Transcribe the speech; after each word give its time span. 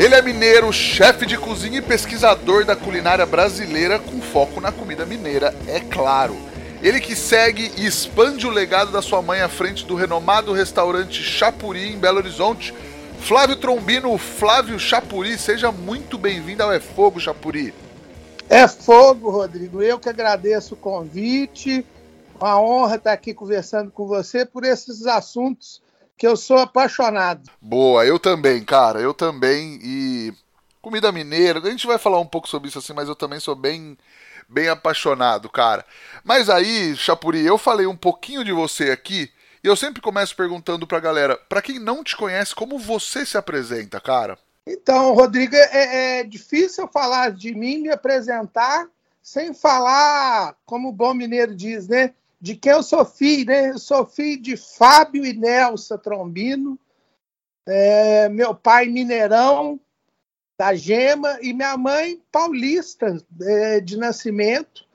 Ele 0.00 0.14
é 0.14 0.22
mineiro, 0.22 0.72
chefe 0.72 1.26
de 1.26 1.36
cozinha 1.36 1.76
e 1.76 1.82
pesquisador 1.82 2.64
da 2.64 2.74
culinária 2.74 3.26
brasileira 3.26 3.98
com 3.98 4.18
foco 4.18 4.58
na 4.58 4.72
comida 4.72 5.04
mineira, 5.04 5.54
é 5.66 5.78
claro. 5.78 6.34
Ele 6.82 6.98
que 6.98 7.14
segue 7.14 7.70
e 7.76 7.84
expande 7.84 8.46
o 8.46 8.50
legado 8.50 8.90
da 8.90 9.02
sua 9.02 9.20
mãe 9.20 9.42
à 9.42 9.48
frente 9.50 9.84
do 9.84 9.94
renomado 9.94 10.54
restaurante 10.54 11.22
Chapuri 11.22 11.92
em 11.92 11.98
Belo 11.98 12.16
Horizonte. 12.16 12.72
Flávio 13.18 13.56
Trombino, 13.56 14.16
Flávio 14.16 14.78
Chapuri, 14.78 15.36
seja 15.36 15.70
muito 15.70 16.16
bem-vindo 16.16 16.62
ao 16.62 16.72
É 16.72 16.80
Fogo, 16.80 17.20
Chapuri. 17.20 17.74
É 18.48 18.66
fogo, 18.66 19.28
Rodrigo. 19.28 19.82
Eu 19.82 19.98
que 19.98 20.08
agradeço 20.08 20.72
o 20.72 20.78
convite. 20.78 21.84
Uma 22.40 22.58
honra 22.58 22.96
estar 22.96 23.12
aqui 23.12 23.34
conversando 23.34 23.90
com 23.90 24.06
você 24.06 24.46
por 24.46 24.64
esses 24.64 25.04
assuntos 25.06 25.82
que 26.20 26.26
eu 26.26 26.36
sou 26.36 26.58
apaixonado. 26.58 27.50
Boa, 27.62 28.04
eu 28.04 28.18
também, 28.18 28.62
cara, 28.62 29.00
eu 29.00 29.14
também. 29.14 29.80
E 29.82 30.34
comida 30.82 31.10
mineira, 31.10 31.60
a 31.60 31.70
gente 31.70 31.86
vai 31.86 31.96
falar 31.96 32.20
um 32.20 32.26
pouco 32.26 32.46
sobre 32.46 32.68
isso 32.68 32.78
assim, 32.78 32.92
mas 32.92 33.08
eu 33.08 33.16
também 33.16 33.40
sou 33.40 33.56
bem 33.56 33.96
bem 34.46 34.68
apaixonado, 34.68 35.48
cara. 35.48 35.82
Mas 36.22 36.50
aí, 36.50 36.94
Chapuri, 36.94 37.46
eu 37.46 37.56
falei 37.56 37.86
um 37.86 37.96
pouquinho 37.96 38.44
de 38.44 38.52
você 38.52 38.90
aqui, 38.90 39.32
e 39.64 39.66
eu 39.66 39.74
sempre 39.74 40.02
começo 40.02 40.36
perguntando 40.36 40.86
pra 40.86 41.00
galera, 41.00 41.38
pra 41.48 41.62
quem 41.62 41.78
não 41.78 42.04
te 42.04 42.14
conhece, 42.14 42.54
como 42.54 42.78
você 42.78 43.24
se 43.24 43.38
apresenta, 43.38 43.98
cara? 43.98 44.36
Então, 44.66 45.14
Rodrigo, 45.14 45.56
é, 45.56 46.18
é 46.18 46.24
difícil 46.24 46.86
falar 46.88 47.30
de 47.30 47.54
mim, 47.54 47.78
me 47.78 47.90
apresentar, 47.90 48.86
sem 49.22 49.54
falar, 49.54 50.54
como 50.66 50.90
o 50.90 50.92
bom 50.92 51.14
mineiro 51.14 51.54
diz, 51.54 51.88
né? 51.88 52.12
De 52.40 52.56
quem 52.56 52.72
eu 52.72 52.82
sou 52.82 53.04
filho, 53.04 53.46
né? 53.46 53.70
Eu 53.70 53.78
sou 53.78 54.06
filho 54.06 54.40
de 54.40 54.56
Fábio 54.56 55.24
e 55.24 55.32
Nelsa 55.32 55.98
Trombino, 55.98 56.78
é, 57.66 58.28
meu 58.28 58.54
pai 58.54 58.86
mineirão 58.86 59.78
da 60.58 60.74
Gema 60.74 61.38
e 61.40 61.52
minha 61.52 61.76
mãe 61.76 62.20
paulista 62.32 63.16
é, 63.42 63.80
de 63.80 63.96
nascimento, 63.96 64.86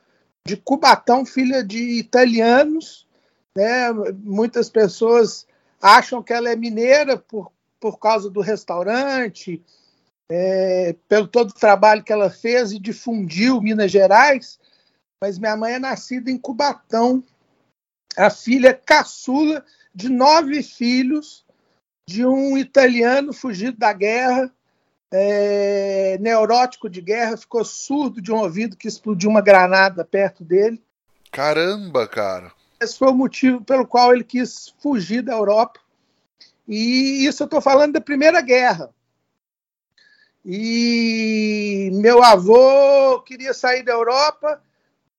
de 0.45 0.57
Cubatão, 0.57 1.25
filha 1.25 1.63
de 1.63 1.99
italianos. 1.99 3.07
Né? 3.55 3.91
Muitas 4.23 4.69
pessoas 4.69 5.47
acham 5.81 6.21
que 6.21 6.33
ela 6.33 6.49
é 6.49 6.55
mineira 6.55 7.17
por, 7.17 7.51
por 7.79 7.97
causa 7.97 8.29
do 8.29 8.41
restaurante, 8.41 9.63
é, 10.29 10.95
pelo 11.07 11.27
todo 11.27 11.51
o 11.51 11.59
trabalho 11.59 12.03
que 12.03 12.13
ela 12.13 12.29
fez 12.29 12.71
e 12.71 12.79
difundiu 12.79 13.61
Minas 13.61 13.91
Gerais, 13.91 14.59
mas 15.21 15.39
minha 15.39 15.55
mãe 15.55 15.73
é 15.73 15.79
nascida 15.79 16.29
em 16.29 16.37
Cubatão, 16.37 17.23
a 18.17 18.29
filha 18.29 18.73
caçula 18.73 19.63
de 19.93 20.09
nove 20.09 20.63
filhos 20.63 21.45
de 22.07 22.25
um 22.25 22.57
italiano 22.57 23.33
fugido 23.33 23.77
da 23.77 23.91
guerra, 23.91 24.51
é, 25.11 26.17
neurótico 26.19 26.89
de 26.89 27.01
guerra, 27.01 27.37
ficou 27.37 27.63
surdo 27.65 28.21
de 28.21 28.31
um 28.31 28.37
ouvido 28.37 28.77
que 28.77 28.87
explodiu 28.87 29.29
uma 29.29 29.41
granada 29.41 30.05
perto 30.05 30.43
dele. 30.43 30.83
Caramba, 31.31 32.07
cara! 32.07 32.51
Esse 32.79 32.97
foi 32.97 33.09
o 33.09 33.15
motivo 33.15 33.63
pelo 33.63 33.87
qual 33.87 34.13
ele 34.13 34.23
quis 34.23 34.73
fugir 34.79 35.21
da 35.21 35.33
Europa. 35.33 35.79
E 36.67 37.25
isso 37.25 37.43
eu 37.43 37.45
estou 37.45 37.61
falando 37.61 37.93
da 37.93 38.01
Primeira 38.01 38.41
Guerra. 38.41 38.89
E 40.43 41.89
meu 41.93 42.23
avô 42.23 43.19
queria 43.21 43.53
sair 43.53 43.81
da 43.81 43.93
Europa, 43.93 44.61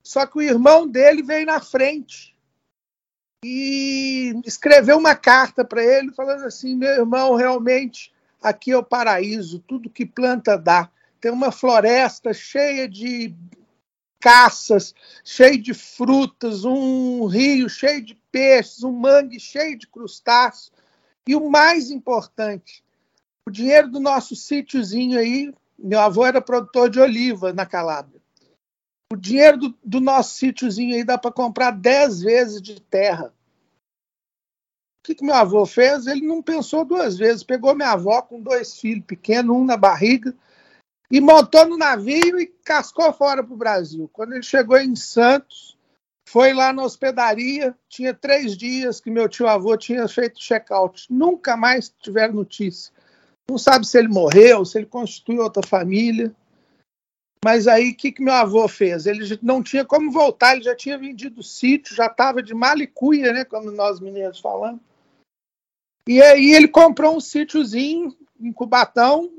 só 0.02 0.24
que 0.24 0.38
o 0.38 0.42
irmão 0.42 0.86
dele 0.86 1.22
veio 1.22 1.46
na 1.46 1.60
frente 1.60 2.35
e 3.48 4.40
escreveu 4.44 4.98
uma 4.98 5.14
carta 5.14 5.64
para 5.64 5.80
ele 5.80 6.10
falando 6.12 6.44
assim: 6.44 6.74
meu 6.74 6.90
irmão, 6.90 7.36
realmente 7.36 8.12
aqui 8.42 8.72
é 8.72 8.76
o 8.76 8.82
paraíso, 8.82 9.60
tudo 9.60 9.88
que 9.88 10.04
planta 10.04 10.58
dá. 10.58 10.90
Tem 11.20 11.30
uma 11.30 11.52
floresta 11.52 12.34
cheia 12.34 12.88
de 12.88 13.32
caças, 14.20 14.92
cheia 15.24 15.56
de 15.56 15.72
frutas, 15.72 16.64
um 16.64 17.26
rio 17.26 17.68
cheio 17.68 18.04
de 18.04 18.16
peixes, 18.32 18.82
um 18.82 18.90
mangue 18.90 19.38
cheio 19.38 19.78
de 19.78 19.86
crustáceos. 19.86 20.72
E 21.28 21.36
o 21.36 21.48
mais 21.48 21.90
importante, 21.90 22.82
o 23.46 23.50
dinheiro 23.50 23.88
do 23.88 24.00
nosso 24.00 24.34
sítiozinho 24.34 25.18
aí, 25.18 25.54
meu 25.78 26.00
avô 26.00 26.26
era 26.26 26.40
produtor 26.40 26.90
de 26.90 26.98
oliva 26.98 27.52
na 27.52 27.64
Calábria. 27.64 28.20
O 29.12 29.16
dinheiro 29.16 29.56
do, 29.56 29.78
do 29.84 30.00
nosso 30.00 30.36
sítiozinho 30.36 30.96
aí 30.96 31.04
dá 31.04 31.16
para 31.16 31.30
comprar 31.30 31.70
dez 31.70 32.20
vezes 32.20 32.60
de 32.60 32.80
terra. 32.80 33.32
Que, 35.06 35.14
que 35.14 35.24
meu 35.24 35.36
avô 35.36 35.64
fez? 35.64 36.08
Ele 36.08 36.26
não 36.26 36.42
pensou 36.42 36.84
duas 36.84 37.16
vezes. 37.16 37.44
Pegou 37.44 37.76
minha 37.76 37.92
avó 37.92 38.20
com 38.22 38.40
dois 38.40 38.76
filhos 38.80 39.04
pequenos, 39.06 39.54
um 39.54 39.64
na 39.64 39.76
barriga, 39.76 40.34
e 41.08 41.20
montou 41.20 41.64
no 41.64 41.76
navio 41.76 42.40
e 42.40 42.46
cascou 42.64 43.12
fora 43.12 43.40
para 43.44 43.54
o 43.54 43.56
Brasil. 43.56 44.10
Quando 44.12 44.32
ele 44.32 44.42
chegou 44.42 44.76
em 44.76 44.96
Santos, 44.96 45.78
foi 46.28 46.52
lá 46.52 46.72
na 46.72 46.82
hospedaria. 46.82 47.72
Tinha 47.88 48.12
três 48.12 48.56
dias 48.56 49.00
que 49.00 49.08
meu 49.08 49.28
tio 49.28 49.46
avô 49.46 49.76
tinha 49.76 50.08
feito 50.08 50.40
check-out. 50.40 51.06
Nunca 51.08 51.56
mais 51.56 51.88
tiveram 52.02 52.34
notícia. 52.34 52.92
Não 53.48 53.58
sabe 53.58 53.86
se 53.86 53.96
ele 53.96 54.08
morreu, 54.08 54.64
se 54.64 54.76
ele 54.76 54.86
constituiu 54.86 55.42
outra 55.42 55.64
família. 55.64 56.34
Mas 57.44 57.68
aí, 57.68 57.90
o 57.90 57.96
que, 57.96 58.10
que 58.10 58.24
meu 58.24 58.34
avô 58.34 58.66
fez? 58.66 59.06
Ele 59.06 59.38
não 59.40 59.62
tinha 59.62 59.84
como 59.84 60.10
voltar, 60.10 60.54
ele 60.54 60.64
já 60.64 60.74
tinha 60.74 60.98
vendido 60.98 61.42
o 61.42 61.44
sítio, 61.44 61.94
já 61.94 62.06
estava 62.06 62.42
de 62.42 62.52
malicuia, 62.52 63.32
né, 63.32 63.44
como 63.44 63.70
nós 63.70 64.00
mineiros 64.00 64.40
falamos. 64.40 64.80
E 66.08 66.22
aí 66.22 66.52
ele 66.52 66.68
comprou 66.68 67.16
um 67.16 67.20
sítiozinho 67.20 68.14
em 68.40 68.52
Cubatão, 68.52 69.30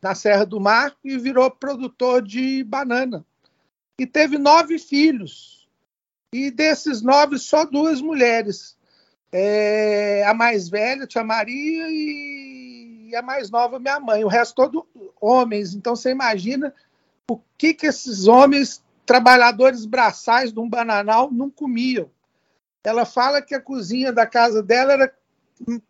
na 0.00 0.14
Serra 0.14 0.46
do 0.46 0.60
Mar, 0.60 0.94
e 1.04 1.18
virou 1.18 1.50
produtor 1.50 2.22
de 2.22 2.64
banana. 2.64 3.24
E 3.98 4.06
teve 4.06 4.38
nove 4.38 4.78
filhos. 4.78 5.68
E 6.32 6.50
desses 6.50 7.02
nove, 7.02 7.38
só 7.38 7.64
duas 7.64 8.00
mulheres. 8.00 8.76
É, 9.30 10.24
a 10.26 10.32
mais 10.32 10.68
velha, 10.68 11.06
tia 11.06 11.22
Maria, 11.22 11.86
e 11.90 13.14
a 13.14 13.22
mais 13.22 13.50
nova, 13.50 13.78
minha 13.78 14.00
mãe. 14.00 14.24
O 14.24 14.28
resto 14.28 14.54
todo 14.54 14.86
homens. 15.20 15.74
Então 15.74 15.94
você 15.94 16.10
imagina 16.10 16.74
o 17.30 17.38
que, 17.56 17.74
que 17.74 17.86
esses 17.86 18.26
homens, 18.26 18.82
trabalhadores 19.06 19.84
braçais 19.84 20.52
de 20.52 20.58
um 20.58 20.68
bananal, 20.68 21.30
não 21.30 21.50
comiam. 21.50 22.10
Ela 22.84 23.04
fala 23.04 23.40
que 23.40 23.54
a 23.54 23.60
cozinha 23.60 24.12
da 24.12 24.26
casa 24.26 24.62
dela 24.62 24.92
era 24.92 25.14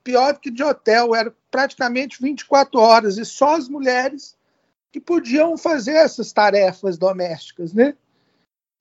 pior 0.02 0.38
que 0.38 0.50
de 0.50 0.62
hotel, 0.62 1.14
era 1.14 1.34
praticamente 1.50 2.22
24 2.22 2.78
horas, 2.78 3.18
e 3.18 3.24
só 3.24 3.56
as 3.56 3.68
mulheres 3.68 4.36
que 4.92 5.00
podiam 5.00 5.58
fazer 5.58 5.94
essas 5.94 6.32
tarefas 6.32 6.96
domésticas, 6.96 7.74
né? 7.74 7.96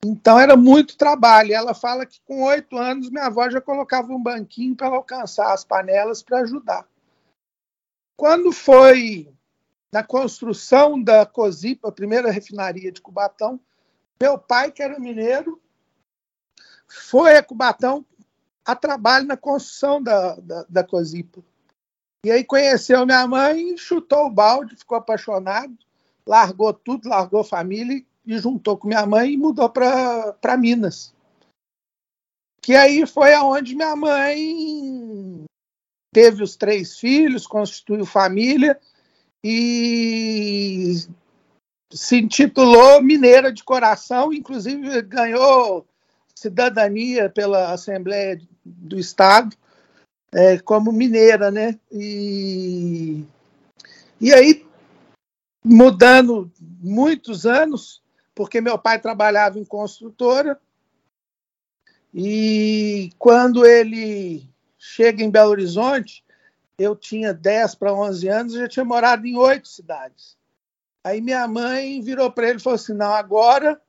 Então 0.04 0.38
era 0.38 0.56
muito 0.56 0.96
trabalho. 0.96 1.52
Ela 1.52 1.74
fala 1.74 2.06
que 2.06 2.20
com 2.24 2.42
oito 2.42 2.76
anos 2.76 3.10
minha 3.10 3.24
avó 3.24 3.48
já 3.50 3.60
colocava 3.60 4.12
um 4.12 4.22
banquinho 4.22 4.76
para 4.76 4.88
alcançar 4.88 5.52
as 5.52 5.64
panelas 5.64 6.22
para 6.22 6.40
ajudar. 6.40 6.86
Quando 8.16 8.52
foi 8.52 9.34
na 9.90 10.02
construção 10.02 11.00
da 11.00 11.24
COSIPA, 11.24 11.88
a 11.88 11.92
primeira 11.92 12.30
refinaria 12.30 12.90
de 12.90 13.00
Cubatão. 13.00 13.60
Meu 14.20 14.36
pai, 14.36 14.72
que 14.72 14.82
era 14.82 14.98
mineiro, 14.98 15.60
foi 16.94 17.36
a 17.36 17.42
Cubatão 17.42 18.04
a 18.64 18.74
trabalho 18.74 19.26
na 19.26 19.36
construção 19.36 20.02
da, 20.02 20.36
da, 20.36 20.64
da. 20.68 20.86
E 22.24 22.30
aí 22.30 22.42
conheceu 22.42 23.04
minha 23.04 23.26
mãe, 23.26 23.76
chutou 23.76 24.26
o 24.26 24.30
balde, 24.30 24.76
ficou 24.76 24.96
apaixonado, 24.96 25.76
largou 26.26 26.72
tudo, 26.72 27.08
largou 27.08 27.44
família 27.44 27.96
e 27.96 28.06
e 28.26 28.38
juntou 28.38 28.76
com 28.76 28.88
minha 28.88 29.04
mãe 29.06 29.32
e 29.32 29.36
mudou 29.36 29.68
para 29.68 30.56
Minas. 30.58 31.14
Que 32.62 32.74
aí 32.74 33.06
foi 33.06 33.34
aonde 33.34 33.74
minha 33.74 33.94
mãe 33.94 35.44
teve 36.12 36.42
os 36.42 36.56
três 36.56 36.98
filhos, 36.98 37.46
constituiu 37.46 38.06
família 38.06 38.80
e 39.44 40.94
se 41.92 42.16
intitulou 42.16 43.02
mineira 43.02 43.52
de 43.52 43.62
coração, 43.62 44.32
inclusive 44.32 45.02
ganhou 45.02 45.86
cidadania 46.44 47.30
pela 47.30 47.72
Assembleia 47.72 48.38
do 48.64 48.98
Estado 48.98 49.56
é, 50.30 50.58
como 50.58 50.92
mineira, 50.92 51.50
né? 51.50 51.78
E, 51.90 53.24
e 54.20 54.32
aí, 54.32 54.66
mudando 55.64 56.50
muitos 56.60 57.46
anos, 57.46 58.02
porque 58.34 58.60
meu 58.60 58.78
pai 58.78 59.00
trabalhava 59.00 59.58
em 59.58 59.64
construtora, 59.64 60.60
e 62.12 63.10
quando 63.18 63.64
ele 63.64 64.46
chega 64.78 65.22
em 65.22 65.30
Belo 65.30 65.50
Horizonte, 65.50 66.22
eu 66.78 66.94
tinha 66.94 67.32
10 67.32 67.76
para 67.76 67.94
11 67.94 68.28
anos, 68.28 68.54
eu 68.54 68.60
já 68.60 68.68
tinha 68.68 68.84
morado 68.84 69.26
em 69.26 69.36
oito 69.36 69.68
cidades. 69.68 70.36
Aí 71.02 71.20
minha 71.20 71.46
mãe 71.48 72.00
virou 72.02 72.30
para 72.30 72.48
ele 72.48 72.58
e 72.58 72.62
falou 72.62 72.76
assim: 72.76 72.94
não, 72.94 73.12
agora 73.12 73.80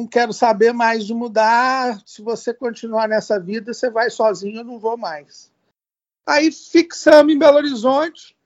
não 0.00 0.06
quero 0.06 0.32
saber 0.32 0.72
mais 0.72 1.04
de 1.04 1.12
mudar. 1.12 2.00
Se 2.06 2.22
você 2.22 2.54
continuar 2.54 3.06
nessa 3.06 3.38
vida, 3.38 3.74
você 3.74 3.90
vai 3.90 4.10
sozinho, 4.10 4.60
eu 4.60 4.64
não 4.64 4.78
vou 4.78 4.96
mais. 4.96 5.52
Aí 6.26 6.50
fixamos 6.50 7.32
em 7.32 7.38
Belo 7.38 7.58
Horizonte 7.58 8.36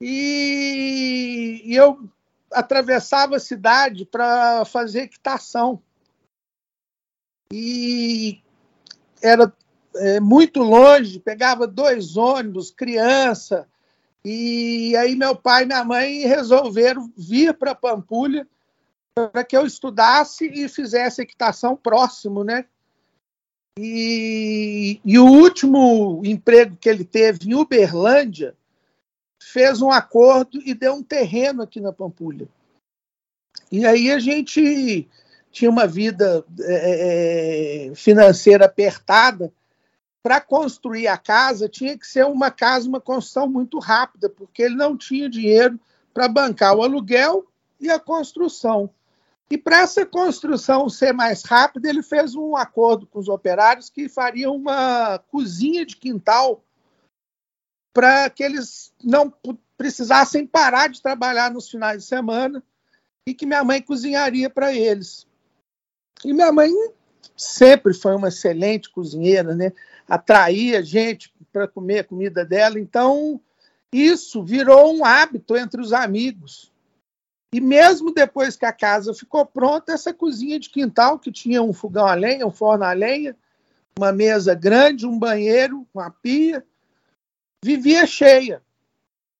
e, 0.00 1.62
e 1.64 1.74
eu 1.74 2.08
atravessava 2.52 3.36
a 3.36 3.40
cidade 3.40 4.06
para 4.06 4.64
fazer 4.64 5.02
equitação. 5.02 5.82
E 7.52 8.40
era 9.22 9.52
é, 9.96 10.20
muito 10.20 10.60
longe, 10.60 11.18
pegava 11.18 11.66
dois 11.66 12.16
ônibus, 12.16 12.70
criança. 12.70 13.66
E 14.24 14.94
aí 14.96 15.16
meu 15.16 15.34
pai 15.34 15.64
e 15.64 15.66
minha 15.66 15.84
mãe 15.84 16.20
resolveram 16.20 17.12
vir 17.16 17.54
para 17.54 17.74
Pampulha 17.74 18.46
para 19.26 19.44
que 19.44 19.56
eu 19.56 19.66
estudasse 19.66 20.46
e 20.46 20.68
fizesse 20.68 21.22
equitação 21.22 21.76
próximo, 21.76 22.44
né? 22.44 22.64
E, 23.80 25.00
e, 25.04 25.18
o 25.18 25.26
último 25.26 26.20
emprego 26.24 26.76
que 26.76 26.88
ele 26.88 27.04
teve 27.04 27.48
em 27.48 27.54
Uberlândia 27.54 28.56
fez 29.40 29.80
um 29.80 29.90
acordo 29.90 30.60
e 30.64 30.74
deu 30.74 30.94
um 30.94 31.02
terreno 31.02 31.62
aqui 31.62 31.80
na 31.80 31.92
Pampulha. 31.92 32.48
E 33.70 33.86
aí 33.86 34.10
a 34.10 34.18
gente 34.18 35.08
tinha 35.52 35.70
uma 35.70 35.86
vida 35.86 36.44
é, 36.60 37.88
é 37.90 37.94
financeira 37.94 38.64
apertada. 38.66 39.52
Para 40.20 40.40
construir 40.40 41.06
a 41.06 41.16
casa, 41.16 41.68
tinha 41.68 41.96
que 41.96 42.06
ser 42.06 42.26
uma 42.26 42.50
casa, 42.50 42.88
uma 42.88 43.00
construção 43.00 43.48
muito 43.48 43.78
rápida, 43.78 44.28
porque 44.28 44.62
ele 44.62 44.74
não 44.74 44.96
tinha 44.96 45.30
dinheiro 45.30 45.78
para 46.12 46.26
bancar 46.26 46.74
o 46.74 46.82
aluguel 46.82 47.46
e 47.80 47.88
a 47.88 47.98
construção. 47.98 48.90
E 49.50 49.56
para 49.56 49.80
essa 49.80 50.04
construção 50.04 50.88
ser 50.88 51.12
mais 51.12 51.42
rápida, 51.42 51.88
ele 51.88 52.02
fez 52.02 52.34
um 52.34 52.54
acordo 52.54 53.06
com 53.06 53.18
os 53.18 53.28
operários 53.28 53.88
que 53.88 54.08
fariam 54.08 54.54
uma 54.54 55.18
cozinha 55.30 55.86
de 55.86 55.96
quintal 55.96 56.62
para 57.94 58.28
que 58.28 58.42
eles 58.42 58.92
não 59.02 59.32
precisassem 59.76 60.46
parar 60.46 60.88
de 60.88 61.00
trabalhar 61.00 61.50
nos 61.50 61.70
finais 61.70 62.02
de 62.02 62.08
semana 62.08 62.62
e 63.26 63.32
que 63.32 63.46
minha 63.46 63.64
mãe 63.64 63.80
cozinharia 63.80 64.50
para 64.50 64.72
eles. 64.74 65.26
E 66.24 66.32
minha 66.32 66.52
mãe 66.52 66.70
sempre 67.36 67.94
foi 67.94 68.14
uma 68.14 68.28
excelente 68.28 68.90
cozinheira, 68.90 69.54
né? 69.54 69.72
Atraía 70.06 70.82
gente 70.82 71.32
para 71.52 71.68
comer 71.68 72.00
a 72.00 72.04
comida 72.04 72.44
dela, 72.44 72.78
então 72.78 73.40
isso 73.92 74.42
virou 74.42 74.94
um 74.94 75.04
hábito 75.04 75.56
entre 75.56 75.80
os 75.80 75.92
amigos. 75.92 76.72
E 77.52 77.60
mesmo 77.60 78.12
depois 78.12 78.56
que 78.56 78.66
a 78.66 78.72
casa 78.72 79.14
ficou 79.14 79.44
pronta, 79.46 79.92
essa 79.92 80.12
cozinha 80.12 80.58
de 80.58 80.68
quintal, 80.68 81.18
que 81.18 81.32
tinha 81.32 81.62
um 81.62 81.72
fogão 81.72 82.06
a 82.06 82.14
lenha, 82.14 82.46
um 82.46 82.50
forno 82.50 82.84
a 82.84 82.92
lenha, 82.92 83.34
uma 83.98 84.12
mesa 84.12 84.54
grande, 84.54 85.06
um 85.06 85.18
banheiro, 85.18 85.86
uma 85.94 86.10
pia, 86.10 86.64
vivia 87.64 88.06
cheia. 88.06 88.62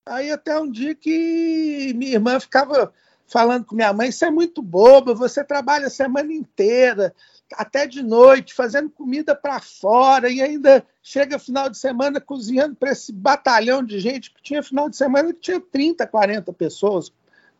Aí 0.07 0.31
até 0.31 0.59
um 0.59 0.71
dia 0.71 0.95
que 0.95 1.93
minha 1.95 2.13
irmã 2.13 2.41
ficava 2.41 2.93
falando 3.27 3.67
com 3.67 3.75
minha 3.75 3.93
mãe, 3.93 4.09
isso 4.09 4.25
é 4.25 4.31
muito 4.31 4.63
boba, 4.63 5.13
você 5.13 5.45
trabalha 5.45 5.89
a 5.89 5.91
semana 5.91 6.33
inteira, 6.33 7.15
até 7.53 7.87
de 7.87 8.03
noite, 8.03 8.55
fazendo 8.55 8.89
comida 8.89 9.35
para 9.35 9.61
fora, 9.61 10.31
e 10.31 10.41
ainda 10.41 10.85
chega 11.03 11.39
final 11.39 11.69
de 11.69 11.77
semana 11.77 12.23
cozinhando 12.23 12.75
para 12.75 12.93
esse 12.93 13.13
batalhão 13.13 13.85
de 13.85 14.01
gente 14.01 14.33
que 14.33 14.43
tinha 14.43 14.63
final 14.63 14.89
de 14.89 14.97
semana 14.97 15.35
que 15.35 15.41
tinha 15.41 15.61
30, 15.61 16.07
40 16.07 16.51
pessoas 16.55 17.13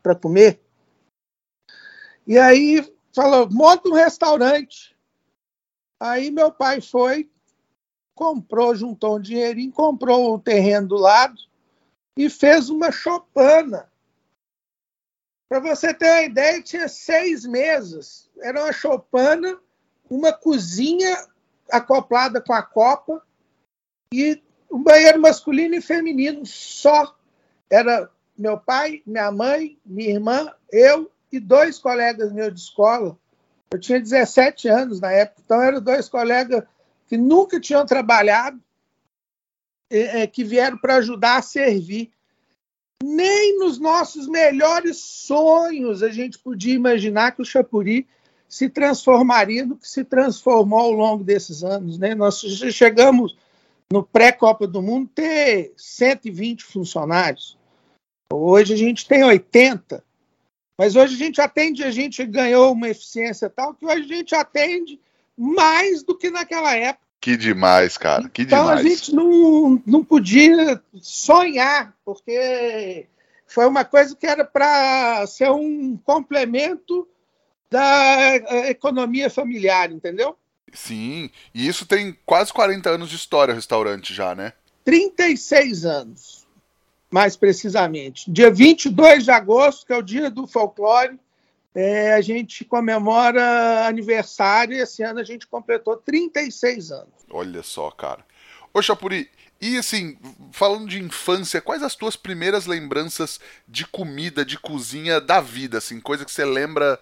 para 0.03 0.15
comer. 0.15 0.61
E 2.27 2.39
aí 2.39 2.87
falou: 3.15 3.49
monta 3.51 3.89
um 3.89 3.95
restaurante. 3.95 4.97
Aí 6.01 6.31
meu 6.31 6.53
pai 6.53 6.81
foi, 6.81 7.29
comprou, 8.15 8.75
juntou 8.75 9.17
um 9.17 9.21
dinheirinho, 9.21 9.73
comprou 9.73 10.35
um 10.35 10.39
terreno 10.39 10.89
do 10.89 10.97
lado 10.97 11.37
e 12.17 12.29
fez 12.29 12.69
uma 12.69 12.93
chopana. 12.93 13.91
Para 15.49 15.61
você 15.61 15.95
ter 15.95 16.11
uma 16.11 16.23
ideia, 16.23 16.63
tinha 16.63 16.89
seis 16.89 17.47
mesas. 17.47 18.31
Era 18.41 18.65
uma 18.65 18.73
chopana, 18.73 19.59
uma 20.11 20.33
cozinha 20.33 21.17
acoplada 21.71 22.41
com 22.41 22.53
a 22.53 22.63
copa 22.63 23.23
e 24.13 24.43
um 24.71 24.83
banheiro 24.83 25.21
masculino 25.21 25.75
e 25.75 25.81
feminino 25.81 26.45
só. 26.45 27.17
Era 27.71 28.11
meu 28.39 28.57
pai, 28.57 29.03
minha 29.05 29.31
mãe, 29.33 29.77
minha 29.85 30.11
irmã, 30.11 30.53
eu 30.71 31.11
e 31.31 31.41
dois 31.41 31.79
colegas 31.79 32.33
meus 32.33 32.55
de 32.55 32.61
escola. 32.61 33.19
Eu 33.71 33.79
tinha 33.79 34.01
17 34.01 34.69
anos 34.69 35.01
na 35.01 35.13
época, 35.13 35.43
então 35.45 35.61
eram 35.61 35.81
dois 35.81 36.09
colegas 36.09 36.63
que 37.07 37.17
nunca 37.17 37.61
tinham 37.61 37.85
trabalhado, 37.85 38.61
é, 39.91 40.27
que 40.27 40.45
vieram 40.45 40.79
para 40.79 40.97
ajudar 40.97 41.39
a 41.39 41.43
servir. 41.43 42.11
Nem 43.03 43.59
nos 43.59 43.79
nossos 43.79 44.27
melhores 44.27 44.99
sonhos 44.99 46.03
a 46.03 46.09
gente 46.09 46.39
podia 46.39 46.75
imaginar 46.75 47.33
que 47.33 47.43
o 47.43 47.45
Chapuri 47.45 48.07
se 48.49 48.69
transformaria 48.69 49.67
no 49.67 49.77
que 49.77 49.87
se 49.87 50.05
transformou 50.05 50.81
ao 50.81 50.93
longo 50.93 51.23
desses 51.23 51.63
anos. 51.63 51.99
Né? 51.99 52.15
Nós 52.15 52.41
chegamos 52.41 53.37
no 53.93 54.03
pré-Copa 54.03 54.67
do 54.67 54.81
Mundo 54.81 55.11
ter 55.15 55.73
120 55.77 56.65
funcionários. 56.65 57.58
Hoje 58.33 58.75
a 58.75 58.77
gente 58.77 59.09
tem 59.09 59.25
80, 59.25 60.05
mas 60.77 60.95
hoje 60.95 61.15
a 61.15 61.19
gente 61.19 61.41
atende, 61.41 61.83
a 61.83 61.91
gente 61.91 62.25
ganhou 62.27 62.73
uma 62.73 62.89
eficiência 62.89 63.49
tal 63.49 63.73
que 63.73 63.87
hoje 63.87 64.03
a 64.03 64.17
gente 64.17 64.35
atende 64.35 65.01
mais 65.37 66.03
do 66.03 66.17
que 66.17 66.31
naquela 66.31 66.75
época. 66.77 67.07
Que 67.21 67.37
demais, 67.37 67.97
cara, 67.97 68.29
que 68.29 68.43
então, 68.43 68.61
demais. 68.61 68.81
Então 68.81 68.93
a 68.93 68.95
gente 68.95 69.15
não, 69.15 69.83
não 69.87 70.05
podia 70.05 70.81
sonhar, 71.01 71.97
porque 72.05 73.07
foi 73.47 73.67
uma 73.67 73.85
coisa 73.85 74.15
que 74.15 74.27
era 74.27 74.45
para 74.45 75.27
ser 75.27 75.51
um 75.51 75.97
complemento 75.97 77.09
da 77.71 78.37
economia 78.69 79.31
familiar, 79.31 79.91
entendeu? 79.91 80.37
Sim, 80.73 81.31
e 81.55 81.67
isso 81.67 81.87
tem 81.87 82.17
quase 82.27 82.53
40 82.53 82.91
anos 82.91 83.09
de 83.09 83.17
história, 83.17 83.53
o 83.53 83.57
restaurante 83.57 84.13
já, 84.13 84.35
né? 84.35 84.53
36 84.85 85.85
anos 85.87 86.48
mais 87.11 87.37
precisamente. 87.37 88.31
Dia 88.31 88.51
22 88.51 89.25
de 89.25 89.31
agosto, 89.31 89.87
que 89.87 89.93
é 89.93 89.97
o 89.97 90.03
dia 90.03 90.31
do 90.31 90.47
folclore, 90.47 91.19
é, 91.75 92.15
a 92.15 92.21
gente 92.21 92.65
comemora 92.65 93.87
aniversário 93.87 94.77
e 94.77 94.81
esse 94.81 95.03
ano 95.03 95.21
a 95.21 95.25
gente 95.25 95.47
completou 95.47 95.97
36 95.97 96.91
anos. 96.91 97.15
Olha 97.31 97.63
só, 97.63 97.91
cara. 97.91 98.25
Ô 98.73 98.83
Chapuri, 98.83 99.31
e 99.61 99.77
assim, 99.77 100.17
falando 100.53 100.89
de 100.89 101.03
infância, 101.03 101.61
quais 101.61 101.83
as 101.83 101.95
tuas 101.95 102.17
primeiras 102.17 102.67
lembranças 102.67 103.41
de 103.67 103.87
comida, 103.87 104.45
de 104.45 104.59
cozinha 104.59 105.21
da 105.21 105.41
vida, 105.41 105.79
assim, 105.79 106.01
coisa 106.01 106.25
que 106.25 106.31
você 106.31 106.45
lembra, 106.45 106.99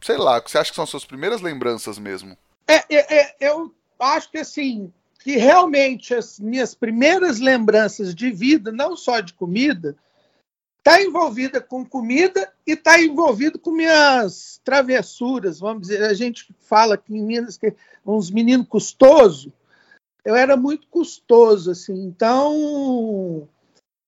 sei 0.00 0.16
lá, 0.16 0.40
que 0.40 0.50
você 0.50 0.58
acha 0.58 0.70
que 0.70 0.76
são 0.76 0.84
as 0.84 0.90
suas 0.90 1.04
primeiras 1.04 1.40
lembranças 1.40 1.98
mesmo? 1.98 2.36
É, 2.66 2.84
é, 2.94 3.24
é 3.24 3.36
eu 3.40 3.74
acho 3.98 4.30
que 4.30 4.38
assim, 4.38 4.92
que 5.18 5.36
realmente 5.36 6.14
as 6.14 6.38
minhas 6.38 6.74
primeiras 6.74 7.38
lembranças 7.40 8.14
de 8.14 8.30
vida, 8.30 8.70
não 8.72 8.96
só 8.96 9.20
de 9.20 9.34
comida, 9.34 9.96
está 10.78 11.02
envolvida 11.02 11.60
com 11.60 11.84
comida 11.84 12.52
e 12.66 12.72
está 12.72 13.00
envolvido 13.00 13.58
com 13.58 13.70
minhas 13.72 14.60
travessuras, 14.64 15.60
vamos 15.60 15.88
dizer. 15.88 16.02
A 16.04 16.14
gente 16.14 16.54
fala 16.60 16.94
aqui 16.94 17.14
em 17.14 17.22
Minas 17.22 17.58
que 17.58 17.74
uns 18.06 18.30
meninos 18.30 18.68
custosos. 18.68 19.52
Eu 20.24 20.34
era 20.34 20.56
muito 20.56 20.86
custoso, 20.88 21.70
assim. 21.70 22.04
Então, 22.04 23.48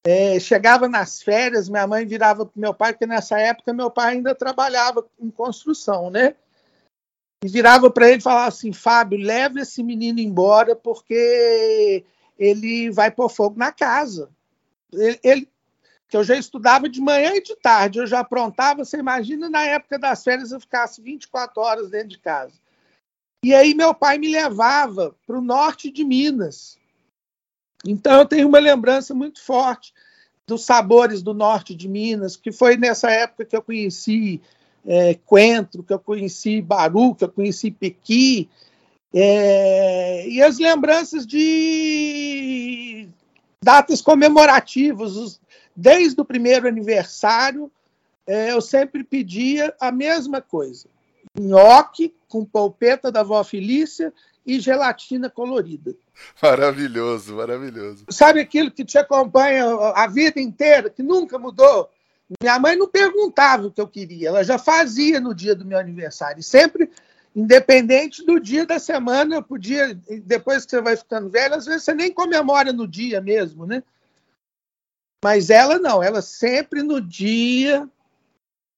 É, 0.02 0.40
chegava 0.40 0.88
nas 0.88 1.20
férias, 1.20 1.68
minha 1.68 1.86
mãe 1.86 2.06
virava 2.06 2.46
para 2.46 2.58
meu 2.58 2.72
pai, 2.72 2.94
porque 2.94 3.06
nessa 3.06 3.38
época 3.38 3.74
meu 3.74 3.90
pai 3.90 4.14
ainda 4.14 4.34
trabalhava 4.34 5.06
em 5.20 5.30
construção, 5.30 6.08
né? 6.08 6.34
E 7.42 7.48
virava 7.48 7.90
para 7.90 8.08
ele 8.08 8.18
e 8.18 8.22
falava 8.22 8.48
assim: 8.48 8.72
Fábio, 8.72 9.18
leve 9.18 9.60
esse 9.60 9.82
menino 9.82 10.20
embora, 10.20 10.76
porque 10.76 12.04
ele 12.38 12.90
vai 12.90 13.10
pôr 13.10 13.28
fogo 13.28 13.58
na 13.58 13.72
casa. 13.72 14.30
Ele, 14.92 15.18
ele, 15.22 15.48
que 16.08 16.16
eu 16.16 16.24
já 16.24 16.36
estudava 16.36 16.88
de 16.88 17.00
manhã 17.00 17.34
e 17.34 17.42
de 17.42 17.56
tarde, 17.56 17.98
eu 17.98 18.06
já 18.06 18.20
aprontava. 18.20 18.84
Você 18.84 18.98
imagina 18.98 19.48
na 19.48 19.62
época 19.62 19.98
das 19.98 20.22
férias 20.22 20.52
eu 20.52 20.60
ficasse 20.60 21.00
24 21.00 21.62
horas 21.62 21.90
dentro 21.90 22.08
de 22.08 22.18
casa. 22.18 22.54
E 23.42 23.54
aí 23.54 23.74
meu 23.74 23.94
pai 23.94 24.18
me 24.18 24.28
levava 24.28 25.16
para 25.26 25.38
o 25.38 25.42
norte 25.42 25.90
de 25.90 26.04
Minas. 26.04 26.78
Então 27.86 28.18
eu 28.18 28.26
tenho 28.26 28.48
uma 28.48 28.58
lembrança 28.58 29.14
muito 29.14 29.40
forte 29.40 29.94
dos 30.46 30.64
sabores 30.64 31.22
do 31.22 31.32
norte 31.32 31.74
de 31.74 31.88
Minas, 31.88 32.36
que 32.36 32.52
foi 32.52 32.76
nessa 32.76 33.10
época 33.10 33.44
que 33.44 33.56
eu 33.56 33.62
conheci 33.62 34.42
é, 34.86 35.14
Coentro, 35.26 35.82
que 35.82 35.92
eu 35.92 35.98
conheci 35.98 36.60
Baru, 36.60 37.14
que 37.14 37.24
eu 37.24 37.28
conheci 37.28 37.70
Pequi, 37.70 38.48
é, 39.12 40.28
e 40.28 40.42
as 40.42 40.58
lembranças 40.58 41.26
de 41.26 43.08
datas 43.62 44.00
comemorativas, 44.00 45.16
os, 45.16 45.40
desde 45.74 46.20
o 46.20 46.24
primeiro 46.24 46.68
aniversário, 46.68 47.70
é, 48.26 48.52
eu 48.52 48.60
sempre 48.60 49.02
pedia 49.02 49.74
a 49.80 49.90
mesma 49.90 50.40
coisa: 50.40 50.88
nhoque 51.38 52.14
com 52.28 52.44
polpeta 52.44 53.10
da 53.10 53.20
avó 53.20 53.42
Felícia 53.42 54.12
e 54.46 54.60
gelatina 54.60 55.28
colorida. 55.28 55.94
Maravilhoso, 56.40 57.34
maravilhoso. 57.34 58.04
Sabe 58.08 58.40
aquilo 58.40 58.70
que 58.70 58.84
te 58.84 58.96
acompanha 58.98 59.64
a 59.94 60.06
vida 60.06 60.40
inteira, 60.40 60.88
que 60.88 61.02
nunca 61.02 61.38
mudou? 61.38 61.90
Minha 62.40 62.58
mãe 62.58 62.76
não 62.76 62.86
perguntava 62.86 63.66
o 63.66 63.72
que 63.72 63.80
eu 63.80 63.88
queria, 63.88 64.28
ela 64.28 64.44
já 64.44 64.58
fazia 64.58 65.18
no 65.18 65.34
dia 65.34 65.54
do 65.54 65.64
meu 65.64 65.78
aniversário. 65.78 66.40
E 66.40 66.44
sempre, 66.44 66.90
independente 67.34 68.24
do 68.24 68.38
dia 68.38 68.64
da 68.64 68.78
semana, 68.78 69.36
eu 69.36 69.42
podia, 69.42 69.94
depois 70.24 70.64
que 70.64 70.70
você 70.70 70.80
vai 70.80 70.96
ficando 70.96 71.28
velho, 71.28 71.54
às 71.54 71.66
vezes 71.66 71.82
você 71.82 71.94
nem 71.94 72.12
comemora 72.12 72.72
no 72.72 72.86
dia 72.86 73.20
mesmo, 73.20 73.66
né? 73.66 73.82
Mas 75.22 75.50
ela 75.50 75.78
não, 75.78 76.02
ela 76.02 76.22
sempre 76.22 76.82
no 76.82 77.00
dia 77.00 77.88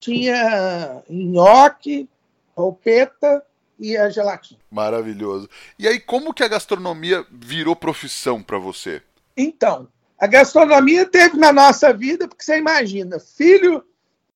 tinha 0.00 1.02
nhoque, 1.08 2.08
polpeta 2.54 3.44
e 3.78 3.96
a 3.96 4.08
gelatina. 4.08 4.60
Maravilhoso. 4.70 5.48
E 5.78 5.86
aí, 5.86 6.00
como 6.00 6.34
que 6.34 6.42
a 6.42 6.48
gastronomia 6.48 7.24
virou 7.30 7.76
profissão 7.76 8.42
para 8.42 8.58
você? 8.58 9.02
Então, 9.36 9.88
a 10.22 10.28
gastronomia 10.28 11.04
teve 11.04 11.36
na 11.36 11.52
nossa 11.52 11.92
vida, 11.92 12.28
porque 12.28 12.44
você 12.44 12.56
imagina, 12.56 13.18
filho 13.18 13.84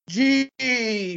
de 0.05 0.51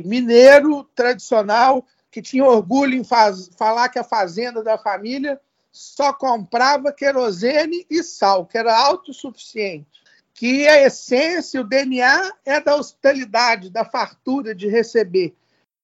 mineiro 0.05 0.85
tradicional 0.95 1.85
que 2.09 2.23
tinha 2.23 2.45
orgulho 2.45 2.95
em 2.95 3.03
faz, 3.03 3.50
falar 3.59 3.89
que 3.89 3.99
a 3.99 4.05
fazenda 4.05 4.62
da 4.62 4.79
família 4.79 5.41
só 5.73 6.12
comprava 6.12 6.93
querosene 6.93 7.85
e 7.91 8.00
sal, 8.05 8.47
que 8.47 8.57
era 8.57 8.73
autossuficiente. 8.79 10.05
Que 10.33 10.69
a 10.69 10.81
essência, 10.87 11.61
o 11.61 11.65
DNA 11.65 12.33
é 12.45 12.61
da 12.61 12.77
hospitalidade, 12.77 13.71
da 13.71 13.85
fartura 13.85 14.55
de 14.55 14.69
receber. 14.69 15.35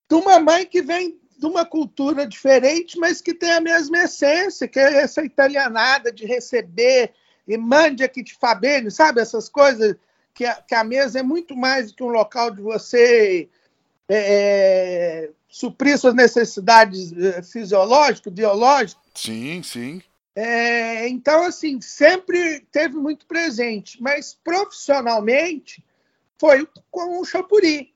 De 0.07 0.15
uma 0.15 0.39
mãe 0.39 0.65
que 0.65 0.81
vem 0.81 1.19
de 1.37 1.45
uma 1.45 1.65
cultura 1.65 2.25
diferente, 2.25 2.97
mas 2.97 3.19
que 3.19 3.33
tem 3.33 3.51
a 3.51 3.59
mesma 3.59 3.97
essência, 3.97 4.65
que 4.65 4.79
é 4.79 5.01
essa 5.01 5.25
italianada 5.25 6.09
de 6.09 6.25
receber, 6.25 7.13
e 7.47 7.57
mande 7.57 8.03
aqui 8.03 8.21
de 8.21 8.33
Fabene, 8.35 8.91
sabe? 8.91 9.21
Essas 9.21 9.47
coisas 9.47 9.95
que 10.33 10.45
a, 10.45 10.55
que 10.55 10.75
a 10.75 10.83
mesa 10.83 11.19
é 11.19 11.23
muito 11.23 11.55
mais 11.55 11.91
do 11.91 11.95
que 11.95 12.03
um 12.03 12.09
local 12.09 12.51
de 12.51 12.61
você 12.61 13.49
é, 14.07 14.17
é 14.17 15.29
suprir 15.47 15.97
suas 15.97 16.13
necessidades 16.13 17.11
é, 17.17 17.41
fisiológicas, 17.41 18.33
biológicas. 18.33 19.01
Sim, 19.15 19.63
sim. 19.63 20.01
É, 20.35 21.07
então, 21.07 21.43
assim, 21.43 21.81
sempre 21.81 22.59
teve 22.71 22.95
muito 22.95 23.25
presente, 23.25 24.01
mas 24.01 24.37
profissionalmente 24.43 25.83
foi 26.37 26.67
com 26.91 27.19
o 27.19 27.25
Chapuri. 27.25 27.91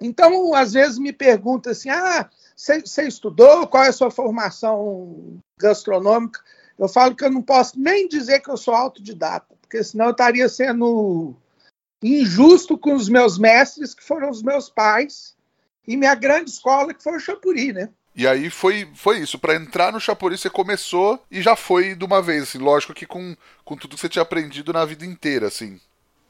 Então, 0.00 0.54
às 0.54 0.72
vezes 0.72 0.98
me 0.98 1.12
pergunta 1.12 1.70
assim: 1.70 1.90
ah, 1.90 2.28
você 2.56 3.06
estudou? 3.06 3.68
Qual 3.68 3.84
é 3.84 3.88
a 3.88 3.92
sua 3.92 4.10
formação 4.10 5.40
gastronômica? 5.56 6.40
Eu 6.78 6.88
falo 6.88 7.14
que 7.14 7.24
eu 7.24 7.30
não 7.30 7.42
posso 7.42 7.78
nem 7.78 8.06
dizer 8.06 8.40
que 8.40 8.50
eu 8.50 8.56
sou 8.56 8.74
autodidata, 8.74 9.54
porque 9.60 9.82
senão 9.82 10.06
eu 10.06 10.10
estaria 10.12 10.48
sendo 10.48 11.34
injusto 12.02 12.78
com 12.78 12.94
os 12.94 13.08
meus 13.08 13.36
mestres, 13.38 13.94
que 13.94 14.04
foram 14.04 14.30
os 14.30 14.42
meus 14.42 14.70
pais, 14.70 15.34
e 15.86 15.96
minha 15.96 16.14
grande 16.14 16.50
escola, 16.50 16.94
que 16.94 17.02
foi 17.02 17.16
o 17.16 17.20
Chapuri, 17.20 17.72
né? 17.72 17.88
E 18.14 18.26
aí 18.26 18.50
foi, 18.50 18.88
foi 18.94 19.20
isso. 19.20 19.38
Para 19.38 19.54
entrar 19.54 19.92
no 19.92 20.00
Chapuri, 20.00 20.36
você 20.36 20.50
começou 20.50 21.22
e 21.30 21.40
já 21.40 21.56
foi 21.56 21.94
de 21.94 22.04
uma 22.04 22.20
vez, 22.20 22.44
assim, 22.44 22.58
lógico 22.58 22.92
que 22.92 23.06
com, 23.06 23.36
com 23.64 23.76
tudo 23.76 23.94
que 23.94 24.00
você 24.00 24.08
tinha 24.08 24.22
aprendido 24.22 24.72
na 24.72 24.84
vida 24.84 25.04
inteira, 25.04 25.46
assim. 25.46 25.80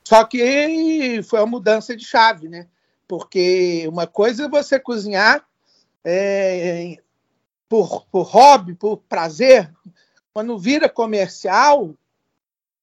Só 0.04 0.24
que 0.24 1.22
foi 1.28 1.40
uma 1.40 1.46
mudança 1.46 1.96
de 1.96 2.04
chave, 2.04 2.48
né? 2.48 2.66
Porque 3.06 3.86
uma 3.88 4.06
coisa 4.06 4.44
é 4.44 4.48
você 4.48 4.78
cozinhar 4.78 5.44
é, 6.04 6.98
por, 7.68 8.06
por 8.06 8.22
hobby, 8.22 8.74
por 8.74 8.98
prazer, 9.08 9.70
quando 10.38 10.56
vira 10.56 10.88
comercial, 10.88 11.96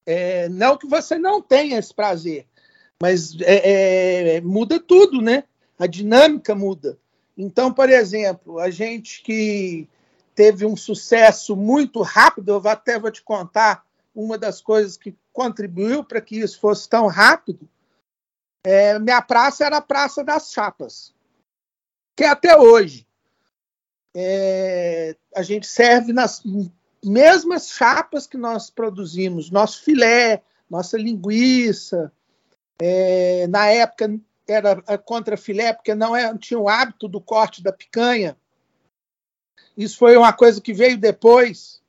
é, 0.06 0.50
não 0.50 0.78
que 0.78 0.86
você 0.86 1.18
não 1.18 1.42
tenha 1.42 1.80
esse 1.80 1.94
prazer, 1.94 2.46
mas 3.02 3.34
é, 3.40 4.36
é, 4.36 4.42
muda 4.42 4.78
tudo, 4.78 5.22
né? 5.22 5.46
A 5.80 5.88
dinâmica 5.88 6.54
muda. 6.54 6.98
Então, 7.38 7.74
por 7.74 7.90
exemplo, 7.90 8.60
a 8.60 8.70
gente 8.70 9.24
que 9.24 9.88
teve 10.36 10.66
um 10.66 10.76
sucesso 10.76 11.56
muito 11.56 12.02
rápido, 12.02 12.50
eu 12.50 12.70
até 12.70 13.00
vou 13.00 13.10
te 13.10 13.24
contar 13.24 13.86
uma 14.14 14.38
das 14.38 14.60
coisas 14.60 14.98
que 14.98 15.16
contribuiu 15.32 16.04
para 16.04 16.20
que 16.20 16.38
isso 16.38 16.60
fosse 16.60 16.90
tão 16.90 17.08
rápido. 17.08 17.70
É, 18.66 19.00
minha 19.00 19.22
praça 19.22 19.66
era 19.66 19.78
a 19.78 19.82
Praça 19.82 20.26
das 20.26 20.52
Chapas, 20.52 21.16
que 22.18 22.26
até 22.26 22.58
hoje 22.58 23.08
é, 24.14 25.16
a 25.34 25.42
gente 25.42 25.66
serve 25.66 26.12
nas 26.12 26.44
mesmas 27.06 27.70
chapas 27.70 28.28
que 28.28 28.38
nós 28.38 28.70
produzimos, 28.70 29.50
nosso 29.50 29.84
filé, 29.84 30.44
nossa 30.70 30.98
linguiça. 30.98 32.12
É, 32.80 33.48
na 33.48 33.68
época 33.68 34.20
era 34.48 34.76
contra 34.98 35.38
filé, 35.38 35.74
porque 35.74 35.96
não 35.96 36.16
é, 36.16 36.38
tinha 36.38 36.60
o 36.60 36.68
hábito 36.68 37.08
do 37.08 37.22
corte 37.22 37.64
da 37.64 37.72
picanha. 37.72 38.38
Isso 39.78 39.98
foi 39.98 40.18
uma 40.18 40.34
coisa 40.34 40.62
que 40.62 40.74
veio 40.74 40.98
depois. 40.98 41.82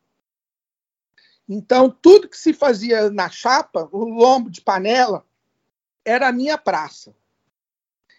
Então, 1.48 1.88
tudo 1.90 2.28
que 2.28 2.36
se 2.36 2.52
fazia 2.52 3.10
na 3.10 3.30
chapa, 3.30 3.88
o 3.92 4.04
lombo 4.04 4.50
de 4.50 4.60
panela, 4.60 5.24
era 6.04 6.28
a 6.28 6.32
minha 6.32 6.58
praça. 6.58 7.14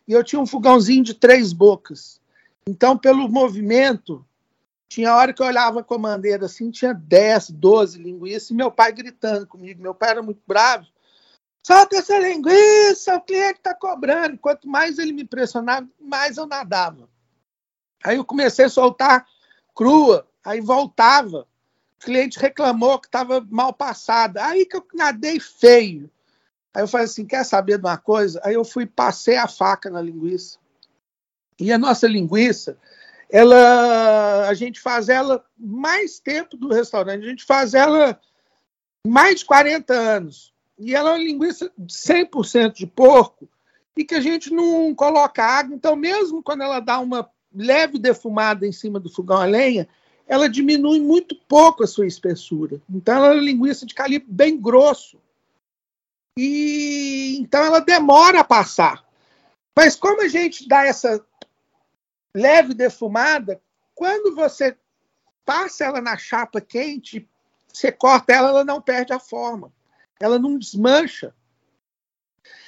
E 0.07 0.13
eu 0.13 0.23
tinha 0.23 0.39
um 0.39 0.45
fogãozinho 0.45 1.03
de 1.03 1.13
três 1.13 1.51
bocas. 1.51 2.21
Então, 2.65 2.97
pelo 2.97 3.27
movimento, 3.27 4.25
tinha 4.89 5.15
hora 5.15 5.33
que 5.33 5.41
eu 5.41 5.45
olhava 5.45 5.81
a 5.81 5.83
comandeira 5.83 6.45
assim, 6.45 6.71
tinha 6.71 6.93
10, 6.93 7.51
12 7.51 8.01
linguiças, 8.01 8.49
e 8.49 8.53
meu 8.53 8.71
pai 8.71 8.91
gritando 8.91 9.45
comigo. 9.45 9.81
Meu 9.81 9.93
pai 9.93 10.11
era 10.11 10.23
muito 10.23 10.41
bravo. 10.47 10.87
Solta 11.65 11.97
essa 11.97 12.17
linguiça, 12.17 13.15
o 13.15 13.21
cliente 13.21 13.57
está 13.57 13.73
cobrando. 13.73 14.37
Quanto 14.37 14.69
mais 14.69 14.97
ele 14.97 15.11
me 15.11 15.25
pressionava, 15.25 15.87
mais 15.99 16.37
eu 16.37 16.47
nadava. 16.47 17.09
Aí 18.03 18.15
eu 18.15 18.23
comecei 18.23 18.65
a 18.65 18.69
soltar 18.69 19.27
crua, 19.75 20.25
aí 20.45 20.61
voltava. 20.61 21.45
O 21.99 22.05
cliente 22.05 22.39
reclamou 22.39 22.99
que 22.99 23.07
estava 23.07 23.45
mal 23.49 23.73
passada. 23.73 24.45
Aí 24.45 24.65
que 24.65 24.77
eu 24.77 24.87
nadei 24.93 25.39
feio. 25.39 26.09
Aí 26.73 26.83
eu 26.83 26.87
falei 26.87 27.05
assim: 27.05 27.25
quer 27.25 27.43
saber 27.43 27.77
de 27.77 27.85
uma 27.85 27.97
coisa? 27.97 28.39
Aí 28.45 28.53
eu 28.53 28.63
fui 28.63 28.85
passei 28.85 29.35
a 29.35 29.47
faca 29.47 29.89
na 29.89 30.01
linguiça. 30.01 30.57
E 31.59 31.71
a 31.71 31.77
nossa 31.77 32.07
linguiça, 32.07 32.77
ela 33.29 34.47
a 34.47 34.53
gente 34.53 34.79
faz 34.79 35.09
ela 35.09 35.43
mais 35.57 36.19
tempo 36.19 36.55
do 36.55 36.69
restaurante, 36.69 37.25
a 37.25 37.29
gente 37.29 37.43
faz 37.43 37.73
ela 37.73 38.19
mais 39.05 39.39
de 39.39 39.45
40 39.45 39.93
anos. 39.93 40.53
E 40.79 40.95
ela 40.95 41.11
é 41.11 41.13
uma 41.13 41.23
linguiça 41.23 41.71
100% 41.79 42.73
de 42.73 42.87
porco 42.87 43.49
e 43.95 44.05
que 44.05 44.13
a 44.13 44.21
gente 44.21 44.53
não 44.53 44.93
coloca 44.93 45.43
água, 45.43 45.75
então 45.75 45.95
mesmo 45.95 46.43
quando 46.43 46.61
ela 46.61 46.79
dá 46.79 46.99
uma 46.99 47.29
leve 47.53 47.97
defumada 47.97 48.65
em 48.67 48.71
cima 48.71 48.99
do 48.99 49.09
fogão 49.09 49.37
a 49.37 49.45
lenha, 49.45 49.87
ela 50.27 50.47
diminui 50.47 50.99
muito 50.99 51.35
pouco 51.47 51.83
a 51.83 51.87
sua 51.87 52.05
espessura. 52.05 52.79
Então 52.89 53.15
ela 53.15 53.27
é 53.27 53.31
uma 53.31 53.41
linguiça 53.41 53.85
de 53.85 53.95
calibre 53.95 54.27
bem 54.29 54.59
grosso. 54.59 55.17
E 56.37 57.37
então 57.39 57.63
ela 57.63 57.79
demora 57.79 58.41
a 58.41 58.43
passar. 58.43 59.03
Mas 59.75 59.95
como 59.95 60.21
a 60.21 60.27
gente 60.27 60.67
dá 60.67 60.85
essa 60.85 61.25
leve 62.33 62.73
defumada, 62.73 63.61
quando 63.95 64.35
você 64.35 64.77
passa 65.45 65.85
ela 65.85 66.01
na 66.01 66.17
chapa 66.17 66.61
quente, 66.61 67.27
você 67.71 67.91
corta 67.91 68.33
ela, 68.33 68.49
ela 68.49 68.63
não 68.63 68.81
perde 68.81 69.13
a 69.13 69.19
forma. 69.19 69.71
Ela 70.19 70.37
não 70.37 70.57
desmancha. 70.57 71.33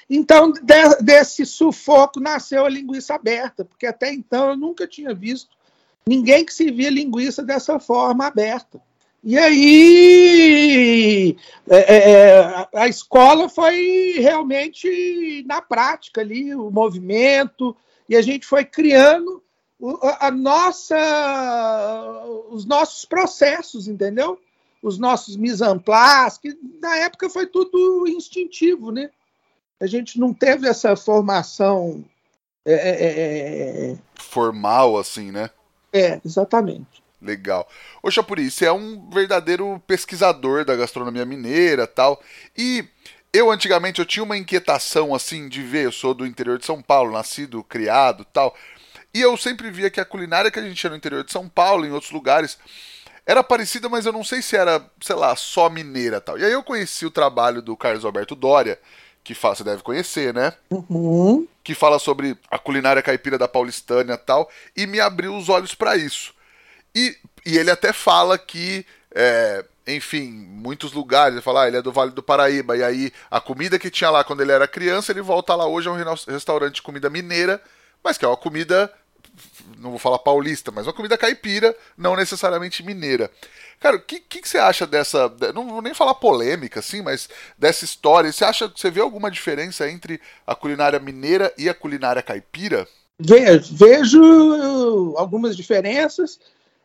Então, 0.09 0.51
de, 0.51 0.95
desse 1.01 1.45
sufoco 1.45 2.19
nasceu 2.19 2.65
a 2.65 2.69
linguiça 2.69 3.13
aberta, 3.13 3.63
porque 3.63 3.85
até 3.85 4.11
então 4.11 4.49
eu 4.49 4.57
nunca 4.57 4.87
tinha 4.87 5.13
visto 5.13 5.55
ninguém 6.07 6.43
que 6.43 6.53
servia 6.53 6.89
linguiça 6.89 7.43
dessa 7.43 7.79
forma 7.79 8.25
aberta. 8.25 8.81
E 9.23 9.37
aí 9.37 11.37
é, 11.69 11.77
é, 11.77 11.97
é, 11.97 12.67
a 12.73 12.87
escola 12.87 13.49
foi 13.49 14.15
realmente 14.17 15.43
na 15.45 15.61
prática 15.61 16.21
ali, 16.21 16.55
o 16.55 16.71
movimento, 16.71 17.75
e 18.07 18.15
a 18.15 18.21
gente 18.21 18.45
foi 18.45 18.65
criando 18.65 19.43
a 20.19 20.29
nossa, 20.29 20.97
os 22.49 22.65
nossos 22.65 23.05
processos, 23.05 23.87
entendeu? 23.87 24.39
Os 24.81 24.97
nossos 24.97 25.35
mise 25.35 25.63
en 25.63 25.79
place, 25.79 26.39
que 26.39 26.57
na 26.81 26.95
época 26.97 27.29
foi 27.29 27.45
tudo 27.45 28.05
instintivo, 28.07 28.91
né? 28.91 29.09
A 29.79 29.87
gente 29.87 30.19
não 30.19 30.33
teve 30.33 30.67
essa 30.67 30.95
formação 30.95 32.03
é, 32.65 32.73
é, 32.73 33.91
é, 33.91 33.97
formal, 34.15 34.97
assim, 34.97 35.31
né? 35.31 35.49
É, 35.93 36.19
exatamente. 36.25 37.01
Legal. 37.21 37.67
Ô 38.01 38.11
Chapuri, 38.11 38.49
você 38.49 38.65
é 38.65 38.71
um 38.71 39.09
verdadeiro 39.09 39.81
pesquisador 39.85 40.63
da 40.63 40.75
gastronomia 40.75 41.25
mineira 41.25 41.85
tal. 41.85 42.21
E 42.57 42.85
eu 43.33 43.51
antigamente 43.51 43.99
eu 43.99 44.05
tinha 44.05 44.23
uma 44.23 44.37
inquietação 44.37 45.13
assim 45.13 45.49
de 45.49 45.61
ver, 45.61 45.85
eu 45.85 45.91
sou 45.91 46.13
do 46.13 46.25
interior 46.25 46.57
de 46.57 46.65
São 46.65 46.81
Paulo, 46.81 47.11
nascido, 47.11 47.63
criado 47.63 48.25
tal. 48.25 48.55
E 49.13 49.21
eu 49.21 49.35
sempre 49.37 49.71
via 49.71 49.89
que 49.89 49.99
a 49.99 50.05
culinária 50.05 50.51
que 50.51 50.59
a 50.59 50.61
gente 50.61 50.75
tinha 50.75 50.89
no 50.89 50.95
interior 50.95 51.23
de 51.23 51.31
São 51.31 51.49
Paulo, 51.49 51.85
em 51.85 51.91
outros 51.91 52.11
lugares, 52.11 52.57
era 53.25 53.43
parecida, 53.43 53.87
mas 53.89 54.05
eu 54.05 54.11
não 54.11 54.23
sei 54.23 54.41
se 54.41 54.55
era, 54.55 54.83
sei 55.01 55.15
lá, 55.15 55.35
só 55.35 55.69
mineira 55.69 56.19
tal. 56.19 56.37
E 56.37 56.43
aí 56.43 56.51
eu 56.51 56.63
conheci 56.63 57.05
o 57.05 57.11
trabalho 57.11 57.61
do 57.61 57.77
Carlos 57.77 58.05
Alberto 58.05 58.35
Doria, 58.35 58.79
que 59.23 59.33
você 59.35 59.63
deve 59.63 59.83
conhecer, 59.83 60.33
né? 60.33 60.53
Uhum. 60.69 61.47
Que 61.63 61.75
fala 61.75 61.99
sobre 61.99 62.35
a 62.49 62.57
culinária 62.57 63.01
caipira 63.01 63.37
da 63.37 63.47
paulistânia 63.47 64.17
tal, 64.17 64.49
e 64.75 64.87
me 64.87 64.99
abriu 64.99 65.35
os 65.35 65.49
olhos 65.49 65.75
para 65.75 65.95
isso. 65.95 66.33
E, 66.95 67.15
e 67.45 67.57
ele 67.57 67.69
até 67.69 67.93
fala 67.93 68.37
que, 68.37 68.83
é, 69.13 69.63
enfim, 69.85 70.31
muitos 70.31 70.93
lugares, 70.93 71.33
ele 71.33 71.43
fala, 71.43 71.63
ah, 71.63 71.67
ele 71.67 71.77
é 71.77 71.81
do 71.81 71.91
Vale 71.91 72.11
do 72.11 72.23
Paraíba, 72.23 72.75
e 72.75 72.83
aí 72.83 73.13
a 73.29 73.39
comida 73.39 73.77
que 73.77 73.91
tinha 73.91 74.09
lá 74.09 74.23
quando 74.23 74.41
ele 74.41 74.51
era 74.51 74.67
criança, 74.67 75.11
ele 75.11 75.21
volta 75.21 75.53
lá 75.53 75.67
hoje 75.67 75.87
a 75.87 75.91
um 75.91 76.15
restaurante 76.27 76.75
de 76.75 76.81
comida 76.81 77.09
mineira, 77.09 77.61
mas 78.03 78.17
que 78.17 78.25
é 78.25 78.27
uma 78.27 78.37
comida, 78.37 78.91
não 79.77 79.91
vou 79.91 79.99
falar 79.99 80.19
paulista, 80.19 80.71
mas 80.71 80.87
uma 80.87 80.93
comida 80.93 81.17
caipira, 81.17 81.75
não 81.97 82.15
necessariamente 82.15 82.83
mineira. 82.83 83.29
Cara, 83.79 83.95
o 83.95 84.01
que, 84.01 84.19
que, 84.19 84.41
que, 84.41 84.49
você 84.49 84.57
acha 84.57 84.85
dessa. 84.85 85.31
Não 85.53 85.67
vou 85.67 85.81
nem 85.81 85.93
falar 85.93 86.13
polêmica, 86.15 86.81
assim, 86.81 87.01
mas 87.01 87.29
dessa 87.57 87.85
história. 87.85 88.31
Você 88.31 88.43
acha 88.43 88.67
você 88.67 88.91
vê 88.91 88.99
alguma 88.99 89.31
diferença 89.31 89.89
entre 89.89 90.19
a 90.45 90.53
culinária 90.53 90.99
mineira 90.99 91.53
e 91.57 91.69
a 91.69 91.73
culinária 91.73 92.21
caipira? 92.21 92.87
Vejo, 93.17 93.75
vejo 93.75 95.13
algumas 95.17 95.55
diferenças 95.55 96.39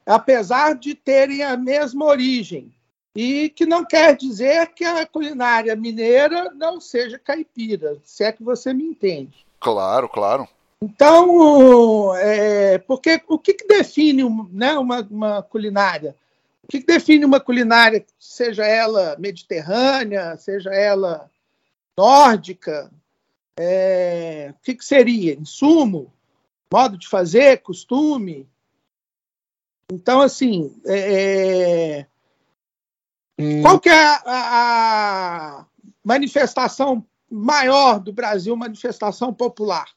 apesar 0.07 0.75
de 0.75 0.95
terem 0.95 1.43
a 1.43 1.57
mesma 1.57 2.05
origem. 2.05 2.73
E 3.17 3.49
que 3.49 3.65
não 3.65 3.85
quer 3.85 4.17
dizer 4.17 4.73
que 4.75 4.85
a 4.85 5.07
culinária 5.07 5.75
mineira 5.77 6.51
não 6.55 6.81
seja 6.81 7.17
caipira, 7.17 7.97
se 8.05 8.25
é 8.25 8.33
que 8.33 8.43
você 8.43 8.75
me 8.75 8.85
entende. 8.85 9.47
Claro, 9.61 10.09
claro. 10.09 10.49
Então, 10.85 12.15
é, 12.17 12.77
porque 12.77 13.23
o 13.27 13.39
que, 13.39 13.55
que 13.55 13.67
define 13.67 14.23
né, 14.53 14.79
uma, 14.79 15.01
uma, 15.01 15.43
culinária? 15.43 16.15
O 16.63 16.67
que, 16.67 16.81
que 16.81 16.87
define 16.87 17.25
uma 17.25 17.41
culinária, 17.41 18.05
seja 18.19 18.67
ela 18.67 19.17
mediterrânea, 19.19 20.37
seja 20.37 20.71
ela 20.75 21.31
nórdica? 21.97 22.91
É, 23.59 24.53
o 24.53 24.63
que, 24.63 24.75
que 24.75 24.85
seria? 24.85 25.33
Insumo? 25.33 26.13
Modo 26.71 26.99
de 26.99 27.09
fazer? 27.09 27.63
Costume? 27.63 28.47
Então, 29.91 30.21
assim, 30.21 30.79
é... 30.85 32.03
é 32.03 32.07
hum. 33.39 33.63
qual 33.63 33.81
que 33.81 33.89
é 33.89 34.05
a, 34.05 34.21
a, 34.27 35.67
manifestação 36.05 37.03
maior 37.31 38.01
do 38.01 38.13
Brasil, 38.13 38.55
manifestação 38.55 39.33
popular? 39.33 39.89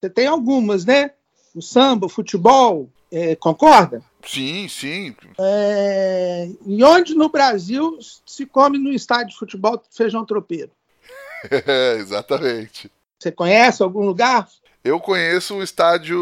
Você 0.00 0.10
tem 0.10 0.26
algumas, 0.26 0.84
né? 0.84 1.12
O 1.54 1.60
samba, 1.60 2.06
o 2.06 2.10
futebol, 2.10 2.88
é, 3.10 3.34
concorda? 3.34 4.02
Sim, 4.24 4.68
sim. 4.68 5.14
É, 5.38 6.48
e 6.66 6.84
onde 6.84 7.14
no 7.14 7.28
Brasil 7.28 7.98
se 8.26 8.46
come 8.46 8.78
no 8.78 8.92
estádio 8.92 9.28
de 9.28 9.38
futebol 9.38 9.82
feijão 9.90 10.24
tropeiro? 10.24 10.70
É, 11.50 11.94
exatamente. 11.98 12.90
Você 13.18 13.32
conhece 13.32 13.82
algum 13.82 14.04
lugar? 14.04 14.48
Eu 14.84 15.00
conheço 15.00 15.56
o 15.56 15.62
estádio, 15.62 16.18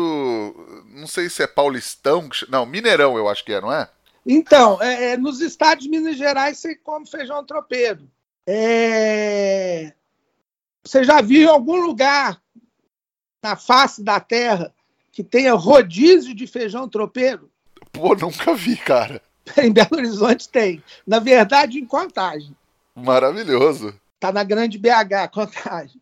não 0.89 1.07
sei 1.07 1.29
se 1.29 1.43
é 1.43 1.47
Paulistão, 1.47 2.29
não, 2.49 2.65
Mineirão 2.65 3.17
eu 3.19 3.29
acho 3.29 3.45
que 3.45 3.53
é, 3.53 3.61
não 3.61 3.73
é? 3.73 3.89
Então, 4.25 4.83
é, 4.83 5.13
é, 5.13 5.17
nos 5.17 5.41
estádios 5.41 5.85
de 5.85 5.91
Minas 5.91 6.17
Gerais 6.17 6.59
você 6.59 6.75
come 6.75 7.07
feijão 7.07 7.45
tropeiro. 7.45 8.11
É... 8.47 9.93
Você 10.85 11.05
já 11.05 11.21
viu 11.21 11.43
em 11.43 11.51
algum 11.51 11.77
lugar 11.77 12.41
na 13.43 13.57
face 13.57 14.03
da 14.03 14.21
terra 14.21 14.73
que 15.13 15.23
tenha 15.25 15.55
rodízio 15.55 16.35
de 16.35 16.47
feijão 16.47 16.89
tropeiro? 16.89 17.51
Pô, 17.93 18.15
nunca 18.15 18.55
vi, 18.55 18.77
cara. 18.77 19.23
Em 19.57 19.73
Belo 19.73 19.89
Horizonte 19.93 20.49
tem. 20.49 20.83
Na 21.07 21.19
verdade, 21.19 21.79
em 21.79 21.87
Contagem. 21.87 22.55
Maravilhoso. 22.95 23.95
Tá 24.19 24.33
na 24.33 24.43
grande 24.43 24.79
BH, 24.79 25.31
Contagem. 25.33 26.01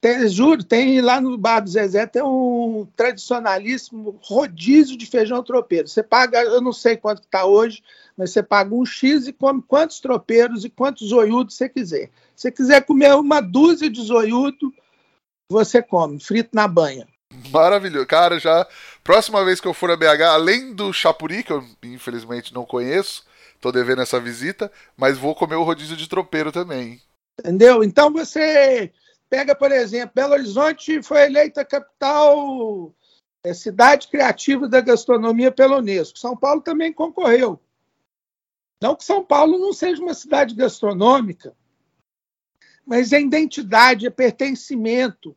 Tem, 0.00 0.28
juro, 0.28 0.62
tem 0.62 1.00
lá 1.00 1.20
no 1.20 1.36
Bar 1.38 1.60
do 1.60 1.70
Zezé 1.70 2.06
tem 2.06 2.22
um 2.22 2.86
tradicionalíssimo 2.94 4.18
rodízio 4.22 4.96
de 4.96 5.06
feijão 5.06 5.42
tropeiro. 5.42 5.88
Você 5.88 6.02
paga, 6.02 6.42
eu 6.42 6.60
não 6.60 6.72
sei 6.72 6.96
quanto 6.96 7.22
está 7.22 7.44
hoje, 7.44 7.82
mas 8.16 8.30
você 8.30 8.42
paga 8.42 8.74
um 8.74 8.84
X 8.84 9.26
e 9.26 9.32
come 9.32 9.62
quantos 9.66 9.98
tropeiros 9.98 10.64
e 10.64 10.70
quantos 10.70 11.08
zoiudos 11.08 11.56
você 11.56 11.68
quiser. 11.68 12.10
Se 12.34 12.42
você 12.42 12.52
quiser 12.52 12.84
comer 12.84 13.14
uma 13.14 13.40
dúzia 13.40 13.90
de 13.90 14.00
zoiudo, 14.02 14.72
você 15.50 15.82
come, 15.82 16.20
frito 16.20 16.50
na 16.52 16.66
banha. 16.66 17.06
Maravilhoso. 17.50 18.06
Cara, 18.06 18.38
já. 18.38 18.66
Próxima 19.02 19.44
vez 19.44 19.60
que 19.60 19.68
eu 19.68 19.74
for 19.74 19.90
a 19.90 19.96
BH, 19.96 20.22
além 20.22 20.74
do 20.74 20.92
chapuri, 20.92 21.42
que 21.42 21.52
eu 21.52 21.64
infelizmente 21.82 22.52
não 22.52 22.64
conheço, 22.64 23.24
tô 23.60 23.70
devendo 23.70 24.02
essa 24.02 24.18
visita, 24.18 24.70
mas 24.96 25.18
vou 25.18 25.34
comer 25.34 25.56
o 25.56 25.62
rodízio 25.62 25.96
de 25.96 26.08
tropeiro 26.08 26.50
também. 26.50 27.00
Entendeu? 27.38 27.84
Então 27.84 28.12
você 28.12 28.90
Pega, 29.28 29.54
por 29.54 29.72
exemplo, 29.72 30.12
Belo 30.14 30.34
Horizonte 30.34 31.02
foi 31.02 31.24
eleita 31.24 31.64
capital, 31.64 32.94
é, 33.42 33.52
cidade 33.52 34.08
criativa 34.08 34.68
da 34.68 34.80
gastronomia 34.80 35.50
pela 35.50 35.78
Unesco. 35.78 36.18
São 36.18 36.36
Paulo 36.36 36.60
também 36.60 36.92
concorreu. 36.92 37.60
Não 38.80 38.94
que 38.94 39.04
São 39.04 39.24
Paulo 39.24 39.58
não 39.58 39.72
seja 39.72 40.00
uma 40.00 40.14
cidade 40.14 40.54
gastronômica, 40.54 41.56
mas 42.86 43.12
é 43.12 43.20
identidade, 43.20 44.06
é 44.06 44.10
pertencimento. 44.10 45.36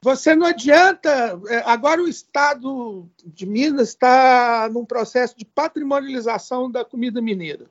Você 0.00 0.34
não 0.34 0.46
adianta. 0.46 1.38
É, 1.48 1.58
agora 1.66 2.02
o 2.02 2.08
Estado 2.08 3.08
de 3.24 3.44
Minas 3.44 3.90
está 3.90 4.70
num 4.72 4.84
processo 4.84 5.36
de 5.36 5.44
patrimonialização 5.44 6.70
da 6.70 6.84
comida 6.84 7.20
mineira. 7.20 7.66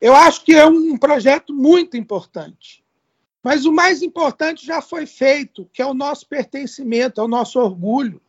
Eu 0.00 0.16
acho 0.16 0.44
que 0.44 0.52
é 0.52 0.66
um 0.66 0.98
projeto 0.98 1.54
muito 1.54 1.96
importante. 1.96 2.82
Mas 3.42 3.64
o 3.64 3.72
mais 3.72 4.02
importante 4.02 4.64
já 4.64 4.80
foi 4.80 5.06
feito, 5.06 5.68
que 5.72 5.82
é 5.82 5.86
o 5.86 5.94
nosso 5.94 6.26
pertencimento, 6.26 7.20
é 7.20 7.24
o 7.24 7.28
nosso 7.28 7.58
orgulho. 7.60 8.20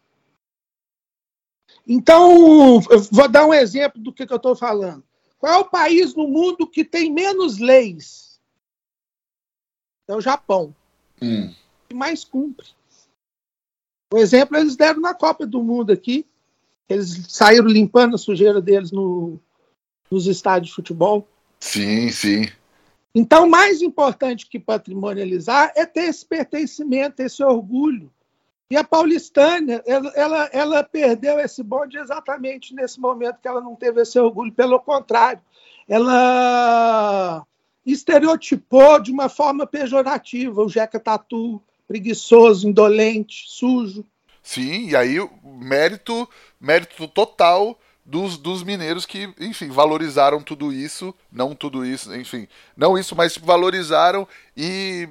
Então, 1.87 2.79
vou 3.11 3.27
dar 3.27 3.45
um 3.45 3.53
exemplo 3.53 4.01
do 4.01 4.13
que, 4.13 4.25
que 4.25 4.33
eu 4.33 4.37
estou 4.37 4.55
falando. 4.55 5.03
Qual 5.37 5.53
é 5.53 5.57
o 5.57 5.69
país 5.69 6.15
no 6.15 6.27
mundo 6.27 6.67
que 6.67 6.85
tem 6.85 7.11
menos 7.11 7.59
leis? 7.59 8.32
É 10.13 10.15
o 10.15 10.21
Japão. 10.21 10.75
Hum. 11.19 11.51
Que 11.89 11.95
mais 11.95 12.23
cumpre. 12.23 12.67
O 14.13 14.17
exemplo 14.17 14.57
eles 14.57 14.75
deram 14.75 15.01
na 15.01 15.13
Copa 15.13 15.45
do 15.45 15.63
Mundo 15.63 15.91
aqui. 15.91 16.25
Eles 16.87 17.25
saíram 17.29 17.65
limpando 17.65 18.13
a 18.13 18.19
sujeira 18.19 18.61
deles 18.61 18.91
no, 18.91 19.39
nos 20.11 20.27
estádios 20.27 20.69
de 20.69 20.75
futebol. 20.75 21.27
Sim, 21.59 22.11
sim. 22.11 22.47
Então, 23.15 23.49
mais 23.49 23.81
importante 23.81 24.47
que 24.47 24.59
patrimonializar 24.59 25.71
é 25.75 25.83
ter 25.83 26.03
esse 26.03 26.25
pertencimento, 26.25 27.21
esse 27.21 27.43
orgulho. 27.43 28.11
E 28.69 28.77
a 28.77 28.83
paulistânia, 28.83 29.83
ela, 29.85 30.09
ela, 30.15 30.49
ela, 30.53 30.83
perdeu 30.83 31.39
esse 31.39 31.63
bonde 31.63 31.97
exatamente 31.97 32.73
nesse 32.75 32.99
momento 32.99 33.39
que 33.39 33.47
ela 33.47 33.61
não 33.61 33.75
teve 33.75 34.01
esse 34.01 34.19
orgulho. 34.19 34.51
Pelo 34.51 34.79
contrário, 34.79 35.41
ela 35.87 37.45
estereotipou 37.85 38.99
de 38.99 39.11
uma 39.11 39.29
forma 39.29 39.65
pejorativa 39.65 40.63
o 40.63 40.69
Jeca 40.69 40.99
Tatu, 40.99 41.61
preguiçoso, 41.87 42.67
indolente, 42.67 43.45
sujo. 43.47 44.05
Sim, 44.41 44.89
e 44.89 44.95
aí 44.95 45.17
mérito, 45.43 46.27
mérito 46.59 47.07
total 47.07 47.79
dos, 48.05 48.37
dos 48.37 48.63
mineiros 48.63 49.05
que, 49.05 49.33
enfim, 49.39 49.69
valorizaram 49.69 50.41
tudo 50.41 50.73
isso, 50.73 51.15
não 51.31 51.55
tudo 51.55 51.85
isso, 51.85 52.13
enfim, 52.13 52.47
não 52.75 52.97
isso, 52.97 53.15
mas 53.15 53.37
valorizaram 53.37 54.27
e, 54.55 55.07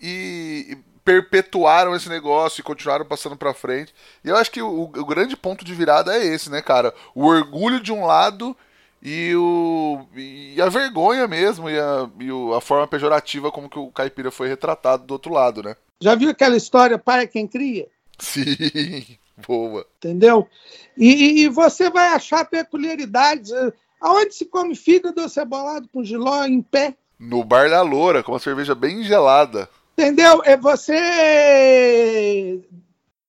e 0.00 0.78
perpetuaram 1.04 1.96
esse 1.96 2.08
negócio 2.08 2.60
e 2.60 2.64
continuaram 2.64 3.04
passando 3.04 3.36
para 3.36 3.54
frente. 3.54 3.94
E 4.22 4.28
eu 4.28 4.36
acho 4.36 4.50
que 4.50 4.60
o, 4.60 4.82
o, 4.82 5.06
grande 5.06 5.36
ponto 5.36 5.64
de 5.64 5.74
virada 5.74 6.14
é 6.14 6.24
esse, 6.24 6.50
né, 6.50 6.60
cara? 6.60 6.94
O 7.14 7.24
orgulho 7.24 7.80
de 7.80 7.90
um 7.90 8.04
lado 8.04 8.56
e, 9.02 9.34
o, 9.36 10.00
e 10.16 10.60
a 10.60 10.68
vergonha 10.68 11.28
mesmo, 11.28 11.70
e, 11.70 11.78
a, 11.78 12.08
e 12.18 12.32
o, 12.32 12.54
a 12.54 12.60
forma 12.60 12.86
pejorativa 12.86 13.52
como 13.52 13.68
que 13.68 13.78
o 13.78 13.90
caipira 13.90 14.30
foi 14.30 14.48
retratado 14.48 15.04
do 15.04 15.12
outro 15.12 15.32
lado, 15.32 15.62
né? 15.62 15.76
Já 16.00 16.14
viu 16.14 16.30
aquela 16.30 16.56
história, 16.56 16.98
pai 16.98 17.24
é 17.24 17.26
quem 17.26 17.46
cria? 17.46 17.86
Sim, 18.18 19.18
boa. 19.46 19.86
Entendeu? 19.98 20.48
E, 20.96 21.42
e 21.42 21.48
você 21.48 21.90
vai 21.90 22.08
achar 22.08 22.44
peculiaridades. 22.44 23.52
Aonde 24.00 24.34
se 24.34 24.46
come 24.46 24.76
fígado 24.76 25.28
cebolado 25.28 25.88
com 25.92 26.04
giló 26.04 26.44
em 26.44 26.62
pé? 26.62 26.94
No 27.18 27.44
bar 27.44 27.68
da 27.68 27.82
loura, 27.82 28.22
com 28.22 28.32
uma 28.32 28.38
cerveja 28.38 28.74
bem 28.74 29.02
gelada. 29.02 29.68
Entendeu? 29.92 30.40
É 30.44 30.56
você 30.56 32.60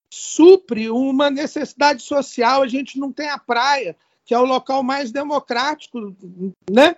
supre 0.09 0.89
uma 0.89 1.31
necessidade 1.31 2.03
social. 2.03 2.61
A 2.61 2.67
gente 2.67 2.99
não 2.99 3.11
tem 3.11 3.29
a 3.29 3.39
praia, 3.39 3.95
que 4.29 4.35
é 4.35 4.37
o 4.37 4.45
local 4.45 4.83
mais 4.83 5.11
democrático, 5.11 6.15
né? 6.69 6.97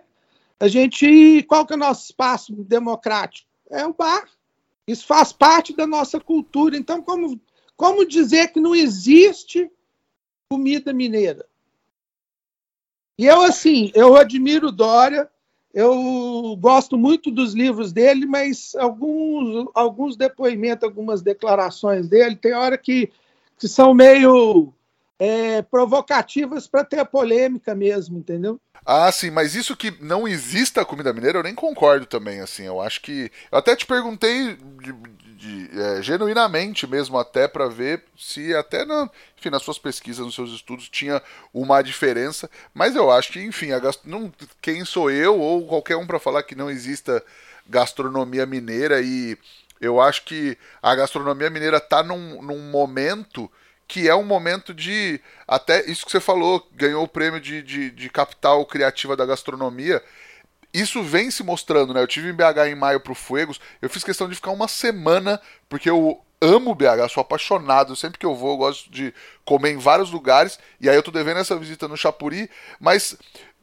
A 0.60 0.68
gente, 0.68 1.42
qual 1.44 1.66
que 1.66 1.72
é 1.72 1.78
o 1.78 1.80
nosso 1.80 2.04
espaço 2.04 2.52
democrático? 2.54 3.50
É 3.70 3.88
o 3.88 3.94
bar. 3.94 4.28
Isso 4.86 5.06
faz 5.08 5.32
parte 5.32 5.74
da 5.74 5.88
nossa 5.88 6.20
cultura. 6.20 6.76
Então, 6.76 7.02
como, 7.02 7.40
como 7.78 8.06
dizer 8.06 8.52
que 8.52 8.60
não 8.60 8.76
existe 8.76 9.72
comida 10.50 10.92
mineira? 10.92 11.46
E 13.18 13.28
eu, 13.28 13.44
assim, 13.44 13.94
eu 13.96 14.18
admiro 14.18 14.70
Dória, 14.70 15.30
eu 15.74 16.58
gosto 16.60 16.98
muito 16.98 17.32
dos 17.32 17.54
livros 17.54 17.94
dele, 17.94 18.26
mas 18.26 18.76
alguns, 18.76 19.70
alguns 19.74 20.18
depoimentos, 20.18 20.84
algumas 20.84 21.22
declarações 21.22 22.10
dele, 22.10 22.36
tem 22.36 22.54
hora 22.54 22.78
que, 22.78 23.10
que 23.58 23.70
são 23.70 23.94
meio 23.94 24.74
é, 25.24 25.62
provocativas 25.62 26.66
para 26.66 26.84
ter 26.84 27.06
polêmica 27.06 27.76
mesmo, 27.76 28.18
entendeu? 28.18 28.60
Ah, 28.84 29.12
sim, 29.12 29.30
mas 29.30 29.54
isso 29.54 29.78
que 29.78 29.92
não 30.04 30.28
exista 30.28 30.84
comida 30.84 31.14
mineira, 31.14 31.38
eu 31.38 31.44
nem 31.44 31.54
concordo 31.54 32.08
também, 32.08 32.40
assim. 32.40 32.64
Eu 32.64 32.82
acho 32.82 33.00
que. 33.02 33.32
Eu 33.52 33.60
até 33.60 33.76
te 33.76 33.86
perguntei 33.86 34.56
de, 34.56 34.94
de, 35.36 35.80
é, 35.80 36.02
genuinamente 36.02 36.88
mesmo, 36.88 37.20
até 37.20 37.48
para 37.48 37.70
ver 37.70 38.04
se 38.18 38.56
até 38.56 38.84
na, 38.84 39.08
enfim, 39.38 39.52
nas 39.52 39.62
suas 39.62 39.78
pesquisas, 39.78 40.26
nos 40.26 40.34
seus 40.34 40.50
estudos, 40.54 40.90
tinha 40.90 41.22
uma 41.54 41.84
diferença. 41.84 42.50
Mas 42.74 42.96
eu 42.96 43.12
acho 43.12 43.32
que, 43.32 43.44
enfim, 43.44 43.74
a 43.74 43.78
gast... 43.78 44.02
não, 44.04 44.34
quem 44.60 44.84
sou 44.84 45.12
eu 45.12 45.40
ou 45.40 45.68
qualquer 45.68 45.98
um 45.98 46.08
para 46.08 46.18
falar 46.18 46.42
que 46.42 46.56
não 46.56 46.72
exista 46.72 47.24
gastronomia 47.70 48.48
mineira 48.48 49.00
e 49.00 49.38
eu 49.80 50.02
acho 50.02 50.26
que 50.26 50.58
a 50.82 50.96
gastronomia 50.96 51.52
mineira 51.52 51.78
está 51.78 52.02
num, 52.02 52.42
num 52.42 52.72
momento 52.72 53.52
que 53.92 54.08
é 54.08 54.16
um 54.16 54.24
momento 54.24 54.74
de. 54.74 55.20
Até 55.46 55.84
isso 55.92 56.06
que 56.06 56.12
você 56.14 56.22
falou, 56.22 56.66
ganhou 56.72 57.04
o 57.04 57.08
prêmio 57.10 57.42
de, 57.42 57.62
de, 57.62 57.92
de 57.92 58.10
capital 58.10 58.66
criativa 58.66 59.18
da 59.18 59.26
gastronomia. 59.26 60.02
Isso 60.74 61.04
vem 61.04 61.30
se 61.30 61.44
mostrando, 61.44 61.94
né? 61.94 62.02
Eu 62.02 62.08
tive 62.08 62.30
em 62.30 62.34
BH 62.34 62.70
em 62.70 62.76
maio 62.76 63.02
pro 63.02 63.14
Fuegos, 63.14 63.60
eu 63.82 63.90
fiz 63.90 64.02
questão 64.02 64.30
de 64.30 64.36
ficar 64.36 64.52
uma 64.52 64.70
semana, 64.70 65.42
porque 65.68 65.90
eu 65.90 66.24
amo 66.40 66.74
BH, 66.74 67.10
sou 67.10 67.20
apaixonado. 67.20 67.94
Sempre 67.94 68.18
que 68.18 68.26
eu 68.26 68.34
vou, 68.34 68.52
eu 68.52 68.58
gosto 68.58 68.90
de 68.90 69.14
comer 69.44 69.72
em 69.72 69.78
vários 69.78 70.10
lugares. 70.10 70.58
E 70.80 70.90
aí 70.90 70.96
eu 70.96 71.04
tô 71.04 71.12
devendo 71.12 71.42
essa 71.42 71.58
visita 71.58 71.86
no 71.86 71.98
Chapuri, 71.98 72.50
mas 72.80 73.18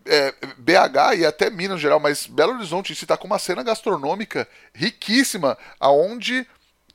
é, 0.05 0.35
BH 0.59 1.21
e 1.21 1.25
até 1.25 1.49
Minas 1.49 1.77
no 1.77 1.79
geral, 1.79 1.99
mas 1.99 2.27
Belo 2.27 2.53
Horizonte 2.53 2.95
si 2.95 3.07
tá 3.07 3.17
com 3.17 3.27
uma 3.27 3.39
cena 3.39 3.63
gastronômica 3.63 4.47
riquíssima, 4.75 5.57
aonde 5.81 6.47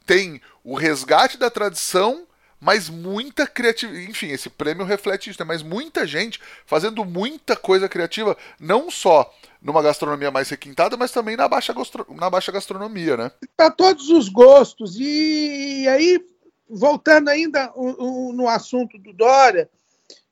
tem 0.05 0.39
o 0.63 0.75
resgate 0.75 1.35
da 1.35 1.49
tradição 1.49 2.27
mas 2.63 2.89
muita 2.89 3.45
criatividade. 3.45 4.09
Enfim, 4.09 4.27
esse 4.27 4.49
prêmio 4.49 4.85
reflete 4.85 5.29
isso, 5.29 5.39
né? 5.39 5.45
Mas 5.45 5.61
muita 5.61 6.07
gente 6.07 6.39
fazendo 6.65 7.03
muita 7.03 7.57
coisa 7.57 7.89
criativa, 7.89 8.37
não 8.57 8.89
só 8.89 9.29
numa 9.61 9.81
gastronomia 9.81 10.31
mais 10.31 10.49
requintada, 10.49 10.95
mas 10.95 11.11
também 11.11 11.35
na 11.35 11.47
baixa, 11.47 11.75
na 12.15 12.29
baixa 12.29 12.53
gastronomia, 12.53 13.17
né? 13.17 13.31
Para 13.57 13.69
todos 13.69 14.09
os 14.09 14.29
gostos. 14.29 14.95
E 14.97 15.85
aí, 15.89 16.25
voltando 16.69 17.27
ainda 17.27 17.71
no 17.75 18.47
assunto 18.47 18.97
do 18.97 19.11
Dória, 19.11 19.69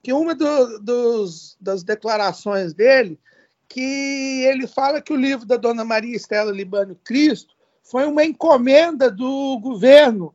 que 0.01 0.13
uma 0.13 0.33
do, 0.33 0.79
dos, 0.79 1.57
das 1.59 1.83
declarações 1.83 2.73
dele, 2.73 3.19
que 3.67 4.45
ele 4.45 4.67
fala 4.67 5.01
que 5.01 5.11
o 5.11 5.17
livro 5.17 5.45
da 5.45 5.57
Dona 5.57 5.83
Maria 5.83 6.15
Estela 6.15 6.51
Libânio 6.51 6.97
Cristo 7.03 7.53
foi 7.83 8.05
uma 8.05 8.23
encomenda 8.23 9.11
do 9.11 9.59
governo 9.59 10.33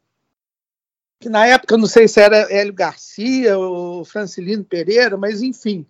que 1.26 1.28
na 1.28 1.44
época 1.44 1.76
não 1.76 1.88
sei 1.88 2.06
se 2.06 2.20
era 2.20 2.46
Hélio 2.52 2.72
Garcia 2.72 3.58
ou 3.58 4.04
Francilino 4.04 4.62
Pereira, 4.62 5.16
mas 5.16 5.42
enfim. 5.42 5.84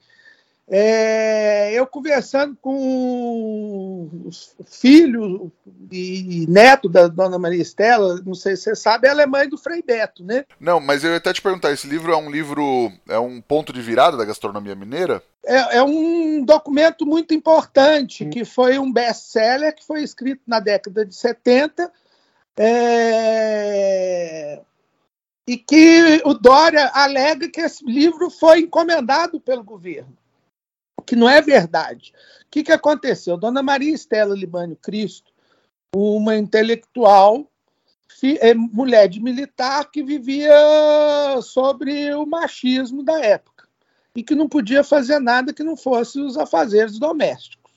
É, 0.66 1.72
eu 1.74 1.86
conversando 1.86 2.56
com 2.60 4.08
o 4.24 4.30
filho 4.64 5.52
e 5.92 6.46
neto 6.48 6.88
da 6.88 7.06
dona 7.06 7.38
Maria 7.38 7.60
Estela, 7.60 8.20
não 8.24 8.34
sei 8.34 8.56
se 8.56 8.62
você 8.62 8.74
sabe, 8.74 9.06
ela 9.06 9.22
é 9.22 9.26
mãe 9.26 9.46
do 9.46 9.58
Frei 9.58 9.82
Beto, 9.82 10.24
né? 10.24 10.46
Não, 10.58 10.80
mas 10.80 11.04
eu 11.04 11.10
ia 11.10 11.18
até 11.18 11.32
te 11.34 11.42
perguntar: 11.42 11.70
esse 11.70 11.86
livro 11.86 12.12
é 12.12 12.16
um 12.16 12.30
livro, 12.30 12.90
é 13.06 13.18
um 13.18 13.40
ponto 13.40 13.74
de 13.74 13.82
virada 13.82 14.16
da 14.16 14.24
gastronomia 14.24 14.74
mineira? 14.74 15.22
É, 15.44 15.76
é 15.76 15.82
um 15.82 16.42
documento 16.44 17.04
muito 17.04 17.34
importante, 17.34 18.24
que 18.24 18.44
foi 18.44 18.78
um 18.78 18.90
best-seller 18.90 19.74
que 19.74 19.86
foi 19.86 20.02
escrito 20.02 20.40
na 20.46 20.60
década 20.60 21.04
de 21.04 21.14
70. 21.14 21.92
É 22.56 24.60
e 25.46 25.56
que 25.56 26.20
o 26.24 26.34
Dória 26.34 26.90
alega 26.92 27.48
que 27.48 27.60
esse 27.60 27.84
livro 27.84 28.28
foi 28.30 28.60
encomendado 28.60 29.40
pelo 29.40 29.62
governo, 29.62 30.16
que 31.06 31.14
não 31.14 31.28
é 31.28 31.40
verdade. 31.40 32.12
O 32.42 32.50
que, 32.50 32.64
que 32.64 32.72
aconteceu? 32.72 33.36
Dona 33.36 33.62
Maria 33.62 33.94
Estela 33.94 34.34
Libânio 34.34 34.76
Cristo, 34.76 35.32
uma 35.94 36.36
intelectual, 36.36 37.48
é, 38.40 38.54
mulher 38.54 39.08
de 39.08 39.20
militar 39.20 39.90
que 39.90 40.02
vivia 40.02 40.50
sobre 41.42 42.12
o 42.14 42.26
machismo 42.26 43.02
da 43.02 43.20
época 43.20 43.68
e 44.14 44.22
que 44.22 44.34
não 44.34 44.48
podia 44.48 44.82
fazer 44.82 45.20
nada 45.20 45.52
que 45.52 45.62
não 45.62 45.76
fosse 45.76 46.18
os 46.18 46.38
afazeres 46.38 46.98
domésticos. 46.98 47.72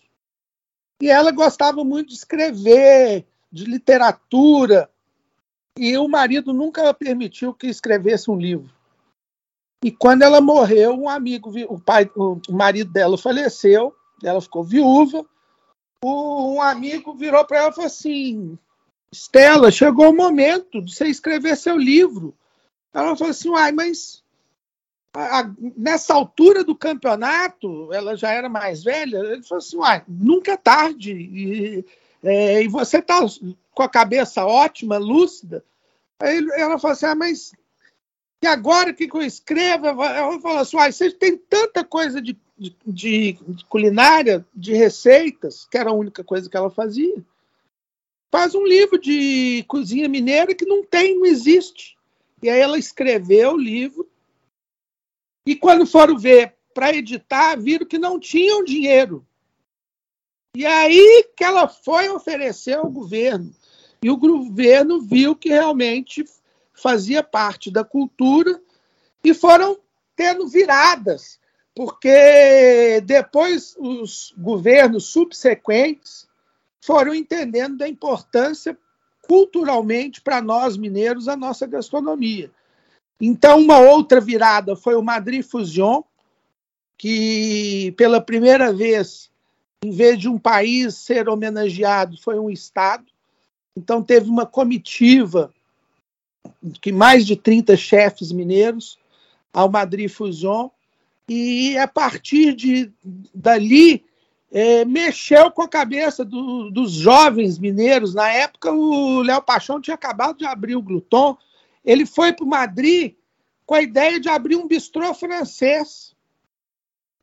E 1.02 1.10
ela 1.10 1.32
gostava 1.32 1.84
muito 1.84 2.10
de 2.10 2.16
escrever, 2.16 3.26
de 3.52 3.66
literatura, 3.66 4.90
e 5.80 5.98
o 5.98 6.08
marido 6.08 6.52
nunca 6.52 6.94
permitiu 6.94 7.54
que 7.54 7.68
escrevesse 7.68 8.30
um 8.30 8.38
livro. 8.38 8.70
E 9.84 9.92
quando 9.92 10.24
ela 10.24 10.42
morreu, 10.42 10.94
um 10.94 11.08
amigo, 11.08 11.52
o 11.70 11.80
pai, 11.80 12.10
o 12.16 12.42
marido 12.52 12.92
dela 12.92 13.18
faleceu, 13.18 13.96
ela 14.22 14.42
ficou 14.42 14.62
viúva. 14.62 15.26
Um 16.04 16.62
amigo 16.62 17.14
virou 17.14 17.46
para 17.46 17.60
ela 17.60 17.70
e 17.70 17.74
falou 17.74 17.88
assim: 17.88 18.60
Estela, 19.12 19.72
chegou 19.72 20.10
o 20.10 20.16
momento 20.16 20.82
de 20.82 20.94
você 20.94 21.08
escrever 21.08 21.56
seu 21.56 21.78
livro. 21.78 22.36
Ela 22.94 23.16
falou 23.16 23.32
assim: 23.32 23.50
Uai, 23.50 23.72
mas 23.72 24.22
a, 25.16 25.40
a, 25.40 25.52
nessa 25.78 26.14
altura 26.14 26.64
do 26.64 26.76
campeonato, 26.76 27.92
ela 27.94 28.18
já 28.18 28.32
era 28.32 28.50
mais 28.50 28.84
velha. 28.84 29.18
Ele 29.18 29.44
falou 29.44 29.60
assim: 29.60 29.78
Uai, 29.78 30.04
nunca 30.08 30.52
é 30.52 30.58
tarde. 30.58 31.14
E, 31.14 31.86
é, 32.22 32.64
e 32.64 32.68
você 32.68 32.98
está 32.98 33.22
com 33.72 33.84
a 33.84 33.90
cabeça 33.90 34.46
ótima, 34.46 34.98
lúcida. 34.98 35.64
Aí 36.22 36.46
ela 36.56 36.78
falou 36.78 36.94
assim: 36.94 37.06
ah, 37.06 37.16
mas 37.16 37.52
e 38.42 38.48
agora 38.48 38.94
que 38.94 39.10
eu 39.12 39.22
escrevo? 39.22 39.88
Ela 39.88 40.40
falou 40.40 40.60
assim: 40.60 40.78
ah, 40.78 40.92
você 40.92 41.12
tem 41.12 41.38
tanta 41.38 41.84
coisa 41.84 42.22
de, 42.22 42.38
de, 42.58 42.76
de, 42.86 43.66
culinária, 43.68 44.46
de 44.54 44.74
receitas, 44.74 45.66
que 45.66 45.78
era 45.78 45.90
a 45.90 45.94
única 45.94 46.24
coisa 46.24 46.50
que 46.50 46.56
ela 46.56 46.70
fazia. 46.70 47.24
Faz 48.32 48.56
um 48.56 48.64
livro 48.64 49.00
de 49.00 49.66
cozinha 49.68 50.08
mineira 50.08 50.54
que 50.54 50.66
não 50.66 50.84
tem, 50.84 51.18
não 51.18 51.26
existe. 51.26 51.98
E 52.42 52.50
aí 52.50 52.60
ela 52.60 52.78
escreveu 52.78 53.54
o 53.54 53.58
livro. 53.58 54.08
E 55.46 55.56
quando 55.56 55.86
foram 55.86 56.18
ver 56.18 56.56
para 56.74 56.94
editar, 56.94 57.60
viram 57.60 57.86
que 57.86 57.98
não 57.98 58.20
tinham 58.20 58.64
dinheiro. 58.64 59.26
E 60.56 60.66
aí 60.66 61.28
que 61.36 61.44
ela 61.44 61.68
foi 61.68 62.08
oferecer 62.08 62.78
ao 62.78 62.90
governo. 62.90 63.54
E 64.02 64.10
o 64.10 64.18
governo 64.18 65.02
viu 65.02 65.36
que 65.36 65.50
realmente 65.50 66.26
fazia 66.74 67.22
parte 67.22 67.70
da 67.70 67.84
cultura 67.84 68.62
e 69.24 69.34
foram 69.34 69.78
tendo 70.16 70.48
viradas, 70.48 71.40
porque 71.76 73.02
depois 73.06 73.76
os 73.78 74.34
governos 74.38 75.06
subsequentes 75.06 76.28
foram 76.82 77.14
entendendo 77.14 77.78
da 77.78 77.88
importância 77.88 78.78
culturalmente 79.28 80.22
para 80.22 80.42
nós 80.42 80.76
mineiros 80.76 81.28
a 81.28 81.36
nossa 81.36 81.68
gastronomia. 81.68 82.50
Então, 83.22 83.60
uma 83.60 83.78
outra 83.78 84.20
virada 84.22 84.76
foi 84.76 84.96
o 84.96 85.04
Madrid 85.04 85.44
Fusion, 85.44 86.02
que 86.98 87.94
pela 87.98 88.20
primeira 88.20 88.74
vez, 88.74 89.30
em 89.84 89.92
vez 89.92 90.18
de 90.18 90.28
um 90.28 90.40
país 90.40 90.96
ser 90.96 91.30
homenageado, 91.30 92.18
foi 92.22 92.40
um 92.40 92.50
estado. 92.50 93.06
Então, 93.80 94.04
teve 94.04 94.30
uma 94.30 94.46
comitiva 94.46 95.54
que 96.82 96.92
mais 96.92 97.26
de 97.26 97.38
30 97.38 97.78
chefes 97.78 98.32
mineiros, 98.32 99.00
ao 99.54 99.70
Madrid 99.70 100.10
Fusion, 100.10 100.70
e 101.30 101.78
a 101.78 101.88
partir 101.88 102.54
de 102.54 102.92
dali 103.34 104.04
é, 104.52 104.84
mexeu 104.84 105.50
com 105.50 105.62
a 105.62 105.68
cabeça 105.68 106.26
do, 106.26 106.70
dos 106.70 106.92
jovens 106.92 107.58
mineiros. 107.58 108.14
Na 108.14 108.30
época, 108.30 108.70
o 108.72 109.22
Léo 109.22 109.42
Paixão 109.42 109.80
tinha 109.80 109.96
acabado 109.96 110.40
de 110.40 110.46
abrir 110.46 110.76
o 110.76 110.82
Gluton. 110.82 111.38
Ele 111.86 112.06
foi 112.06 112.34
para 112.34 112.46
Madrid 112.46 113.16
com 113.66 113.76
a 113.76 113.82
ideia 113.82 114.20
de 114.20 114.28
abrir 114.28 114.58
um 114.58 114.68
bistrô 114.68 115.14
francês. 115.14 116.14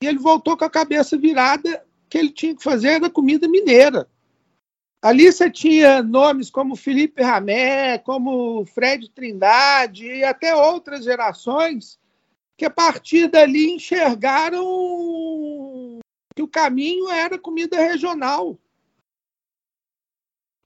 E 0.03 0.07
ele 0.07 0.19
voltou 0.19 0.57
com 0.57 0.65
a 0.65 0.71
cabeça 0.71 1.19
virada 1.19 1.85
que 2.09 2.17
ele 2.17 2.31
tinha 2.31 2.55
que 2.57 2.63
fazer 2.63 2.99
da 3.01 3.11
comida 3.11 3.47
mineira. 3.47 4.09
Ali 5.03 5.31
você 5.31 5.51
tinha 5.51 6.03
nomes 6.03 6.51
como 6.51 6.75
Felipe 6.75 7.23
Ramé, 7.23 7.99
como 7.99 8.65
Fred 8.65 9.11
Trindade 9.11 10.07
e 10.07 10.25
até 10.25 10.55
outras 10.55 11.05
gerações 11.05 11.99
que 12.57 12.65
a 12.65 12.71
partir 12.71 13.29
dali 13.29 13.71
enxergaram 13.71 14.65
que 16.35 16.43
o 16.43 16.49
caminho 16.49 17.11
era 17.11 17.39
comida 17.39 17.79
regional. 17.79 18.59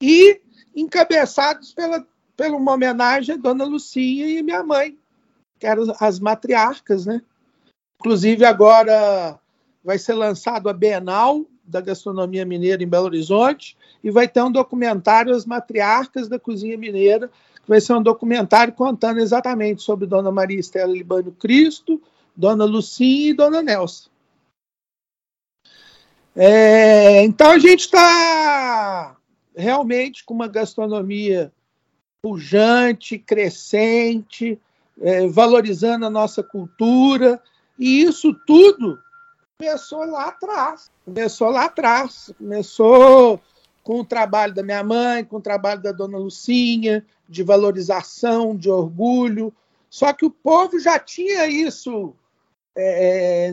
E 0.03 0.41
encabeçados 0.75 1.75
pela, 1.75 2.07
pela 2.37 2.57
uma 2.57 2.73
homenagem 2.73 3.35
a 3.35 3.39
Dona 3.39 3.65
Lucia 3.65 4.27
e 4.27 4.43
minha 4.43 4.63
mãe, 4.63 4.97
que 5.59 5.67
eram 5.67 5.85
as 6.01 6.19
matriarcas, 6.21 7.05
né? 7.05 7.21
Inclusive 7.99 8.45
agora 8.45 9.39
vai 9.85 9.99
ser 9.99 10.15
lançado 10.15 10.69
a 10.69 10.73
Bienal 10.73 11.45
da 11.63 11.81
Gastronomia 11.81 12.47
Mineira 12.47 12.83
em 12.83 12.89
Belo 12.89 13.07
Horizonte 13.07 13.77
e 14.03 14.11
vai 14.11 14.27
ter 14.27 14.43
um 14.43 14.51
documentário 14.51 15.35
As 15.35 15.45
Matriarcas 15.45 16.29
da 16.29 16.39
Cozinha 16.39 16.77
Mineira, 16.77 17.29
que 17.63 17.69
vai 17.69 17.81
ser 17.81 17.95
um 17.95 18.03
documentário 18.03 18.73
contando 18.73 19.21
exatamente 19.21 19.83
sobre 19.83 20.07
Dona 20.07 20.31
Maria 20.31 20.59
Estela 20.59 20.93
Libânio 20.93 21.33
Cristo, 21.33 22.01
Dona 22.37 22.65
Lucinha 22.65 23.31
e 23.31 23.35
Dona 23.35 23.63
Nelson. 23.63 24.09
É, 26.35 27.23
então 27.25 27.51
a 27.51 27.59
gente 27.59 27.81
está 27.81 29.17
realmente 29.55 30.25
com 30.25 30.33
uma 30.33 30.49
gastronomia 30.49 31.53
pujante, 32.23 33.19
crescente, 33.19 34.61
é, 35.01 35.27
valorizando 35.27 36.07
a 36.07 36.11
nossa 36.11 36.43
cultura, 36.43 37.43
e 37.79 38.03
isso 38.03 38.35
tudo 38.47 38.99
começou 39.61 40.05
lá 40.07 40.29
atrás. 40.29 40.91
Começou 41.05 41.51
lá 41.51 41.65
atrás. 41.65 42.33
Começou 42.39 43.41
com 43.91 43.99
o 43.99 44.05
trabalho 44.05 44.55
da 44.55 44.63
minha 44.63 44.85
mãe, 44.85 45.25
com 45.25 45.39
o 45.39 45.43
trabalho 45.43 45.83
da 45.83 45.91
dona 45.91 46.17
Lucinha, 46.17 47.05
de 47.29 47.43
valorização, 47.43 48.57
de 48.57 48.71
orgulho. 48.71 49.53
Só 49.91 50.13
que 50.13 50.25
o 50.25 50.31
povo 50.31 50.79
já 50.79 50.97
tinha 50.97 51.49
isso 51.49 52.15
é, 52.79 53.53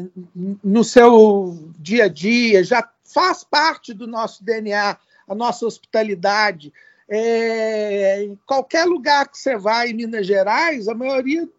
no 0.63 0.83
seu 0.83 1.57
dia 1.79 2.03
a 2.03 2.07
dia, 2.07 2.63
já 2.63 2.87
faz 3.03 3.43
parte 3.43 3.95
do 3.95 4.05
nosso 4.05 4.43
DNA, 4.43 4.95
a 5.27 5.33
nossa 5.33 5.65
hospitalidade. 5.65 6.71
É, 7.09 8.21
em 8.21 8.37
qualquer 8.45 8.85
lugar 8.85 9.27
que 9.27 9.39
você 9.39 9.57
vai 9.57 9.89
em 9.89 9.95
Minas 9.95 10.27
Gerais, 10.27 10.87
a 10.87 10.93
maioria 10.93 11.49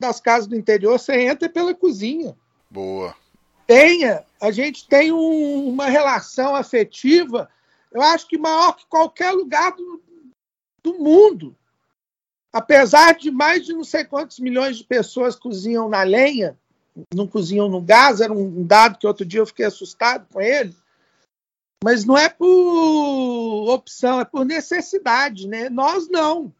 das 0.00 0.20
casas 0.20 0.48
do 0.48 0.56
interior 0.56 0.98
você 0.98 1.28
entra 1.28 1.48
pela 1.48 1.72
cozinha. 1.72 2.36
Boa. 2.68 3.14
Tenha, 3.68 4.24
a 4.40 4.50
gente 4.50 4.88
tem 4.88 5.12
um, 5.12 5.68
uma 5.68 5.86
relação 5.86 6.56
afetiva, 6.56 7.48
eu 7.96 8.02
acho 8.02 8.28
que 8.28 8.36
maior 8.36 8.76
que 8.76 8.84
qualquer 8.86 9.30
lugar 9.30 9.74
do, 9.74 10.02
do 10.82 10.98
mundo. 10.98 11.56
Apesar 12.52 13.14
de 13.14 13.30
mais 13.30 13.64
de 13.64 13.72
não 13.72 13.84
sei 13.84 14.04
quantos 14.04 14.38
milhões 14.38 14.76
de 14.76 14.84
pessoas 14.84 15.34
cozinham 15.34 15.88
na 15.88 16.02
lenha, 16.02 16.58
não 17.14 17.26
cozinham 17.26 17.70
no 17.70 17.80
gás, 17.80 18.20
era 18.20 18.30
um 18.30 18.66
dado 18.66 18.98
que 18.98 19.06
outro 19.06 19.24
dia 19.24 19.40
eu 19.40 19.46
fiquei 19.46 19.64
assustado 19.64 20.26
com 20.30 20.42
ele. 20.42 20.76
Mas 21.82 22.04
não 22.04 22.18
é 22.18 22.28
por 22.28 23.70
opção, 23.70 24.20
é 24.20 24.26
por 24.26 24.44
necessidade, 24.44 25.48
né? 25.48 25.70
Nós 25.70 26.06
não. 26.06 26.52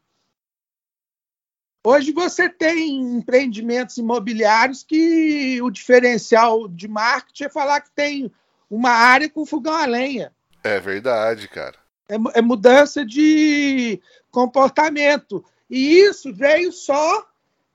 Hoje 1.86 2.12
você 2.12 2.48
tem 2.48 2.98
empreendimentos 2.98 3.98
imobiliários 3.98 4.82
que 4.82 5.60
o 5.60 5.70
diferencial 5.70 6.66
de 6.66 6.88
marketing 6.88 7.44
é 7.44 7.48
falar 7.50 7.82
que 7.82 7.90
tem 7.90 8.32
uma 8.70 8.90
área 8.90 9.28
com 9.28 9.44
fogão 9.44 9.74
a 9.74 9.84
lenha. 9.84 10.34
É 10.66 10.80
verdade, 10.80 11.46
cara. 11.48 11.76
É, 12.08 12.16
é 12.38 12.42
mudança 12.42 13.04
de 13.04 14.00
comportamento. 14.30 15.44
E 15.70 15.98
isso 15.98 16.34
veio 16.34 16.72
só 16.72 17.26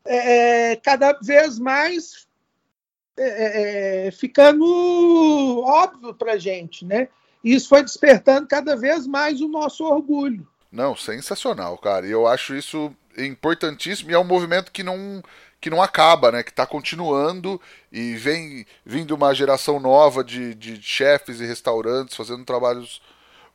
é, 0.05 0.71
é 0.71 0.75
cada 0.75 1.13
vez 1.13 1.57
mais 1.57 2.27
é, 3.17 3.27
é, 3.27 4.07
é 4.07 4.11
ficando 4.11 5.61
óbvio 5.63 6.13
para 6.13 6.33
a 6.33 6.37
gente, 6.37 6.85
né? 6.85 7.07
E 7.43 7.53
isso 7.55 7.69
foi 7.69 7.83
despertando 7.83 8.47
cada 8.47 8.75
vez 8.75 9.07
mais 9.07 9.41
o 9.41 9.47
nosso 9.47 9.83
orgulho. 9.83 10.47
Não, 10.71 10.95
sensacional, 10.95 11.77
cara. 11.77 12.05
E 12.05 12.11
eu 12.11 12.27
acho 12.27 12.55
isso 12.55 12.93
importantíssimo 13.17 14.11
e 14.11 14.13
é 14.13 14.19
um 14.19 14.23
movimento 14.23 14.71
que 14.71 14.83
não 14.83 15.21
que 15.61 15.69
não 15.69 15.81
acaba, 15.81 16.31
né? 16.31 16.41
Que 16.41 16.49
está 16.49 16.65
continuando 16.65 17.61
e 17.91 18.15
vem 18.15 18.65
vindo 18.83 19.15
uma 19.15 19.33
geração 19.33 19.79
nova 19.79 20.23
de, 20.23 20.55
de 20.55 20.81
chefes 20.81 21.39
e 21.39 21.45
restaurantes 21.45 22.17
fazendo 22.17 22.43
trabalhos 22.43 22.99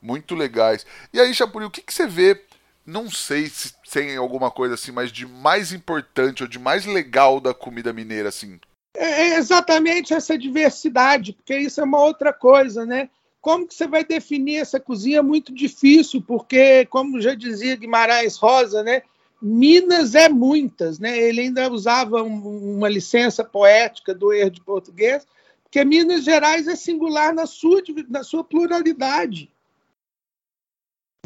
muito 0.01 0.37
legais. 0.37 0.87
E 1.12 1.21
aí, 1.21 1.35
Chapuri, 1.35 1.64
o 1.64 1.71
que, 1.71 1.83
que 1.83 1.92
você 1.92 2.07
vê? 2.07 2.40
Não 2.87 3.11
sei 3.11 3.49
se 3.49 3.75
tem 3.90 4.16
alguma 4.16 4.49
coisa 4.49 4.75
assim, 4.75 4.92
mas 4.92 5.11
de 5.11 5.27
mais 5.27 5.73
importante 5.73 6.45
ou 6.45 6.49
de 6.49 6.61
mais 6.61 6.87
legal 6.87 7.40
da 7.40 7.53
comida 7.53 7.92
mineira, 7.92 8.29
assim. 8.29 8.61
É, 8.95 9.31
é 9.31 9.37
exatamente 9.37 10.14
essa 10.14 10.38
diversidade, 10.38 11.33
porque 11.33 11.59
isso 11.59 11.81
é 11.81 11.85
uma 11.85 12.01
outra 12.01 12.33
coisa, 12.33 12.87
né? 12.87 13.11
Como 13.40 13.66
que 13.66 13.75
você 13.75 13.88
vai 13.88 14.05
definir 14.05 14.59
essa 14.59 14.79
cozinha 14.79 15.19
é 15.19 15.23
muito 15.23 15.53
difícil, 15.53 16.23
porque, 16.23 16.87
como 16.87 17.21
já 17.21 17.35
dizia 17.35 17.77
Guimarães 17.77 18.37
Rosa, 18.37 18.85
né? 18.85 19.03
Minas 19.40 20.14
é 20.14 20.29
muitas, 20.29 20.99
né? 20.99 21.18
Ele 21.18 21.42
ainda 21.42 21.70
usava 21.70 22.22
um, 22.22 22.77
uma 22.77 22.88
licença 22.88 23.44
poética 23.44 24.14
do 24.14 24.33
erro 24.33 24.51
de 24.51 24.61
português, 24.61 25.27
porque 25.62 25.85
Minas 25.85 26.25
Gerais 26.25 26.66
é 26.66 26.75
singular 26.75 27.35
na 27.35 27.46
sua, 27.46 27.83
na 28.09 28.22
sua 28.22 28.42
pluralidade. 28.42 29.51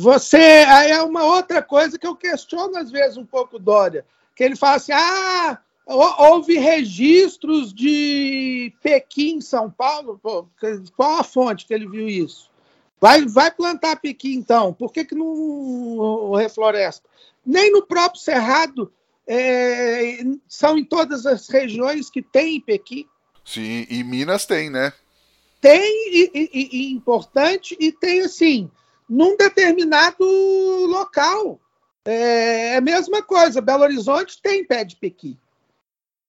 Você 0.01 0.39
é 0.39 1.03
uma 1.03 1.25
outra 1.25 1.63
coisa 1.63 1.99
que 1.99 2.07
eu 2.07 2.17
questiono 2.17 2.77
às 2.79 2.91
vezes 2.91 3.19
um 3.19 3.27
pouco 3.27 3.59
Dória, 3.59 4.05
que 4.35 4.43
ele 4.43 4.57
fala 4.57 4.77
assim: 4.77 4.93
ah, 4.93 5.61
houve 5.87 6.57
registros 6.57 7.73
de 7.73 8.73
Pequim 8.83 9.43
São 9.43 9.71
Paulo. 9.71 10.19
Pô, 10.23 10.47
qual 10.97 11.19
a 11.19 11.23
fonte 11.23 11.67
que 11.67 11.75
ele 11.75 11.87
viu 11.87 12.09
isso? 12.09 12.51
Vai, 12.99 13.27
vai 13.27 13.51
plantar 13.51 14.01
Pequim 14.01 14.33
então? 14.33 14.73
Por 14.73 14.91
que, 14.93 15.05
que 15.05 15.15
não 15.15 16.33
refloresta? 16.33 17.10
Nem 17.45 17.73
no 17.73 17.87
próprio 17.87 18.21
Cerrado 18.21 18.93
é, 19.27 20.19
são 20.49 20.77
em 20.77 20.85
todas 20.85 21.27
as 21.27 21.49
regiões 21.49 22.11
que 22.11 22.23
tem 22.23 22.61
Pequim. 22.61 23.07
Sim, 23.45 23.87
e 23.89 24.03
Minas 24.03 24.47
tem, 24.47 24.71
né? 24.71 24.93
Tem, 25.61 25.81
e, 26.13 26.31
e, 26.35 26.69
e 26.73 26.93
importante, 26.93 27.77
e 27.79 27.93
tem 27.93 28.23
assim, 28.23 28.71
num 29.09 29.37
determinado 29.37 30.25
local. 30.87 31.61
É, 32.05 32.75
é 32.75 32.77
a 32.77 32.81
mesma 32.81 33.23
coisa, 33.23 33.61
Belo 33.61 33.83
Horizonte 33.83 34.41
tem 34.43 34.65
pé 34.65 34.85
de 34.85 34.97
Pequim. 34.97 35.39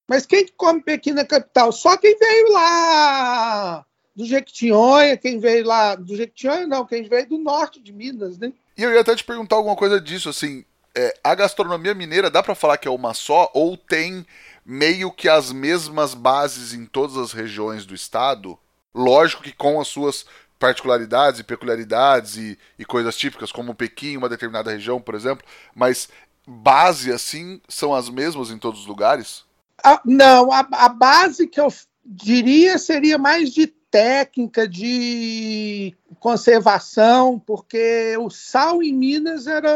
Mas 0.08 0.26
quem 0.26 0.46
come 0.58 0.82
Pequim 0.82 1.12
na 1.12 1.24
capital? 1.24 1.72
Só 1.72 1.96
quem 1.96 2.18
veio 2.18 2.52
lá 2.52 3.86
do 4.14 4.26
Jequitinhonha, 4.26 5.16
quem 5.16 5.40
veio 5.40 5.66
lá 5.66 5.96
do 5.96 6.16
Jequitinhonha, 6.16 6.68
não, 6.68 6.86
quem 6.86 7.04
veio 7.04 7.30
do 7.30 7.38
norte 7.38 7.80
de 7.80 7.94
Minas, 7.94 8.38
né? 8.38 8.52
E 8.78 8.84
eu 8.84 8.92
ia 8.92 9.00
até 9.00 9.16
te 9.16 9.24
perguntar 9.24 9.56
alguma 9.56 9.76
coisa 9.76 10.02
disso, 10.02 10.28
assim, 10.28 10.66
é, 10.96 11.14
a 11.24 11.36
gastronomia 11.36 11.94
mineira 11.94 12.30
dá 12.30 12.44
para 12.44 12.56
falar 12.56 12.78
que 12.78 12.88
é 12.88 12.92
uma 12.92 13.14
só 13.14 13.50
ou 13.54 13.78
tem 13.78 14.26
meio 14.66 15.12
que 15.12 15.30
as 15.30 15.52
mesmas 15.52 16.14
bases 16.14 16.74
em 16.74 16.86
todas 16.86 17.18
as 17.18 17.32
regiões 17.32 17.86
do 17.86 17.96
estado? 17.96 18.58
Lógico 18.94 19.44
que 19.44 19.54
com 19.54 19.80
as 19.80 19.88
suas 19.88 20.26
particularidades 20.60 21.40
e 21.40 21.44
peculiaridades 21.44 22.38
e, 22.38 22.60
e 22.78 22.86
coisas 22.86 23.18
típicas, 23.18 23.52
como 23.52 23.74
Pequim, 23.74 24.18
uma 24.18 24.30
determinada 24.30 24.72
região, 24.72 25.02
por 25.02 25.16
exemplo, 25.16 25.46
mas 25.74 26.08
base 26.46 27.12
assim 27.12 27.60
são 27.68 27.96
as 27.96 28.10
mesmas 28.10 28.52
em 28.52 28.58
todos 28.58 28.82
os 28.82 28.86
lugares? 28.86 29.44
Ah, 29.84 30.00
não, 30.06 30.52
a, 30.52 30.60
a 30.72 30.90
base 30.90 31.48
que 31.48 31.60
eu 31.60 31.68
diria 32.06 32.78
seria 32.78 33.18
mais 33.18 33.52
de 33.52 33.74
técnica 33.92 34.66
de 34.66 35.94
conservação, 36.18 37.38
porque 37.38 38.16
o 38.18 38.30
sal 38.30 38.82
em 38.82 38.94
Minas 38.94 39.46
era 39.46 39.70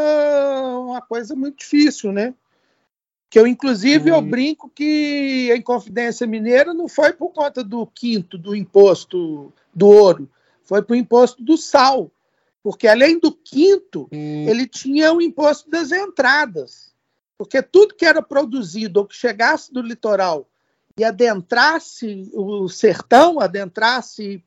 uma 0.78 1.02
coisa 1.02 1.36
muito 1.36 1.58
difícil, 1.58 2.10
né? 2.10 2.34
Que 3.28 3.38
eu, 3.38 3.46
inclusive, 3.46 4.10
eu 4.10 4.16
uhum. 4.16 4.28
brinco 4.28 4.70
que 4.70 5.50
a 5.52 5.56
Inconfidência 5.56 6.26
Mineira 6.26 6.72
não 6.72 6.88
foi 6.88 7.12
por 7.12 7.30
conta 7.30 7.62
do 7.62 7.86
quinto 7.86 8.38
do 8.38 8.56
imposto 8.56 9.52
do 9.74 9.88
ouro, 9.88 10.30
foi 10.62 10.82
por 10.82 10.96
imposto 10.96 11.42
do 11.42 11.56
sal. 11.58 12.10
Porque 12.62 12.88
além 12.88 13.20
do 13.20 13.30
quinto, 13.30 14.08
hum. 14.12 14.48
ele 14.48 14.66
tinha 14.66 15.12
o 15.12 15.22
imposto 15.22 15.70
das 15.70 15.92
entradas. 15.92 16.92
Porque 17.38 17.62
tudo 17.62 17.94
que 17.94 18.04
era 18.04 18.20
produzido 18.22 19.00
ou 19.00 19.06
que 19.06 19.14
chegasse 19.14 19.72
do 19.72 19.80
litoral 19.80 20.48
e 20.98 21.04
adentrasse 21.04 22.30
o 22.32 22.68
sertão, 22.68 23.38
adentrasse 23.38 24.42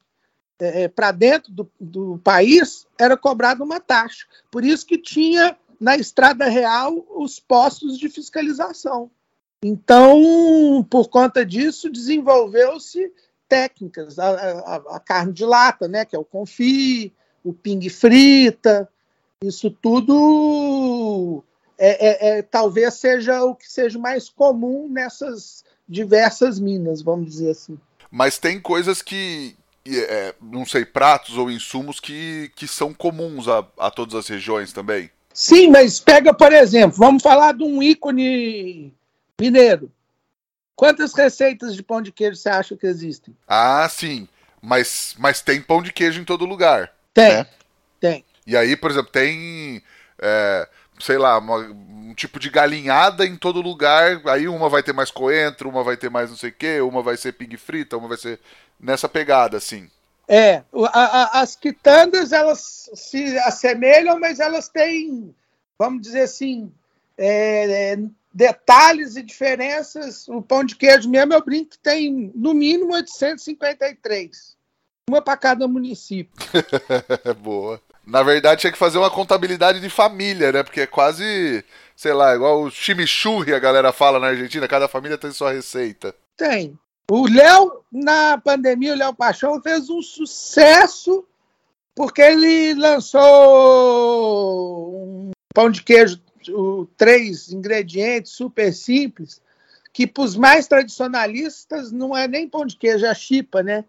é, 0.60 0.84
é 0.84 0.88
para 0.88 1.12
dentro 1.12 1.52
do, 1.52 1.72
do 1.80 2.20
país, 2.24 2.88
era 2.98 3.16
cobrado 3.16 3.64
uma 3.64 3.80
taxa. 3.80 4.26
Por 4.52 4.66
isso 4.66 4.86
que 4.86 4.98
tinha 4.98 5.56
na 5.80 5.96
Estrada 5.96 6.46
Real 6.46 7.06
os 7.16 7.40
postos 7.40 7.98
de 7.98 8.10
fiscalização. 8.10 9.10
Então, 9.64 10.86
por 10.90 11.10
conta 11.10 11.46
disso, 11.46 11.90
desenvolveu-se 11.90 13.12
técnicas, 13.48 14.20
a, 14.20 14.30
a, 14.30 14.76
a, 14.96 15.00
carne 15.00 15.34
de 15.34 15.44
lata, 15.44 15.88
né, 15.88 16.06
que 16.06 16.16
é 16.16 16.20
o 16.20 16.24
confit, 16.24 17.14
o 17.44 17.52
ping 17.52 17.90
frita, 17.90 18.88
isso 19.44 19.72
tudo 19.72 21.44
é, 21.78 22.08
é, 22.08 22.30
é, 22.30 22.42
talvez 22.42 22.94
seja 22.96 23.44
o 23.44 23.56
que 23.56 23.70
seja 23.72 23.98
mais 23.98 24.30
comum 24.30 24.88
nessas 24.90 25.64
diversas 25.90 26.60
minas, 26.60 27.02
vamos 27.02 27.30
dizer 27.30 27.52
assim. 27.52 27.80
Mas 28.12 28.38
tem 28.38 28.60
coisas 28.60 29.02
que, 29.02 29.56
é, 29.88 30.36
não 30.42 30.66
sei, 30.66 30.86
pratos 30.86 31.38
ou 31.38 31.50
insumos 31.50 32.00
que, 32.00 32.52
que 32.56 32.68
são 32.68 32.94
comuns 32.94 33.48
a, 33.48 33.66
a 33.78 33.90
todas 33.90 34.16
as 34.16 34.28
regiões 34.28 34.72
também? 34.72 35.10
Sim, 35.34 35.70
mas 35.70 36.00
pega, 36.00 36.34
por 36.34 36.52
exemplo, 36.54 36.98
vamos 36.98 37.24
falar 37.24 37.54
de 37.54 37.64
um 37.64 37.82
ícone 37.82 38.94
mineiro. 39.40 39.92
Quantas 40.76 41.14
receitas 41.14 41.76
de 41.76 41.84
pão 41.84 42.02
de 42.02 42.12
queijo 42.12 42.38
você 42.38 42.50
acha 42.50 42.78
que 42.78 42.88
existem? 42.88 43.36
Ah, 43.48 43.88
sim. 43.90 44.28
Mas, 44.62 45.16
mas 45.18 45.42
tem 45.42 45.62
pão 45.62 45.82
de 45.82 45.92
queijo 45.92 46.22
em 46.22 46.26
todo 46.26 46.46
lugar. 46.46 46.94
Tem. 47.14 47.34
Né? 47.34 47.46
Tem. 48.00 48.26
E 48.46 48.56
aí, 48.56 48.76
por 48.76 48.92
exemplo, 48.92 49.12
tem. 49.12 49.84
É, 50.22 50.68
sei 51.00 51.18
lá, 51.18 51.38
uma, 51.38 51.58
um 51.58 52.14
tipo 52.14 52.40
de 52.40 52.50
galinhada 52.50 53.26
em 53.26 53.36
todo 53.36 53.62
lugar. 53.62 54.22
Aí 54.26 54.48
uma 54.48 54.70
vai 54.70 54.84
ter 54.84 54.94
mais 54.94 55.10
coentro, 55.10 55.70
uma 55.70 55.84
vai 55.84 55.98
ter 55.98 56.10
mais 56.10 56.30
não 56.30 56.38
sei 56.38 56.50
o 56.50 56.54
quê, 56.54 56.82
uma 56.82 57.02
vai 57.02 57.18
ser 57.18 57.34
pig 57.34 57.56
frita, 57.58 57.98
uma 57.98 58.08
vai 58.08 58.18
ser 58.18 58.40
nessa 58.80 59.08
pegada, 59.08 59.58
assim. 59.58 59.90
É, 60.28 60.64
a, 60.94 61.00
a, 61.00 61.42
as 61.42 61.56
quitandas 61.56 62.32
elas 62.32 62.90
se 62.94 63.36
assemelham, 63.40 64.20
mas 64.20 64.40
elas 64.40 64.70
têm, 64.70 65.34
vamos 65.78 66.04
dizer 66.04 66.22
assim, 66.22 66.72
é, 67.18 67.94
é, 67.94 68.00
detalhes 68.32 69.16
e 69.16 69.24
diferenças. 69.24 70.28
O 70.28 70.42
pão 70.42 70.64
de 70.64 70.76
queijo 70.76 71.10
mesmo, 71.10 71.34
eu 71.34 71.44
brinco 71.44 71.72
que 71.72 71.80
tem 71.80 72.32
no 72.36 72.54
mínimo 72.54 72.94
853. 72.94 74.56
Uma 75.10 75.22
para 75.22 75.36
cada 75.36 75.68
município. 75.68 76.32
Boa. 77.42 77.82
Na 78.10 78.24
verdade, 78.24 78.62
tinha 78.62 78.72
que 78.72 78.78
fazer 78.78 78.98
uma 78.98 79.12
contabilidade 79.12 79.80
de 79.80 79.90
família, 79.90 80.52
né? 80.52 80.64
Porque 80.64 80.82
é 80.82 80.88
quase, 80.88 81.64
sei 81.96 82.12
lá, 82.12 82.34
igual 82.36 82.64
o 82.64 82.72
chimichurri 82.72 83.54
a 83.54 83.60
galera 83.60 83.94
fala 83.94 84.20
na 84.20 84.28
Argentina, 84.28 84.68
cada 84.68 84.88
família 84.88 85.18
tem 85.18 85.32
sua 85.32 85.52
receita. 85.52 86.16
Tem. 86.36 86.78
O 87.10 87.28
Léo, 87.28 87.84
na 87.92 88.38
pandemia, 88.38 88.94
o 88.94 88.98
Léo 88.98 89.14
Paixão 89.14 89.62
fez 89.62 89.90
um 89.90 90.02
sucesso 90.02 91.26
porque 91.96 92.22
ele 92.22 92.74
lançou 92.76 93.20
um 94.96 95.32
pão 95.54 95.70
de 95.70 95.84
queijo, 95.84 96.20
três 96.98 97.52
ingredientes 97.52 98.32
super 98.32 98.74
simples, 98.74 99.42
que 99.92 100.08
para 100.08 100.24
os 100.24 100.36
mais 100.36 100.66
tradicionalistas 100.68 101.92
não 101.92 102.16
é 102.16 102.28
nem 102.28 102.48
pão 102.48 102.66
de 102.66 102.78
queijo, 102.78 103.06
é 103.06 103.14
chipa, 103.14 103.62
né? 103.62 103.84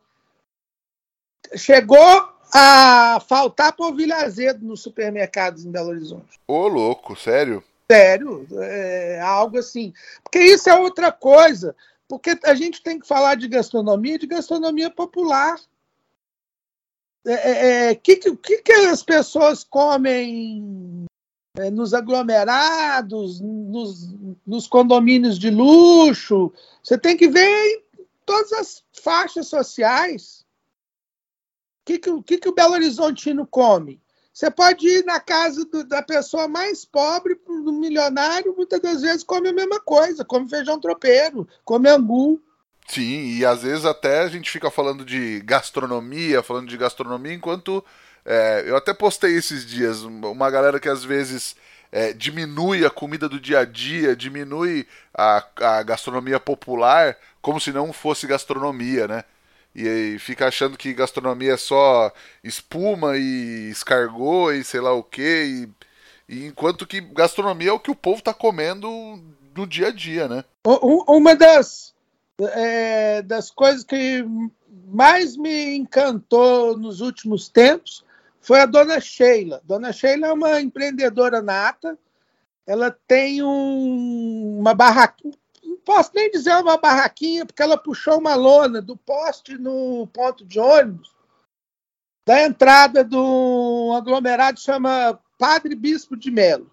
Chegou 1.54 2.28
a 2.52 3.20
faltar 3.28 3.74
polvilho 3.74 4.14
azedo 4.14 4.64
nos 4.64 4.82
supermercados 4.82 5.64
em 5.64 5.70
Belo 5.70 5.90
Horizonte. 5.90 6.40
Ô, 6.46 6.66
louco, 6.66 7.14
sério? 7.16 7.62
Sério, 7.90 8.46
é 8.60 9.20
algo 9.20 9.58
assim. 9.58 9.92
Porque 10.22 10.38
isso 10.38 10.68
é 10.70 10.78
outra 10.78 11.10
coisa. 11.10 11.74
Porque 12.08 12.38
a 12.44 12.54
gente 12.54 12.82
tem 12.82 12.98
que 12.98 13.06
falar 13.06 13.36
de 13.36 13.48
gastronomia, 13.48 14.18
de 14.18 14.26
gastronomia 14.26 14.90
popular. 14.90 15.58
O 17.24 17.28
é, 17.28 17.32
é, 17.32 17.90
é 17.90 17.94
que, 17.94 18.16
que, 18.16 18.62
que 18.62 18.72
as 18.72 19.02
pessoas 19.02 19.62
comem 19.62 21.04
é, 21.56 21.70
nos 21.70 21.92
aglomerados, 21.92 23.40
nos, 23.40 24.08
nos, 24.46 24.66
condomínios 24.66 25.38
de 25.38 25.50
luxo? 25.50 26.52
Você 26.82 26.96
tem 26.96 27.16
que 27.16 27.28
ver 27.28 27.66
em 27.66 27.82
todas 28.24 28.52
as 28.52 28.84
faixas 28.92 29.48
sociais. 29.48 30.39
O 31.80 31.84
que, 31.84 31.98
que, 31.98 32.22
que, 32.22 32.38
que 32.38 32.48
o 32.48 32.54
Belo 32.54 32.74
Horizontino 32.74 33.46
come? 33.46 34.00
Você 34.32 34.50
pode 34.50 34.86
ir 34.86 35.04
na 35.04 35.18
casa 35.18 35.64
do, 35.64 35.84
da 35.84 36.02
pessoa 36.02 36.46
mais 36.46 36.84
pobre, 36.84 37.38
do 37.46 37.72
milionário, 37.72 38.54
muitas 38.56 38.80
das 38.80 39.02
vezes 39.02 39.24
come 39.24 39.48
a 39.48 39.52
mesma 39.52 39.80
coisa, 39.80 40.24
come 40.24 40.48
feijão 40.48 40.80
tropeiro, 40.80 41.48
come 41.64 41.88
angu. 41.88 42.40
Sim, 42.86 43.36
e 43.36 43.44
às 43.44 43.62
vezes 43.62 43.84
até 43.84 44.20
a 44.20 44.28
gente 44.28 44.50
fica 44.50 44.70
falando 44.70 45.04
de 45.04 45.40
gastronomia, 45.40 46.42
falando 46.42 46.68
de 46.68 46.76
gastronomia, 46.76 47.34
enquanto 47.34 47.84
é, 48.24 48.64
eu 48.66 48.76
até 48.76 48.94
postei 48.94 49.36
esses 49.36 49.64
dias 49.66 50.02
uma 50.02 50.50
galera 50.50 50.80
que 50.80 50.88
às 50.88 51.04
vezes 51.04 51.56
é, 51.92 52.12
diminui 52.12 52.84
a 52.84 52.90
comida 52.90 53.28
do 53.28 53.40
dia 53.40 53.60
a 53.60 53.64
dia, 53.64 54.16
diminui 54.16 54.86
a, 55.12 55.44
a 55.56 55.82
gastronomia 55.82 56.38
popular, 56.38 57.16
como 57.42 57.60
se 57.60 57.72
não 57.72 57.92
fosse 57.92 58.26
gastronomia, 58.26 59.08
né? 59.08 59.24
E 59.74 60.18
fica 60.18 60.48
achando 60.48 60.76
que 60.76 60.92
gastronomia 60.92 61.54
é 61.54 61.56
só 61.56 62.12
espuma 62.42 63.16
e 63.16 63.70
escargot 63.70 64.52
e 64.52 64.64
sei 64.64 64.80
lá 64.80 64.92
o 64.92 65.02
que. 65.02 65.68
E, 66.28 66.46
enquanto 66.46 66.86
que 66.86 67.00
gastronomia 67.00 67.70
é 67.70 67.72
o 67.72 67.80
que 67.80 67.90
o 67.90 67.96
povo 67.96 68.22
tá 68.22 68.34
comendo 68.34 68.88
no 69.54 69.66
dia 69.66 69.88
a 69.88 69.92
dia, 69.92 70.28
né? 70.28 70.44
Uma 70.64 71.34
das, 71.34 71.94
é, 72.38 73.22
das 73.22 73.50
coisas 73.50 73.84
que 73.84 74.24
mais 74.86 75.36
me 75.36 75.76
encantou 75.76 76.76
nos 76.76 77.00
últimos 77.00 77.48
tempos 77.48 78.04
foi 78.40 78.60
a 78.60 78.66
dona 78.66 79.00
Sheila. 79.00 79.60
Dona 79.64 79.92
Sheila 79.92 80.28
é 80.28 80.32
uma 80.32 80.60
empreendedora 80.60 81.42
nata. 81.42 81.98
Ela 82.66 82.96
tem 83.06 83.42
um, 83.42 84.58
uma 84.58 84.74
barraquinha, 84.74 85.34
posso 85.84 86.10
nem 86.14 86.30
dizer 86.30 86.54
uma 86.56 86.76
barraquinha, 86.76 87.44
porque 87.44 87.62
ela 87.62 87.76
puxou 87.76 88.18
uma 88.18 88.34
lona 88.34 88.80
do 88.80 88.96
poste 88.96 89.58
no 89.58 90.06
ponto 90.08 90.44
de 90.44 90.58
ônibus 90.60 91.14
da 92.26 92.44
entrada 92.44 93.02
do 93.02 93.92
aglomerado 93.96 94.56
que 94.56 94.62
chama 94.62 95.18
Padre 95.36 95.74
Bispo 95.74 96.16
de 96.16 96.30
Melo. 96.30 96.70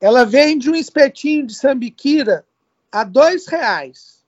Ela 0.00 0.26
vende 0.26 0.70
um 0.70 0.74
espetinho 0.74 1.46
de 1.46 1.54
sambiquira 1.54 2.46
a 2.92 3.02
dois 3.04 3.46
reais. 3.46 4.22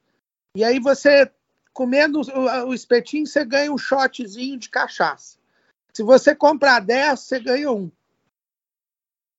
E 0.55 0.65
aí 0.65 0.81
você, 0.81 1.31
comendo 1.75 2.23
o 2.67 2.73
espetinho, 2.73 3.27
você 3.27 3.45
ganha 3.45 3.71
um 3.71 3.77
shotzinho 3.77 4.59
de 4.59 4.71
cachaça. 4.71 5.37
Se 5.93 6.03
você 6.03 6.35
comprar 6.35 6.81
10, 6.81 7.21
você 7.21 7.39
ganha 7.39 7.71
um. 7.71 7.91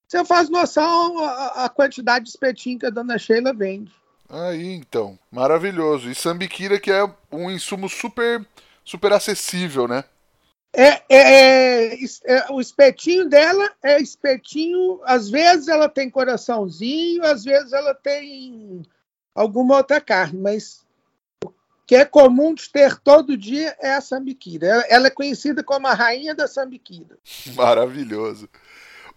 Você 0.08 0.24
faz 0.24 0.50
noção 0.50 1.20
a, 1.20 1.66
a 1.66 1.70
quantidade 1.70 2.26
de 2.26 2.32
espetinho 2.32 2.80
que 2.80 2.86
a 2.86 2.90
dona 2.90 3.18
Sheila 3.18 3.54
vende. 3.54 3.92
Aí 4.30 4.74
então, 4.74 5.18
maravilhoso. 5.32 6.10
E 6.10 6.16
sambiquira 6.16 6.80
que 6.80 6.92
é 6.92 7.10
um 7.32 7.52
insumo 7.52 7.90
super 7.90 8.46
super 8.84 9.12
acessível, 9.12 9.88
né? 9.88 10.06
É, 10.74 11.02
é, 11.10 11.94
é, 11.94 11.98
é, 12.26 12.52
o 12.52 12.62
espetinho 12.62 13.28
dela 13.28 13.70
é 13.84 14.02
espetinho. 14.02 15.02
Às 15.04 15.30
vezes 15.30 15.68
ela 15.68 15.90
tem 15.90 16.10
coraçãozinho, 16.10 17.24
às 17.24 17.44
vezes 17.44 17.74
ela 17.74 17.94
tem 17.94 18.84
alguma 19.36 19.78
outra 19.78 20.00
carne, 20.00 20.40
mas 20.40 20.86
o 21.44 21.52
que 21.86 21.96
é 21.96 22.06
comum 22.06 22.54
de 22.54 22.70
ter 22.70 22.98
todo 22.98 23.38
dia 23.38 23.76
é 23.82 23.94
a 23.94 24.02
sambiquira. 24.02 24.68
Ela, 24.68 24.86
ela 24.90 25.08
é 25.08 25.12
conhecida 25.12 25.64
como 25.64 25.88
a 25.88 25.94
rainha 25.94 26.34
da 26.34 26.48
sambiquira. 26.48 27.18
Maravilhoso. 27.56 28.48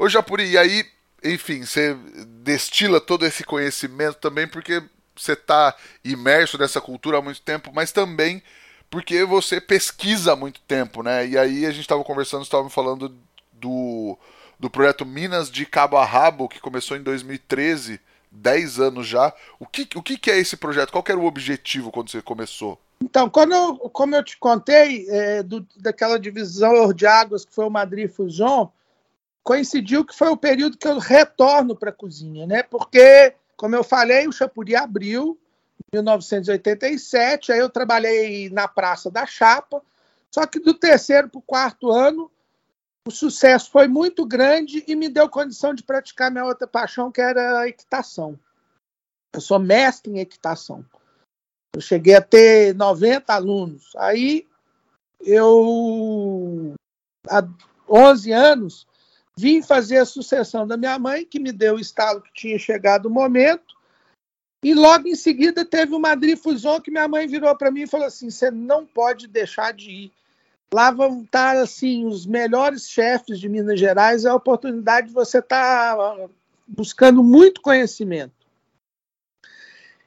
Ô 0.01 0.09
Japuri, 0.09 0.53
e 0.53 0.57
aí, 0.57 0.87
enfim, 1.23 1.63
você 1.63 1.95
destila 2.43 2.99
todo 3.03 3.27
esse 3.27 3.45
conhecimento 3.45 4.15
também 4.15 4.49
porque 4.49 4.83
você 5.15 5.35
está 5.35 5.77
imerso 6.03 6.57
nessa 6.57 6.81
cultura 6.81 7.19
há 7.19 7.21
muito 7.21 7.43
tempo, 7.43 7.71
mas 7.75 7.93
também 7.93 8.43
porque 8.89 9.23
você 9.25 9.61
pesquisa 9.61 10.33
há 10.33 10.37
muito 10.37 10.59
tempo, 10.63 11.03
né? 11.03 11.27
E 11.27 11.37
aí 11.37 11.67
a 11.67 11.71
gente 11.71 11.83
estava 11.83 12.03
conversando, 12.03 12.45
estava 12.45 12.71
falando 12.71 13.15
do, 13.53 14.19
do 14.59 14.71
projeto 14.71 15.05
Minas 15.05 15.51
de 15.51 15.67
Cabo 15.67 15.99
a 15.99 16.05
Rabo, 16.07 16.49
que 16.49 16.61
começou 16.61 16.97
em 16.97 17.03
2013, 17.03 18.01
10 18.31 18.81
anos 18.81 19.07
já. 19.07 19.31
O 19.59 19.67
que, 19.67 19.87
o 19.95 20.03
que 20.03 20.31
é 20.31 20.39
esse 20.39 20.57
projeto? 20.57 20.93
Qual 20.93 21.05
era 21.07 21.19
o 21.19 21.27
objetivo 21.27 21.93
quando 21.93 22.11
você 22.11 22.23
começou? 22.23 22.81
Então, 23.03 23.29
quando 23.29 23.53
eu, 23.53 23.77
como 23.91 24.17
eu 24.17 24.25
te 24.25 24.39
contei, 24.39 25.07
é, 25.11 25.43
do, 25.43 25.67
daquela 25.77 26.19
divisão 26.19 26.91
de 26.91 27.07
águas 27.07 27.45
que 27.45 27.53
foi 27.53 27.67
o 27.67 27.71
Madrid 27.71 28.11
Fusion, 28.11 28.71
coincidiu 29.43 30.05
que 30.05 30.15
foi 30.15 30.29
o 30.29 30.37
período 30.37 30.77
que 30.77 30.87
eu 30.87 30.99
retorno 30.99 31.77
para 31.77 31.91
a 31.91 31.95
cozinha, 31.95 32.47
né? 32.47 32.63
Porque, 32.63 33.35
como 33.57 33.75
eu 33.75 33.83
falei, 33.83 34.27
o 34.27 34.33
Chapuri 34.33 34.77
abriu 34.77 35.39
em 35.93 35.97
1987, 35.97 37.53
aí 37.53 37.59
eu 37.59 37.71
trabalhei 37.71 38.51
na 38.51 38.69
Praça 38.69 39.11
da 39.11 39.27
Chapa, 39.27 39.83
só 40.31 40.47
que 40.47 40.61
do 40.61 40.75
terceiro 40.75 41.29
para 41.29 41.39
o 41.39 41.43
quarto 41.43 41.91
ano 41.91 42.31
o 43.07 43.11
sucesso 43.11 43.71
foi 43.71 43.89
muito 43.89 44.27
grande 44.27 44.85
e 44.87 44.95
me 44.95 45.09
deu 45.09 45.29
condição 45.29 45.75
de 45.75 45.83
praticar 45.83 46.31
minha 46.31 46.45
outra 46.45 46.67
paixão, 46.67 47.11
que 47.11 47.21
era 47.21 47.61
a 47.61 47.69
equitação. 47.69 48.39
Eu 49.33 49.41
sou 49.41 49.59
mestre 49.59 50.13
em 50.13 50.19
equitação. 50.19 50.85
Eu 51.75 51.81
cheguei 51.81 52.15
a 52.15 52.21
ter 52.21 52.75
90 52.75 53.33
alunos. 53.33 53.93
Aí 53.97 54.47
eu, 55.21 56.75
há 57.29 57.43
11 57.89 58.33
anos, 58.33 58.87
vim 59.41 59.63
fazer 59.63 59.97
a 59.99 60.05
sucessão 60.05 60.67
da 60.67 60.77
minha 60.77 60.99
mãe, 60.99 61.25
que 61.25 61.41
me 61.41 61.51
deu 61.51 61.77
o 61.77 61.81
estalo 61.81 62.21
que 62.21 62.33
tinha 62.33 62.59
chegado 62.59 63.07
o 63.07 63.11
momento. 63.11 63.75
E 64.63 64.75
logo 64.75 65.09
em 65.09 65.15
seguida 65.15 65.65
teve 65.65 65.95
uma 65.95 66.11
Madrid 66.11 66.37
Fusion 66.37 66.81
que 66.81 66.91
minha 66.91 67.09
mãe 67.09 67.27
virou 67.27 67.57
para 67.57 67.71
mim 67.71 67.83
e 67.83 67.87
falou 67.87 68.07
assim: 68.07 68.31
você 68.31 68.51
não 68.51 68.85
pode 68.85 69.27
deixar 69.27 69.73
de 69.73 69.91
ir. 69.91 70.13
Lá 70.73 70.91
vão 70.91 71.23
estar 71.23 71.57
assim 71.57 72.05
os 72.05 72.27
melhores 72.27 72.89
chefes 72.89 73.41
de 73.41 73.49
Minas 73.49 73.81
Gerais, 73.81 74.25
é 74.25 74.29
a 74.29 74.35
oportunidade 74.35 75.09
de 75.09 75.15
você 75.15 75.39
estar 75.39 75.97
tá 75.97 76.29
buscando 76.69 77.25
muito 77.25 77.63
conhecimento. 77.63 78.35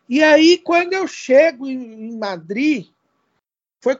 E 0.07 0.21
aí, 0.23 0.59
quando 0.59 0.93
eu 0.93 1.07
chego 1.07 1.67
em 1.67 2.15
Madrid, 2.17 2.87
foi 3.83 3.97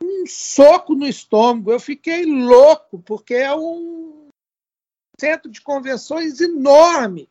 um 0.00 0.24
soco 0.26 0.94
no 0.94 1.06
estômago. 1.06 1.72
Eu 1.72 1.80
fiquei 1.80 2.24
louco, 2.24 3.00
porque 3.00 3.34
é 3.34 3.54
um 3.54 4.27
centro 5.20 5.50
de 5.50 5.60
convenções 5.60 6.40
enorme. 6.40 7.28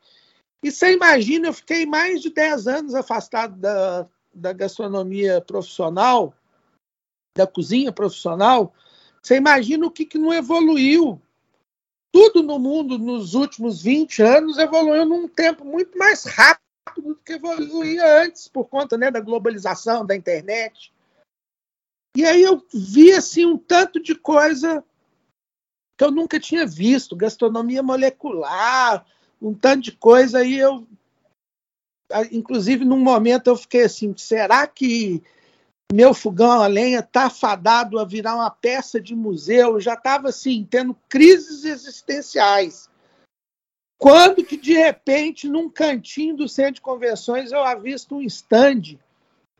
E 0.64 0.72
você 0.72 0.94
imagina, 0.94 1.48
eu 1.48 1.54
fiquei 1.54 1.86
mais 1.86 2.22
de 2.22 2.30
10 2.30 2.68
anos 2.68 2.96
afastado 2.96 3.56
da, 3.58 4.08
da 4.34 4.54
gastronomia 4.54 5.40
profissional, 5.42 6.34
da 7.38 7.48
cozinha 7.48 7.92
profissional. 7.92 8.74
Você 9.22 9.36
imagina 9.36 9.86
o 9.86 9.92
que, 9.92 10.06
que 10.06 10.18
não 10.18 10.34
evoluiu. 10.34 11.22
Tudo 12.12 12.42
no 12.42 12.58
mundo 12.58 12.98
nos 12.98 13.34
últimos 13.34 13.82
20 13.82 14.22
anos 14.22 14.58
evoluiu 14.58 15.06
num 15.06 15.28
tempo 15.28 15.64
muito 15.64 15.98
mais 15.98 16.24
rápido 16.24 16.62
do 16.98 17.16
que 17.16 17.34
evoluía 17.34 18.24
antes, 18.24 18.48
por 18.48 18.66
conta 18.66 18.98
né, 18.98 19.12
da 19.12 19.20
globalização, 19.20 20.06
da 20.06 20.16
internet. 20.16 20.92
E 22.16 22.26
aí 22.26 22.42
eu 22.42 22.66
vi 22.74 23.14
assim 23.14 23.46
um 23.46 23.58
tanto 23.58 24.02
de 24.02 24.16
coisa 24.16 24.84
que 25.98 26.04
eu 26.04 26.12
nunca 26.12 26.39
tinha 26.39 26.66
visto, 26.66 27.16
gastronomia 27.16 27.82
molecular, 27.82 29.06
um 29.41 29.54
tanto 29.54 29.84
de 29.84 29.91
coisa, 29.93 30.43
e 30.43 30.58
eu 30.58 30.88
inclusive 32.32 32.86
num 32.86 33.00
momento 33.00 33.48
eu 33.48 33.58
fiquei 33.58 33.84
assim, 33.84 34.14
será 34.16 34.66
que 34.66 35.22
meu 35.91 36.14
fogão 36.14 36.62
a 36.62 36.68
lenha 36.68 37.00
está 37.00 37.30
fadado 37.30 37.98
a 38.00 38.06
virar 38.06 38.36
uma 38.36 38.52
peça 38.52 39.00
de 39.00 39.16
museu? 39.16 39.74
Eu 39.74 39.82
já 39.82 39.93
estava 39.93 40.30
assim, 40.30 40.66
tendo 40.70 40.95
crises 41.10 41.66
existenciais. 41.66 42.89
Quando 43.98 44.43
que 44.43 44.58
de 44.58 44.74
repente, 44.74 45.50
num 45.50 45.70
cantinho 45.70 46.36
do 46.36 46.48
centro 46.48 46.76
de 46.76 46.82
convenções, 46.82 47.52
eu 47.52 47.64
avisto 47.64 48.16
um 48.16 48.22
estande 48.22 49.00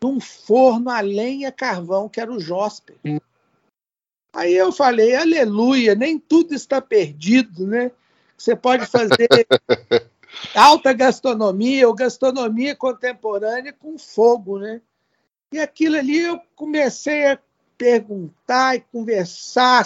num 0.04 0.20
forno 0.20 0.92
a 0.92 1.00
lenha 1.00 1.52
carvão, 1.52 2.08
que 2.08 2.22
era 2.22 2.32
o 2.32 2.40
Josper. 2.40 2.98
Aí 4.34 4.54
eu 4.54 4.72
falei, 4.72 5.16
aleluia, 5.16 5.96
nem 5.96 6.20
tudo 6.20 6.54
está 6.54 6.82
perdido, 6.82 7.66
né? 7.66 7.92
Você 8.38 8.56
pode 8.56 8.86
fazer 8.86 9.28
alta 10.54 10.94
gastronomia 10.94 11.88
ou 11.88 11.96
gastronomia 11.96 12.76
contemporânea 12.76 13.74
com 13.74 13.98
fogo, 13.98 14.60
né? 14.60 14.82
E 15.52 15.60
aquilo 15.60 15.98
ali 15.98 16.20
eu 16.20 16.40
comecei 16.56 17.26
a 17.26 17.40
perguntar 17.78 18.76
e 18.76 18.82
conversar. 18.82 19.86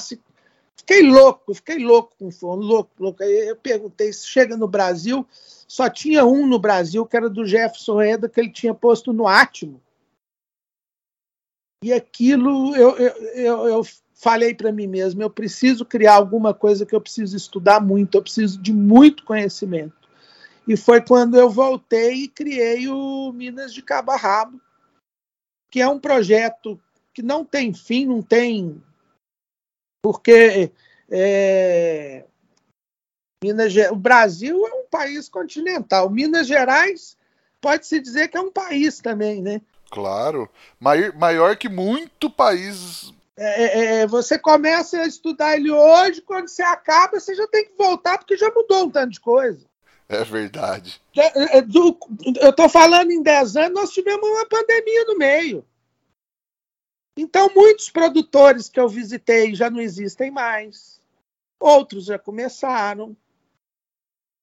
Fiquei 0.75 1.03
louco, 1.03 1.53
fiquei 1.53 1.77
louco 1.77 2.15
com 2.17 2.31
fome, 2.31 2.65
louco, 2.65 2.91
louco. 2.99 3.23
Aí 3.23 3.49
eu 3.49 3.55
perguntei 3.55 4.11
se 4.11 4.25
chega 4.25 4.57
no 4.57 4.67
Brasil, 4.67 5.25
só 5.67 5.89
tinha 5.89 6.25
um 6.25 6.47
no 6.47 6.59
Brasil, 6.59 7.05
que 7.05 7.15
era 7.15 7.29
do 7.29 7.45
Jefferson 7.45 8.01
Eda, 8.01 8.27
que 8.27 8.39
ele 8.39 8.51
tinha 8.51 8.73
posto 8.73 9.13
no 9.13 9.27
Átimo. 9.27 9.79
E 11.83 11.93
aquilo 11.93 12.75
eu, 12.75 12.97
eu, 12.97 13.15
eu, 13.33 13.67
eu 13.67 13.83
falei 14.21 14.53
para 14.53 14.71
mim 14.71 14.87
mesmo: 14.87 15.21
eu 15.21 15.29
preciso 15.29 15.83
criar 15.83 16.13
alguma 16.13 16.53
coisa 16.53 16.85
que 16.85 16.95
eu 16.95 17.01
preciso 17.01 17.35
estudar 17.35 17.81
muito, 17.81 18.15
eu 18.15 18.21
preciso 18.21 18.61
de 18.61 18.71
muito 18.71 19.25
conhecimento. 19.25 19.95
E 20.67 20.77
foi 20.77 21.01
quando 21.01 21.37
eu 21.37 21.49
voltei 21.49 22.23
e 22.23 22.27
criei 22.27 22.87
o 22.87 23.33
Minas 23.33 23.73
de 23.73 23.81
Cabo 23.81 24.15
Rabo, 24.15 24.61
que 25.71 25.81
é 25.81 25.87
um 25.87 25.99
projeto 25.99 26.79
que 27.13 27.23
não 27.23 27.43
tem 27.43 27.73
fim, 27.73 28.05
não 28.05 28.21
tem. 28.21 28.81
Porque 30.03 30.71
é, 31.09 32.25
Minas, 33.43 33.73
o 33.91 33.95
Brasil 33.95 34.67
é 34.67 34.73
um 34.75 34.85
país 34.85 35.27
continental. 35.27 36.09
Minas 36.09 36.45
Gerais 36.45 37.17
pode-se 37.59 37.99
dizer 37.99 38.27
que 38.27 38.37
é 38.37 38.41
um 38.41 38.51
país 38.51 38.99
também, 38.99 39.41
né? 39.41 39.61
Claro. 39.89 40.47
Maior, 40.79 41.13
maior 41.15 41.57
que 41.57 41.67
muito 41.67 42.29
país. 42.29 43.11
É, 43.43 43.63
é, 43.63 43.95
é, 44.01 44.07
você 44.07 44.37
começa 44.37 45.01
a 45.01 45.07
estudar 45.07 45.55
ele 45.55 45.71
hoje, 45.71 46.21
quando 46.21 46.47
você 46.47 46.61
acaba, 46.61 47.19
você 47.19 47.33
já 47.33 47.47
tem 47.47 47.65
que 47.65 47.73
voltar, 47.75 48.19
porque 48.19 48.37
já 48.37 48.51
mudou 48.51 48.85
um 48.85 48.89
tanto 48.91 49.13
de 49.13 49.19
coisa. 49.19 49.65
É 50.07 50.23
verdade. 50.23 51.01
É, 51.17 51.57
é, 51.57 51.65
eu 52.39 52.49
estou 52.51 52.69
falando 52.69 53.09
em 53.09 53.23
10 53.23 53.55
anos, 53.55 53.73
nós 53.73 53.89
tivemos 53.89 54.29
uma 54.29 54.45
pandemia 54.45 55.05
no 55.05 55.17
meio. 55.17 55.65
Então, 57.17 57.49
muitos 57.55 57.89
produtores 57.89 58.69
que 58.69 58.79
eu 58.79 58.87
visitei 58.87 59.55
já 59.55 59.71
não 59.71 59.81
existem 59.81 60.29
mais. 60.29 61.01
Outros 61.59 62.05
já 62.05 62.19
começaram. 62.19 63.17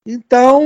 Então, 0.05 0.61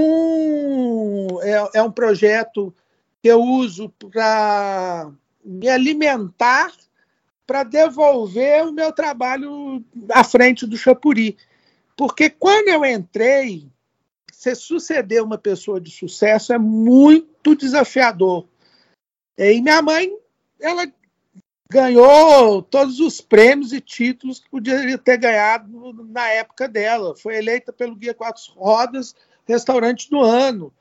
é, 1.42 1.80
é 1.80 1.82
um 1.82 1.92
projeto 1.92 2.74
que 3.20 3.28
eu 3.28 3.42
uso 3.42 3.90
para 3.90 5.12
me 5.44 5.68
alimentar, 5.68 6.72
para 7.46 7.64
devolver 7.64 8.66
o 8.66 8.72
meu 8.72 8.92
trabalho 8.92 9.84
à 10.10 10.24
frente 10.24 10.66
do 10.66 10.76
Chapuri. 10.76 11.36
Porque 11.96 12.30
quando 12.30 12.68
eu 12.68 12.84
entrei, 12.84 13.70
você 14.32 14.54
suceder 14.54 15.22
uma 15.22 15.38
pessoa 15.38 15.80
de 15.80 15.90
sucesso 15.90 16.52
é 16.52 16.58
muito 16.58 17.54
desafiador. 17.54 18.46
E 19.36 19.60
minha 19.60 19.82
mãe, 19.82 20.10
ela 20.60 20.86
ganhou 21.70 22.62
todos 22.62 23.00
os 23.00 23.20
prêmios 23.20 23.72
e 23.72 23.80
títulos 23.80 24.38
que 24.38 24.50
poderia 24.50 24.98
ter 24.98 25.16
ganhado 25.16 25.94
na 26.08 26.28
época 26.28 26.68
dela. 26.68 27.16
Foi 27.16 27.36
eleita 27.36 27.72
pelo 27.72 27.96
Guia 27.96 28.12
Quatro 28.12 28.52
Rodas 28.54 29.14
Restaurante 29.46 30.10
do 30.10 30.20
Ano. 30.20 30.72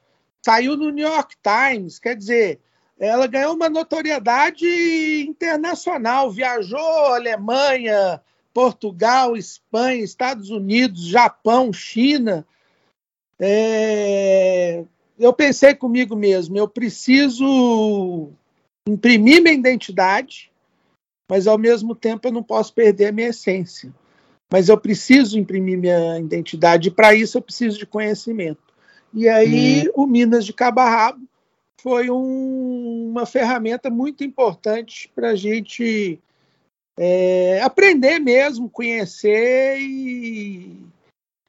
Saiu 0.45 0.76
no 0.76 0.89
New 0.89 1.07
York 1.07 1.36
Times, 1.41 1.99
quer 1.99 2.16
dizer, 2.16 2.59
ela 3.02 3.28
ganhou 3.28 3.56
uma 3.56 3.70
notoriedade 3.70 5.26
internacional, 5.28 6.32
viajou 6.32 6.80
Alemanha, 6.80 8.22
Portugal, 8.54 9.36
Espanha, 9.36 10.04
Estados 10.04 10.49
Unidos, 10.49 11.02
Japão, 11.06 11.74
China 11.74 12.45
é, 13.43 14.84
eu 15.18 15.34
pensei 15.34 15.74
comigo 15.74 16.16
mesmo, 16.16 16.56
eu 16.56 16.68
preciso 16.68 18.30
imprimir 18.88 19.41
minha 19.41 19.56
identidade, 19.56 20.52
mas 21.28 21.47
ao 21.47 21.58
mesmo 21.58 21.95
tempo 21.95 22.28
eu 22.28 22.32
não 22.32 22.43
posso 22.43 22.72
perder 22.72 23.08
a 23.08 23.12
minha 23.12 23.30
essência. 23.30 23.91
Mas 24.52 24.70
eu 24.70 24.78
preciso 24.78 25.39
imprimir 25.39 25.76
minha 25.80 26.20
identidade, 26.20 26.89
e 26.89 26.91
para 26.91 27.16
isso 27.16 27.38
eu 27.38 27.41
preciso 27.41 27.80
de 27.80 27.86
conhecimento. 27.86 28.62
E 29.12 29.28
aí 29.28 29.88
hum. 29.88 30.04
o 30.04 30.06
Minas 30.06 30.45
de 30.45 30.54
Cabarrabo 30.54 31.28
foi 31.82 32.09
um, 32.09 33.09
uma 33.09 33.25
ferramenta 33.25 33.89
muito 33.89 34.23
importante 34.23 35.11
para 35.15 35.29
a 35.29 35.36
gente 35.36 36.19
é, 36.97 37.61
aprender 37.61 38.19
mesmo, 38.19 38.69
conhecer 38.69 39.77
e, 39.79 40.77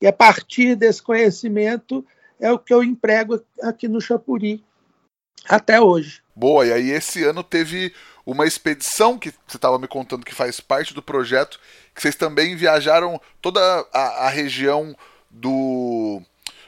e 0.00 0.06
a 0.06 0.12
partir 0.12 0.74
desse 0.74 1.02
conhecimento 1.02 2.04
é 2.40 2.50
o 2.50 2.58
que 2.58 2.72
eu 2.72 2.82
emprego 2.82 3.42
aqui 3.62 3.86
no 3.86 4.00
Chapuri 4.00 4.64
até 5.48 5.80
hoje. 5.80 6.22
Boa, 6.34 6.66
e 6.66 6.72
aí 6.72 6.90
esse 6.90 7.22
ano 7.24 7.42
teve 7.42 7.92
uma 8.24 8.46
expedição 8.46 9.18
que 9.18 9.30
você 9.46 9.56
estava 9.56 9.78
me 9.78 9.86
contando 9.86 10.24
que 10.24 10.34
faz 10.34 10.60
parte 10.60 10.94
do 10.94 11.02
projeto, 11.02 11.60
que 11.94 12.00
vocês 12.00 12.16
também 12.16 12.56
viajaram 12.56 13.20
toda 13.40 13.60
a, 13.92 14.26
a 14.26 14.28
região 14.28 14.96
do, 15.30 16.22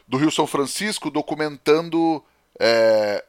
do 0.06 0.18
Rio 0.18 0.30
São 0.30 0.46
Francisco 0.46 1.10
documentando 1.10 2.22
é, 2.60 3.24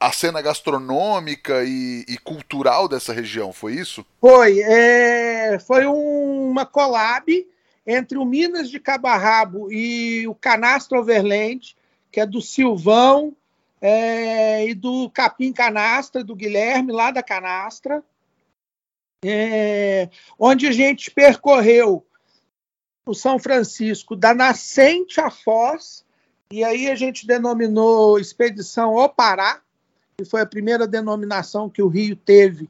a 0.00 0.10
cena 0.12 0.40
gastronômica 0.40 1.62
e, 1.62 2.06
e, 2.08 2.16
cultural 2.16 2.88
dessa 2.88 3.12
região, 3.12 3.52
foi 3.52 3.74
isso? 3.74 4.04
Foi, 4.18 4.60
é, 4.60 5.58
foi 5.58 5.86
um, 5.86 6.48
uma 6.48 6.64
collab 6.64 7.46
entre 7.86 8.16
o 8.16 8.24
Minas 8.24 8.70
de 8.70 8.80
Cabarrabo 8.80 9.70
e 9.70 10.26
o 10.26 10.34
Canastro 10.34 10.98
Overland, 10.98 11.76
que 12.10 12.18
é 12.18 12.24
do 12.24 12.40
Silvão 12.40 13.36
é, 13.78 14.66
e 14.66 14.74
do 14.74 15.10
Capim 15.10 15.52
Canastra, 15.52 16.24
do 16.24 16.34
Guilherme, 16.34 16.92
lá 16.92 17.10
da 17.10 17.22
Canastra, 17.22 18.02
é, 19.22 20.08
onde 20.38 20.66
a 20.66 20.72
gente 20.72 21.10
percorreu 21.10 22.06
o 23.04 23.14
São 23.14 23.38
Francisco 23.38 24.16
da 24.16 24.32
nascente 24.32 25.20
à 25.20 25.30
foz, 25.30 26.06
e 26.50 26.64
aí 26.64 26.88
a 26.88 26.94
gente 26.94 27.26
denominou 27.26 28.18
Expedição 28.18 28.98
ao 28.98 29.08
Pará, 29.08 29.60
que 30.24 30.30
foi 30.30 30.42
a 30.42 30.46
primeira 30.46 30.86
denominação 30.86 31.70
que 31.70 31.82
o 31.82 31.88
Rio 31.88 32.14
teve 32.14 32.68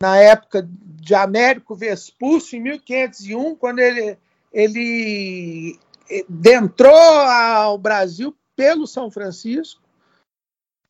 na 0.00 0.16
época 0.16 0.66
de 0.68 1.14
Américo 1.14 1.74
Vespúcio, 1.74 2.56
em 2.56 2.62
1501, 2.62 3.54
quando 3.56 3.78
ele, 3.80 4.18
ele 4.52 5.78
adentrou 6.28 6.94
ao 6.94 7.76
Brasil 7.76 8.36
pelo 8.56 8.86
São 8.86 9.10
Francisco, 9.10 9.82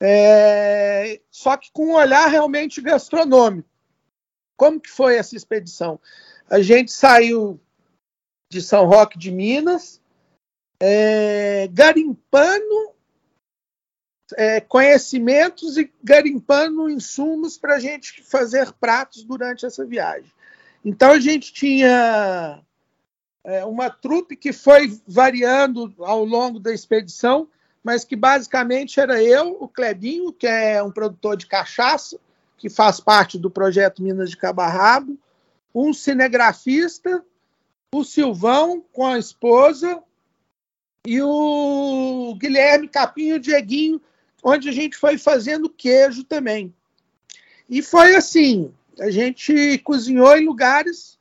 é, 0.00 1.20
só 1.30 1.56
que 1.56 1.70
com 1.72 1.86
um 1.86 1.94
olhar 1.94 2.28
realmente 2.28 2.80
gastronômico. 2.80 3.68
Como 4.56 4.80
que 4.80 4.90
foi 4.90 5.16
essa 5.16 5.36
expedição? 5.36 6.00
A 6.48 6.60
gente 6.60 6.92
saiu 6.92 7.60
de 8.50 8.62
São 8.62 8.86
Roque 8.86 9.18
de 9.18 9.30
Minas, 9.30 10.00
é, 10.80 11.68
garimpando 11.68 12.94
é, 14.36 14.60
conhecimentos 14.60 15.76
e 15.76 15.90
garimpando 16.02 16.88
insumos 16.88 17.56
para 17.58 17.76
a 17.76 17.80
gente 17.80 18.22
fazer 18.22 18.72
pratos 18.72 19.22
durante 19.24 19.66
essa 19.66 19.84
viagem. 19.84 20.30
Então 20.84 21.12
a 21.12 21.20
gente 21.20 21.52
tinha 21.52 22.62
é, 23.44 23.64
uma 23.64 23.90
trupe 23.90 24.36
que 24.36 24.52
foi 24.52 24.98
variando 25.06 25.92
ao 25.98 26.24
longo 26.24 26.58
da 26.58 26.72
expedição, 26.72 27.48
mas 27.82 28.04
que 28.04 28.16
basicamente 28.16 29.00
era 29.00 29.22
eu, 29.22 29.56
o 29.60 29.68
Clebinho, 29.68 30.32
que 30.32 30.46
é 30.46 30.82
um 30.82 30.90
produtor 30.90 31.36
de 31.36 31.46
cachaça, 31.46 32.18
que 32.56 32.68
faz 32.68 33.00
parte 33.00 33.38
do 33.38 33.50
projeto 33.50 34.02
Minas 34.02 34.30
de 34.30 34.36
Cabarrabo, 34.36 35.18
um 35.74 35.92
cinegrafista, 35.92 37.24
o 37.94 38.04
Silvão 38.04 38.84
com 38.92 39.06
a 39.06 39.18
esposa 39.18 40.02
e 41.06 41.20
o 41.22 42.34
Guilherme 42.38 42.86
Capinho 42.86 43.40
Dieguinho, 43.40 44.00
onde 44.42 44.68
a 44.68 44.72
gente 44.72 44.96
foi 44.96 45.18
fazendo 45.18 45.68
queijo 45.68 46.24
também. 46.24 46.74
E 47.68 47.82
foi 47.82 48.16
assim, 48.16 48.72
a 48.98 49.10
gente 49.10 49.78
cozinhou 49.78 50.36
em 50.36 50.44
lugares 50.44 51.18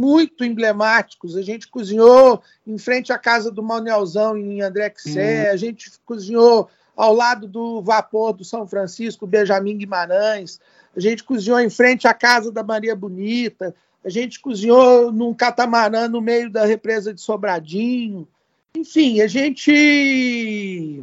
muito 0.00 0.44
emblemáticos. 0.44 1.36
A 1.36 1.42
gente 1.42 1.68
cozinhou 1.68 2.42
em 2.66 2.78
frente 2.78 3.12
à 3.12 3.18
casa 3.18 3.50
do 3.50 3.62
Manuelzão, 3.62 4.36
em 4.36 4.60
André 4.60 4.90
Quissé, 4.90 5.48
uhum. 5.48 5.52
a 5.52 5.56
gente 5.56 5.92
cozinhou 6.04 6.68
ao 6.96 7.14
lado 7.14 7.48
do 7.48 7.82
vapor 7.82 8.32
do 8.32 8.44
São 8.44 8.66
Francisco, 8.66 9.26
Benjamin 9.26 9.78
Guimarães, 9.78 10.60
a 10.96 11.00
gente 11.00 11.24
cozinhou 11.24 11.58
em 11.58 11.70
frente 11.70 12.06
à 12.06 12.14
casa 12.14 12.52
da 12.52 12.62
Maria 12.62 12.94
Bonita, 12.94 13.74
a 14.04 14.08
gente 14.08 14.38
cozinhou 14.38 15.10
num 15.10 15.34
catamarã 15.34 16.08
no 16.08 16.20
meio 16.20 16.50
da 16.50 16.64
represa 16.64 17.12
de 17.12 17.20
Sobradinho. 17.20 18.28
Enfim, 18.76 19.20
a 19.20 19.26
gente. 19.26 21.02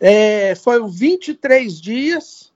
É, 0.00 0.54
foram 0.54 0.88
23 0.88 1.80
dias 1.80 2.52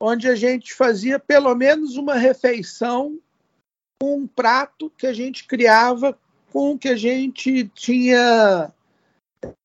onde 0.00 0.28
a 0.28 0.34
gente 0.34 0.74
fazia 0.74 1.18
pelo 1.18 1.54
menos 1.54 1.96
uma 1.96 2.14
refeição 2.14 3.18
com 4.00 4.16
um 4.16 4.26
prato 4.26 4.90
que 4.98 5.06
a 5.06 5.12
gente 5.12 5.46
criava 5.46 6.18
com 6.52 6.72
o 6.72 6.78
que 6.78 6.88
a 6.88 6.96
gente 6.96 7.68
tinha 7.68 8.72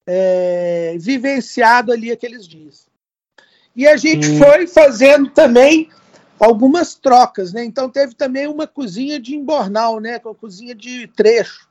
é, 0.05 0.95
vivenciado 0.99 1.91
ali 1.91 2.11
aqueles 2.11 2.47
dias. 2.47 2.88
E 3.76 3.88
a 3.88 3.97
gente 3.97 4.28
hum. 4.30 4.38
foi 4.38 4.68
fazendo 4.68 5.30
também 5.32 5.89
algumas 6.39 6.95
trocas, 6.95 7.51
né? 7.51 7.65
Então 7.65 7.89
teve 7.89 8.13
também 8.13 8.47
uma 8.47 8.68
cozinha 8.68 9.20
de 9.20 9.36
embornal, 9.36 9.99
né? 9.99 10.20
Com 10.20 10.30
a 10.30 10.36
cozinha 10.36 10.76
de 10.76 11.07
trecho, 11.07 11.68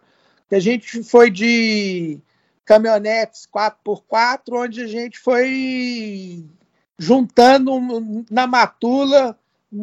que 0.48 0.54
a 0.54 0.60
gente 0.60 1.02
foi 1.04 1.30
de 1.30 2.18
caminhonetes 2.66 3.46
4x4, 3.46 4.40
onde 4.52 4.82
a 4.82 4.86
gente 4.86 5.18
foi 5.18 6.44
juntando 6.98 7.72
na 8.28 8.46
matula 8.46 9.38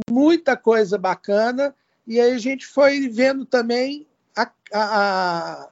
muita 0.10 0.58
coisa 0.58 0.98
bacana. 0.98 1.74
E 2.06 2.20
aí 2.20 2.34
a 2.34 2.38
gente 2.38 2.68
foi 2.68 3.08
vendo 3.08 3.46
também 3.46 4.06
a, 4.36 4.52
a, 4.74 5.70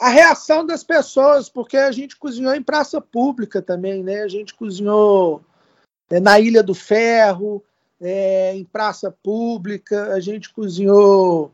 a 0.00 0.08
reação 0.08 0.64
das 0.64 0.84
pessoas, 0.84 1.48
porque 1.48 1.76
a 1.76 1.90
gente 1.90 2.16
cozinhou 2.16 2.54
em 2.54 2.62
praça 2.62 3.00
pública 3.00 3.60
também, 3.60 4.04
né? 4.04 4.22
A 4.22 4.28
gente 4.28 4.54
cozinhou 4.54 5.42
é, 6.08 6.20
na 6.20 6.38
Ilha 6.38 6.62
do 6.62 6.74
Ferro, 6.74 7.64
é, 8.00 8.54
em 8.54 8.64
praça 8.64 9.10
pública, 9.10 10.12
a 10.14 10.20
gente 10.20 10.52
cozinhou 10.52 11.52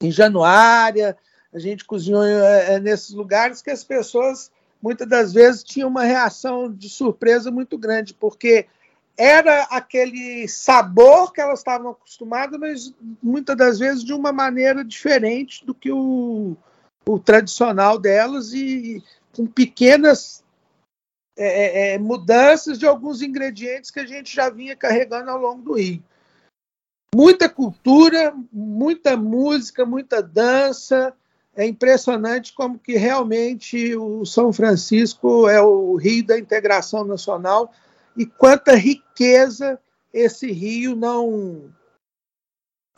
em 0.00 0.10
Januária, 0.10 1.16
a 1.56 1.58
gente 1.58 1.86
cozinhou 1.86 2.22
é, 2.22 2.74
é 2.74 2.78
nesses 2.78 3.14
lugares 3.14 3.62
que 3.62 3.70
as 3.70 3.82
pessoas 3.82 4.52
muitas 4.82 5.08
das 5.08 5.32
vezes 5.32 5.64
tinham 5.64 5.88
uma 5.88 6.04
reação 6.04 6.70
de 6.70 6.90
surpresa 6.90 7.50
muito 7.50 7.78
grande, 7.78 8.12
porque 8.12 8.66
era 9.16 9.62
aquele 9.62 10.46
sabor 10.48 11.32
que 11.32 11.40
elas 11.40 11.60
estavam 11.60 11.92
acostumadas, 11.92 12.60
mas 12.60 12.94
muitas 13.22 13.56
das 13.56 13.78
vezes 13.78 14.04
de 14.04 14.12
uma 14.12 14.32
maneira 14.32 14.84
diferente 14.84 15.64
do 15.64 15.74
que 15.74 15.90
o, 15.90 16.54
o 17.08 17.18
tradicional 17.18 17.98
delas 17.98 18.52
e 18.52 19.02
com 19.34 19.46
pequenas 19.46 20.44
é, 21.38 21.94
é, 21.94 21.98
mudanças 21.98 22.78
de 22.78 22.86
alguns 22.86 23.22
ingredientes 23.22 23.90
que 23.90 24.00
a 24.00 24.06
gente 24.06 24.34
já 24.34 24.50
vinha 24.50 24.76
carregando 24.76 25.30
ao 25.30 25.38
longo 25.38 25.62
do 25.62 25.72
Rio. 25.72 26.04
Muita 27.14 27.48
cultura, 27.48 28.36
muita 28.52 29.16
música, 29.16 29.86
muita 29.86 30.22
dança. 30.22 31.16
É 31.56 31.66
impressionante 31.66 32.52
como 32.52 32.78
que 32.78 32.98
realmente 32.98 33.96
o 33.96 34.26
São 34.26 34.52
Francisco 34.52 35.48
é 35.48 35.60
o 35.60 35.96
Rio 35.96 36.26
da 36.26 36.38
integração 36.38 37.02
nacional 37.02 37.72
e 38.14 38.26
quanta 38.26 38.74
riqueza 38.74 39.80
esse 40.12 40.52
rio 40.52 40.94
não 40.94 41.74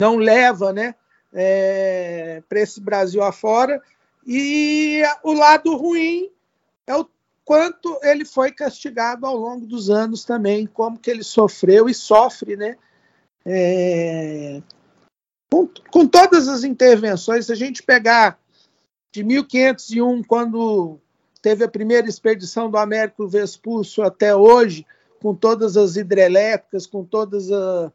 não 0.01 0.17
leva, 0.17 0.71
né, 0.71 0.95
é, 1.33 2.41
para 2.47 2.61
esse 2.61 2.79
Brasil 2.79 3.21
afora. 3.21 3.81
E 4.25 5.01
o 5.23 5.33
lado 5.33 5.75
ruim 5.75 6.29
é 6.87 6.95
o 6.95 7.05
quanto 7.43 7.99
ele 8.03 8.23
foi 8.23 8.51
castigado 8.51 9.25
ao 9.25 9.35
longo 9.35 9.65
dos 9.65 9.89
anos 9.89 10.23
também, 10.23 10.67
como 10.67 10.99
que 10.99 11.09
ele 11.09 11.23
sofreu 11.23 11.89
e 11.89 11.93
sofre, 11.93 12.55
né? 12.55 12.77
É, 13.45 14.61
com, 15.51 15.67
com 15.89 16.07
todas 16.07 16.47
as 16.47 16.63
intervenções, 16.63 17.47
se 17.47 17.51
a 17.51 17.55
gente 17.55 17.81
pegar 17.81 18.39
de 19.11 19.23
1501, 19.23 20.23
quando 20.23 20.99
teve 21.41 21.63
a 21.63 21.69
primeira 21.69 22.07
expedição 22.07 22.69
do 22.69 22.77
Américo 22.77 23.27
Vespúcio 23.27 24.03
até 24.03 24.35
hoje, 24.35 24.85
com 25.21 25.33
todas 25.33 25.75
as 25.77 25.95
hidrelétricas, 25.95 26.85
com 26.85 27.03
todas 27.03 27.51
a, 27.51 27.91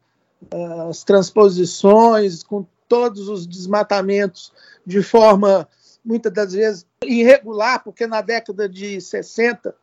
as 0.89 1.03
transposições, 1.03 2.43
com 2.43 2.65
todos 2.87 3.27
os 3.29 3.47
desmatamentos 3.47 4.51
de 4.85 5.01
forma, 5.01 5.67
muitas 6.03 6.31
das 6.31 6.53
vezes, 6.53 6.85
irregular, 7.03 7.83
porque 7.83 8.05
na 8.05 8.21
década 8.21 8.69
de 8.69 8.99
60 9.01 9.75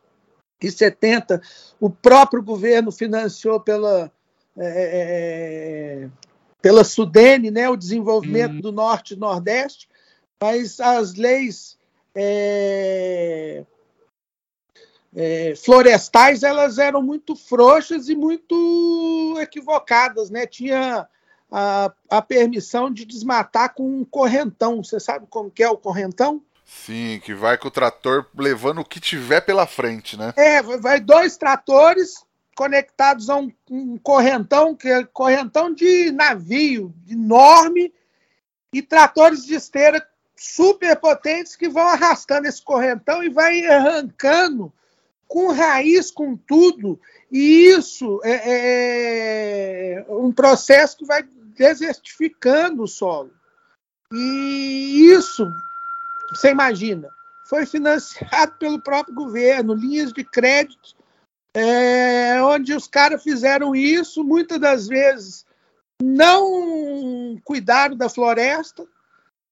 e 0.61 0.71
70 0.71 1.41
o 1.79 1.89
próprio 1.89 2.41
governo 2.41 2.91
financiou 2.91 3.59
pela, 3.59 4.09
é, 4.57 6.05
é, 6.05 6.09
pela 6.61 6.83
Sudene 6.85 7.51
né, 7.51 7.69
o 7.69 7.75
desenvolvimento 7.75 8.55
uhum. 8.55 8.61
do 8.61 8.71
Norte 8.71 9.13
e 9.13 9.17
Nordeste, 9.17 9.89
mas 10.43 10.77
as 10.81 11.13
leis 11.13 11.77
é, 12.13 13.63
é, 15.15 15.53
florestais 15.55 16.43
elas 16.43 16.77
eram 16.77 17.01
muito 17.01 17.33
frouxas 17.33 18.09
e 18.09 18.15
muito 18.15 19.37
equivocadas, 19.39 20.29
né? 20.29 20.45
Tinha 20.45 21.07
a, 21.49 21.93
a 22.09 22.21
permissão 22.21 22.91
de 22.91 23.05
desmatar 23.05 23.73
com 23.73 24.01
um 24.01 24.03
correntão. 24.03 24.83
Você 24.83 24.99
sabe 24.99 25.27
como 25.29 25.49
que 25.49 25.63
é 25.63 25.69
o 25.69 25.77
correntão? 25.77 26.43
Sim, 26.65 27.21
que 27.23 27.33
vai 27.33 27.57
com 27.57 27.69
o 27.69 27.71
trator 27.71 28.25
levando 28.37 28.81
o 28.81 28.85
que 28.85 28.99
tiver 28.99 29.39
pela 29.39 29.65
frente, 29.65 30.17
né? 30.17 30.33
É, 30.35 30.61
vai 30.61 30.99
dois 30.99 31.37
tratores 31.37 32.21
conectados 32.53 33.29
a 33.29 33.37
um, 33.37 33.49
um 33.71 33.97
correntão, 33.97 34.75
que 34.75 34.89
é 34.89 35.05
correntão 35.05 35.73
de 35.73 36.11
navio 36.11 36.93
enorme, 37.09 37.93
e 38.73 38.81
tratores 38.81 39.45
de 39.45 39.53
esteira 39.53 40.05
super 40.45 40.99
potentes 40.99 41.55
que 41.55 41.69
vão 41.69 41.87
arrastando 41.87 42.47
esse 42.47 42.61
correntão 42.61 43.23
e 43.23 43.29
vai 43.29 43.65
arrancando 43.65 44.73
com 45.25 45.53
raiz, 45.53 46.11
com 46.11 46.35
tudo, 46.35 46.99
e 47.31 47.67
isso 47.69 48.19
é, 48.25 50.01
é 50.03 50.05
um 50.09 50.33
processo 50.33 50.97
que 50.97 51.05
vai 51.05 51.23
desertificando 51.23 52.83
o 52.83 52.87
solo. 52.87 53.31
E 54.11 55.09
isso, 55.15 55.49
você 56.29 56.51
imagina, 56.51 57.07
foi 57.47 57.65
financiado 57.65 58.53
pelo 58.59 58.83
próprio 58.83 59.15
governo, 59.15 59.73
linhas 59.73 60.11
de 60.11 60.25
crédito, 60.25 60.93
é, 61.55 62.43
onde 62.43 62.73
os 62.73 62.85
caras 62.85 63.23
fizeram 63.23 63.73
isso, 63.73 64.25
muitas 64.25 64.59
das 64.59 64.87
vezes 64.87 65.45
não 66.01 67.39
cuidaram 67.45 67.95
da 67.95 68.09
floresta, 68.09 68.85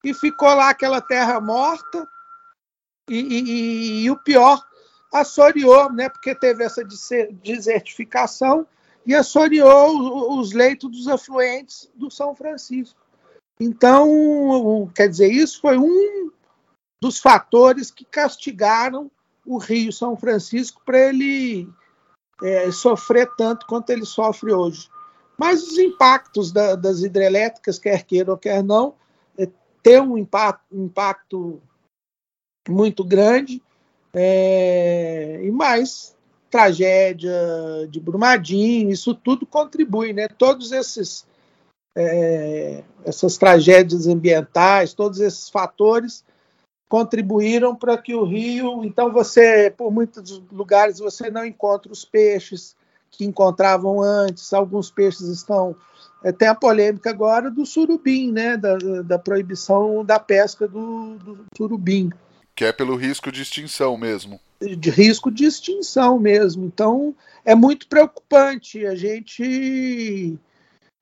e 0.04 0.14
ficou 0.14 0.54
lá 0.54 0.70
aquela 0.70 1.02
terra 1.02 1.40
morta. 1.40 2.08
E, 3.10 3.20
e, 3.20 4.04
e 4.04 4.12
o 4.12 4.18
pior, 4.18 4.64
assoreou, 5.12 5.92
né, 5.92 6.08
porque 6.08 6.34
teve 6.34 6.64
essa 6.64 6.84
desertificação 7.44 8.66
e 9.06 9.14
assoreou 9.14 10.40
os 10.40 10.54
leitos 10.54 10.90
dos 10.90 11.08
afluentes 11.08 11.90
do 11.96 12.10
São 12.10 12.34
Francisco. 12.34 13.00
Então, 13.60 14.90
quer 14.96 15.08
dizer, 15.08 15.32
isso 15.32 15.60
foi 15.60 15.78
um 15.78 16.32
dos 17.02 17.20
fatores 17.20 17.92
que 17.92 18.06
castigaram 18.06 19.12
o 19.46 19.58
Rio 19.58 19.92
São 19.92 20.16
Francisco 20.16 20.82
para 20.86 21.00
ele 21.00 21.68
é, 22.44 22.72
sofrer 22.72 23.30
tanto 23.36 23.66
quanto 23.66 23.90
ele 23.90 24.06
sofre 24.06 24.54
hoje. 24.54 24.90
Mas 25.38 25.64
os 25.64 25.78
impactos 25.78 26.52
da, 26.52 26.76
das 26.76 27.02
hidrelétricas, 27.02 27.80
quer 27.80 28.04
queira 28.04 28.32
ou 28.32 28.38
quer 28.38 28.64
não, 28.64 28.96
tem 29.82 30.00
um 30.00 30.18
impacto, 30.18 30.64
um 30.72 30.86
impacto 30.86 31.62
muito 32.68 33.04
grande, 33.04 33.62
é, 34.14 35.40
e 35.44 35.52
mais 35.52 36.16
tragédia 36.50 37.34
de 37.90 38.00
Brumadinho, 38.00 38.92
isso 38.92 39.16
tudo 39.16 39.46
contribui, 39.46 40.12
né? 40.12 40.28
Todos 40.28 40.72
esses 40.72 41.26
é, 41.96 42.84
essas 43.04 43.38
tragédias 43.38 44.08
ambientais, 44.08 44.94
todos 44.94 45.20
esses 45.20 45.50
fatores 45.50 46.24
contribuíram 46.90 47.76
para 47.76 47.98
que 47.98 48.14
o 48.14 48.26
rio, 48.26 48.84
então 48.84 49.12
você, 49.12 49.74
por 49.76 49.92
muitos 49.92 50.42
lugares 50.52 51.00
você 51.00 51.30
não 51.30 51.46
encontra 51.46 51.92
os 51.92 52.04
peixes 52.04 52.76
que 53.10 53.26
encontravam 53.26 54.02
antes, 54.02 54.54
alguns 54.54 54.92
peixes 54.92 55.28
estão 55.28 55.76
é, 56.24 56.32
tem 56.32 56.48
a 56.48 56.56
polêmica 56.56 57.10
agora 57.10 57.50
do 57.50 57.66
surubim, 57.66 58.32
né, 58.32 58.58
da, 58.58 58.78
da 59.04 59.20
proibição 59.20 60.06
da 60.06 60.20
pesca 60.20 60.68
do, 60.68 61.18
do 61.18 61.46
surubim. 61.58 62.12
Que 62.56 62.66
é 62.66 62.72
pelo 62.72 62.96
risco 62.96 63.32
de 63.32 63.42
extinção 63.42 63.98
mesmo. 63.98 64.40
De 64.60 64.90
risco 64.90 65.32
de 65.32 65.46
extinção 65.46 66.20
mesmo. 66.20 66.66
Então, 66.66 67.16
é 67.44 67.56
muito 67.56 67.88
preocupante. 67.88 68.86
A 68.86 68.94
gente 68.94 70.38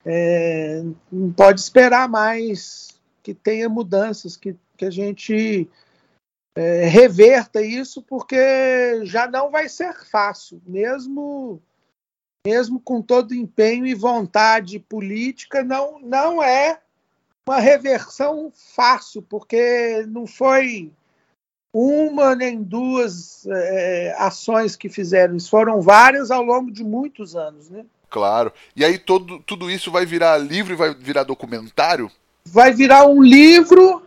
é, 0.04 0.82
não 1.12 1.30
pode 1.32 1.60
esperar 1.60 2.08
mais 2.08 2.98
que 3.22 3.34
tenha 3.34 3.68
mudanças, 3.68 4.36
que, 4.36 4.56
que 4.76 4.86
a 4.86 4.90
gente 4.90 5.68
é, 6.56 6.84
reverta 6.86 7.60
isso, 7.60 8.02
porque 8.02 9.04
já 9.04 9.26
não 9.26 9.50
vai 9.50 9.68
ser 9.68 9.92
fácil, 9.92 10.62
mesmo 10.66 11.60
mesmo 12.46 12.80
com 12.80 13.02
todo 13.02 13.34
empenho 13.34 13.86
e 13.86 13.94
vontade 13.94 14.78
política, 14.78 15.62
não, 15.62 15.98
não 16.00 16.42
é 16.42 16.80
uma 17.46 17.58
reversão 17.58 18.52
fácil, 18.54 19.22
porque 19.22 20.04
não 20.08 20.26
foi 20.26 20.90
uma 21.72 22.34
nem 22.34 22.62
duas 22.62 23.46
é, 23.46 24.14
ações 24.18 24.74
que 24.74 24.88
fizeram, 24.88 25.36
isso 25.36 25.50
foram 25.50 25.80
várias 25.80 26.30
ao 26.30 26.42
longo 26.42 26.70
de 26.70 26.82
muitos 26.82 27.36
anos, 27.36 27.70
né? 27.70 27.84
Claro. 28.08 28.52
E 28.74 28.84
aí 28.84 28.98
todo, 28.98 29.38
tudo 29.40 29.70
isso 29.70 29.90
vai 29.90 30.04
virar 30.04 30.36
livro 30.38 30.72
e 30.72 30.76
vai 30.76 30.92
virar 30.92 31.22
documentário? 31.22 32.10
Vai 32.44 32.72
virar 32.72 33.06
um 33.06 33.22
livro 33.22 34.02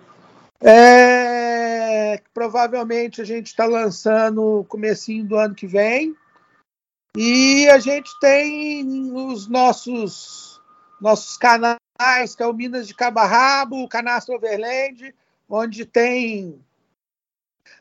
é, 0.59 2.19
que 2.21 2.29
provavelmente 2.33 3.21
a 3.21 3.25
gente 3.25 3.47
está 3.47 3.65
lançando 3.65 4.41
no 4.41 4.63
comecinho 4.65 5.23
do 5.23 5.37
ano 5.37 5.55
que 5.55 5.67
vem. 5.67 6.13
E 7.15 7.69
a 7.69 7.77
gente 7.77 8.11
tem 8.19 9.11
os 9.13 9.47
nossos, 9.47 10.59
nossos 10.99 11.37
canais, 11.37 12.35
que 12.35 12.41
é 12.41 12.47
o 12.47 12.53
Minas 12.53 12.87
de 12.87 12.95
Cabarrabo, 12.95 13.83
o 13.83 13.87
Canastro 13.87 14.35
Overland, 14.35 15.13
onde 15.47 15.85
tem 15.85 16.59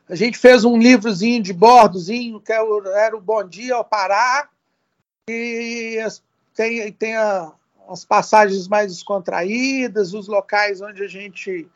a 0.07 0.15
gente 0.15 0.37
fez 0.37 0.65
um 0.65 0.77
livrozinho 0.77 1.41
de 1.41 1.53
bordozinho, 1.53 2.39
que 2.39 2.51
é 2.51 2.59
era 2.95 3.15
o 3.15 3.21
Bom 3.21 3.43
Dia 3.43 3.75
ao 3.75 3.85
Pará, 3.85 4.49
e 5.29 5.97
tem, 6.53 6.91
tem 6.91 7.15
a, 7.15 7.51
as 7.87 8.03
passagens 8.03 8.67
mais 8.67 8.91
descontraídas, 8.91 10.13
os 10.13 10.27
locais 10.27 10.81
onde 10.81 11.03
a 11.03 11.07
gente 11.07 11.67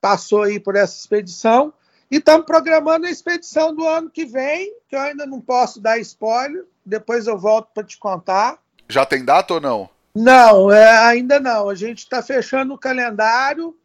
passou 0.00 0.42
aí 0.42 0.60
por 0.60 0.76
essa 0.76 0.96
expedição. 0.96 1.72
E 2.10 2.16
estamos 2.16 2.46
programando 2.46 3.06
a 3.06 3.10
expedição 3.10 3.74
do 3.74 3.86
ano 3.86 4.10
que 4.10 4.24
vem, 4.24 4.74
que 4.88 4.94
eu 4.94 5.00
ainda 5.00 5.26
não 5.26 5.40
posso 5.40 5.80
dar 5.80 5.98
spoiler, 5.98 6.64
depois 6.86 7.26
eu 7.26 7.36
volto 7.36 7.68
para 7.74 7.84
te 7.84 7.98
contar. 7.98 8.58
Já 8.88 9.04
tem 9.04 9.24
data 9.24 9.54
ou 9.54 9.60
não? 9.60 9.90
Não, 10.14 10.70
é, 10.72 10.98
ainda 10.98 11.40
não. 11.40 11.68
A 11.68 11.74
gente 11.74 11.98
está 11.98 12.22
fechando 12.22 12.72
o 12.72 12.78
calendário. 12.78 13.76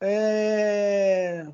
É, 0.00 1.46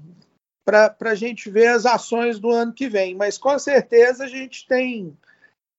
para 0.64 0.94
a 1.00 1.14
gente 1.14 1.50
ver 1.50 1.68
as 1.68 1.84
ações 1.84 2.38
do 2.38 2.50
ano 2.50 2.72
que 2.72 2.88
vem. 2.88 3.14
Mas 3.14 3.36
com 3.36 3.58
certeza 3.58 4.24
a 4.24 4.28
gente 4.28 4.66
tem. 4.66 5.16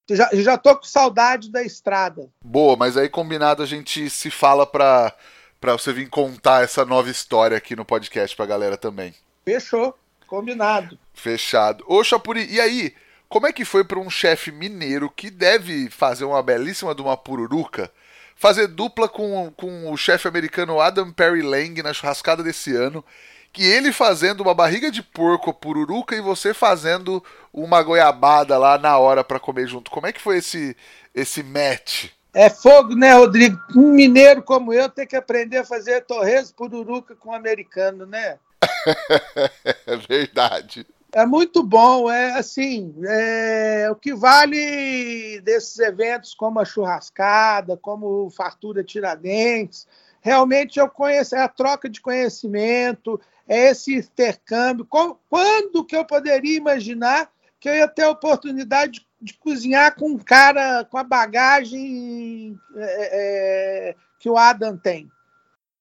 Já, 0.10 0.30
já 0.34 0.58
tô 0.58 0.76
com 0.76 0.84
saudade 0.84 1.52
da 1.52 1.64
estrada. 1.64 2.28
Boa, 2.44 2.76
mas 2.76 2.98
aí 2.98 3.08
combinado 3.08 3.64
a 3.64 3.66
gente 3.66 4.10
se 4.10 4.30
fala 4.30 4.66
para 4.66 5.16
para 5.60 5.74
você 5.74 5.92
vir 5.92 6.08
contar 6.10 6.64
essa 6.64 6.86
nova 6.86 7.10
história 7.10 7.58
aqui 7.58 7.76
no 7.76 7.84
podcast 7.84 8.36
pra 8.36 8.46
galera 8.46 8.78
também. 8.78 9.14
Fechou, 9.44 9.98
combinado. 10.26 10.98
Fechado. 11.14 11.84
Ô 11.88 12.04
Chapuri, 12.04 12.46
e 12.50 12.62
aí, 12.62 12.94
como 13.30 13.46
é 13.46 13.54
que 13.54 13.64
foi 13.64 13.84
para 13.84 14.00
um 14.00 14.10
chefe 14.10 14.52
mineiro 14.52 15.10
que 15.10 15.30
deve 15.30 15.90
fazer 15.90 16.26
uma 16.26 16.42
belíssima 16.42 16.96
de 16.96 17.02
uma 17.02 17.16
pururuca, 17.16 17.92
fazer 18.36 18.68
dupla 18.68 19.08
com, 19.08 19.54
com 19.56 19.92
o 19.92 19.96
chefe 19.96 20.28
americano 20.28 20.82
Adam 20.82 21.12
Perry 21.12 21.44
Lang 21.44 21.82
na 21.84 21.94
churrascada 21.94 22.42
desse 22.42 22.76
ano 22.76 23.06
que 23.52 23.64
ele 23.64 23.92
fazendo 23.92 24.42
uma 24.42 24.54
barriga 24.54 24.92
de 24.92 25.02
porco 25.02 25.54
pururuca 25.54 26.16
e 26.16 26.22
você 26.22 26.54
fazendo 26.54 27.24
uma 27.54 27.82
goiabada 27.82 28.58
lá 28.58 28.78
na 28.78 28.98
hora 28.98 29.24
para 29.24 29.40
comer 29.40 29.68
junto. 29.68 29.90
Como 29.90 30.08
é 30.08 30.14
que 30.14 30.22
foi 30.22 30.38
esse 30.38 30.76
esse 31.14 31.42
match? 31.42 32.10
É 32.34 32.50
fogo, 32.50 32.96
né, 32.96 33.14
Rodrigo? 33.14 33.60
Um 33.76 33.92
mineiro 33.92 34.44
como 34.44 34.72
eu 34.72 34.88
tem 34.88 35.08
que 35.08 35.16
aprender 35.16 35.58
a 35.58 35.66
fazer 35.66 36.02
torresmo 36.02 36.56
pururuca 36.56 37.16
com 37.16 37.30
um 37.30 37.34
americano, 37.34 38.06
né? 38.06 38.38
é 39.86 39.98
verdade. 40.08 40.86
É 41.12 41.26
muito 41.26 41.64
bom, 41.64 42.10
é 42.12 42.38
assim, 42.38 42.94
é, 43.04 43.90
o 43.90 43.96
que 43.96 44.14
vale 44.14 45.42
desses 45.42 45.80
eventos 45.80 46.36
como 46.36 46.60
a 46.60 46.66
churrascada, 46.66 47.76
como 47.76 48.26
o 48.26 48.30
Fartura 48.30 48.84
Tiradentes, 48.84 49.88
realmente 50.22 50.80
eu 50.80 50.88
conheço, 50.88 51.36
é 51.36 51.42
a 51.42 51.48
troca 51.48 51.90
de 51.90 52.00
conhecimento, 52.00 53.20
é 53.48 53.72
esse 53.72 53.96
intercâmbio. 53.96 54.88
Quando 55.28 55.84
que 55.84 55.96
eu 55.96 56.06
poderia 56.06 56.58
imaginar 56.58 57.32
que 57.60 57.68
eu 57.68 57.74
ia 57.74 57.88
ter 57.88 58.04
a 58.04 58.12
oportunidade 58.12 59.00
de, 59.00 59.08
de 59.20 59.34
cozinhar 59.34 59.96
com 59.96 60.10
um 60.12 60.18
cara 60.20 60.86
com 60.86 60.98
a 60.98 61.04
bagagem 61.04 62.56
é, 62.76 63.90
é, 63.90 63.96
que 64.20 64.30
o 64.30 64.38
Adam 64.38 64.78
tem? 64.78 65.10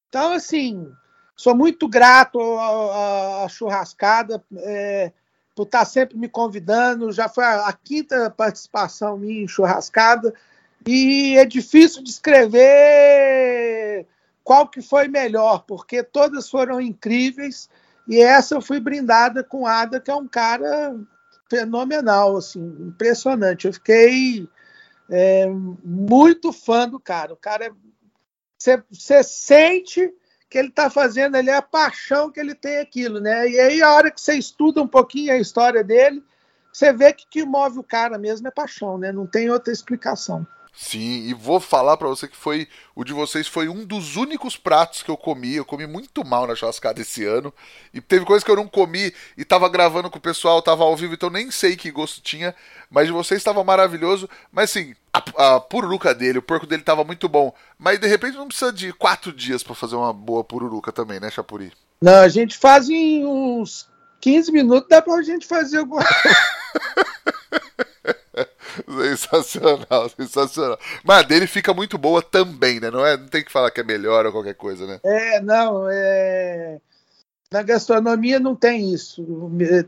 Então, 0.08 0.32
assim, 0.32 0.90
sou 1.36 1.54
muito 1.54 1.86
grato 1.86 2.40
à, 2.40 3.46
churrascada 3.48 4.42
é, 4.56 5.12
por 5.58 5.64
estar 5.64 5.84
sempre 5.84 6.16
me 6.16 6.28
convidando. 6.28 7.10
Já 7.10 7.28
foi 7.28 7.42
a, 7.42 7.66
a 7.66 7.72
quinta 7.72 8.30
participação 8.30 9.18
minha 9.18 9.42
em 9.42 9.48
churrascada 9.48 10.32
e 10.86 11.36
é 11.36 11.44
difícil 11.44 12.00
descrever 12.00 12.56
qual 14.44 14.68
que 14.68 14.80
foi 14.80 15.08
melhor, 15.08 15.64
porque 15.66 16.00
todas 16.04 16.48
foram 16.48 16.80
incríveis 16.80 17.68
e 18.06 18.20
essa 18.20 18.54
eu 18.54 18.62
fui 18.62 18.78
brindada 18.78 19.42
com 19.42 19.66
Ada, 19.66 19.98
que 19.98 20.12
é 20.12 20.14
um 20.14 20.28
cara 20.28 20.96
fenomenal, 21.50 22.36
assim, 22.36 22.60
impressionante. 22.78 23.66
Eu 23.66 23.72
fiquei 23.72 24.48
é, 25.10 25.48
muito 25.82 26.52
fã 26.52 26.88
do 26.88 27.00
cara. 27.00 27.32
O 27.32 27.36
cara 27.36 27.74
você 28.56 29.14
é, 29.14 29.22
sente 29.24 30.08
que 30.48 30.56
ele 30.56 30.68
está 30.68 30.88
fazendo 30.88 31.36
ali 31.36 31.50
a 31.50 31.60
paixão 31.60 32.30
que 32.30 32.40
ele 32.40 32.54
tem 32.54 32.78
aquilo, 32.78 33.20
né? 33.20 33.48
E 33.48 33.60
aí 33.60 33.82
a 33.82 33.92
hora 33.92 34.10
que 34.10 34.20
você 34.20 34.34
estuda 34.34 34.82
um 34.82 34.88
pouquinho 34.88 35.32
a 35.32 35.38
história 35.38 35.84
dele, 35.84 36.22
você 36.72 36.92
vê 36.92 37.12
que 37.12 37.24
o 37.24 37.28
que 37.28 37.44
move 37.44 37.78
o 37.78 37.84
cara 37.84 38.18
mesmo 38.18 38.48
é 38.48 38.50
paixão, 38.50 38.96
né? 38.96 39.12
Não 39.12 39.26
tem 39.26 39.50
outra 39.50 39.72
explicação. 39.72 40.46
Sim, 40.80 41.24
e 41.24 41.34
vou 41.34 41.58
falar 41.58 41.96
para 41.96 42.06
você 42.06 42.28
que 42.28 42.36
foi 42.36 42.68
o 42.94 43.02
de 43.02 43.12
vocês 43.12 43.48
foi 43.48 43.68
um 43.68 43.84
dos 43.84 44.14
únicos 44.14 44.56
pratos 44.56 45.02
que 45.02 45.10
eu 45.10 45.16
comi. 45.16 45.56
Eu 45.56 45.64
comi 45.64 45.88
muito 45.88 46.24
mal 46.24 46.46
na 46.46 46.54
churrascada 46.54 47.00
esse 47.00 47.24
ano. 47.24 47.52
E 47.92 48.00
teve 48.00 48.24
coisa 48.24 48.44
que 48.44 48.50
eu 48.50 48.54
não 48.54 48.68
comi 48.68 49.12
e 49.36 49.44
tava 49.44 49.68
gravando 49.68 50.08
com 50.08 50.18
o 50.18 50.22
pessoal, 50.22 50.62
tava 50.62 50.84
ao 50.84 50.96
vivo, 50.96 51.14
então 51.14 51.30
nem 51.30 51.50
sei 51.50 51.76
que 51.76 51.90
gosto 51.90 52.22
tinha. 52.22 52.54
Mas 52.88 53.08
de 53.08 53.12
vocês 53.12 53.40
estava 53.40 53.64
maravilhoso. 53.64 54.30
Mas 54.52 54.70
assim, 54.70 54.94
a, 55.36 55.60
pururuca 55.60 56.14
dele, 56.14 56.38
o 56.38 56.42
porco 56.42 56.66
dele 56.66 56.82
tava 56.82 57.04
muito 57.04 57.28
bom. 57.28 57.52
Mas 57.78 57.98
de 57.98 58.06
repente 58.06 58.36
não 58.36 58.48
precisa 58.48 58.72
de 58.72 58.92
quatro 58.92 59.32
dias 59.32 59.62
para 59.62 59.74
fazer 59.74 59.96
uma 59.96 60.12
boa 60.12 60.44
pururuca 60.44 60.92
também, 60.92 61.20
né, 61.20 61.30
Chapuri? 61.30 61.72
Não, 62.00 62.20
a 62.20 62.28
gente 62.28 62.56
faz 62.56 62.88
em 62.88 63.24
uns 63.24 63.88
15 64.20 64.52
minutos, 64.52 64.88
dá 64.88 65.02
pra 65.02 65.22
gente 65.22 65.46
fazer 65.46 65.78
alguma. 65.78 66.04
Sensacional, 68.86 70.08
sensacional. 70.08 70.78
Mas 71.04 71.18
a 71.18 71.22
dele 71.22 71.46
fica 71.46 71.74
muito 71.74 71.98
boa 71.98 72.22
também, 72.22 72.80
né? 72.80 72.90
Não, 72.90 73.04
é, 73.04 73.16
não 73.16 73.26
tem 73.26 73.44
que 73.44 73.52
falar 73.52 73.70
que 73.70 73.80
é 73.80 73.84
melhor 73.84 74.26
ou 74.26 74.32
qualquer 74.32 74.54
coisa, 74.54 74.86
né? 74.86 75.00
É, 75.04 75.40
não, 75.40 75.88
é... 75.90 76.78
na 77.50 77.62
gastronomia 77.62 78.38
não 78.38 78.54
tem 78.54 78.92
isso. 78.92 79.24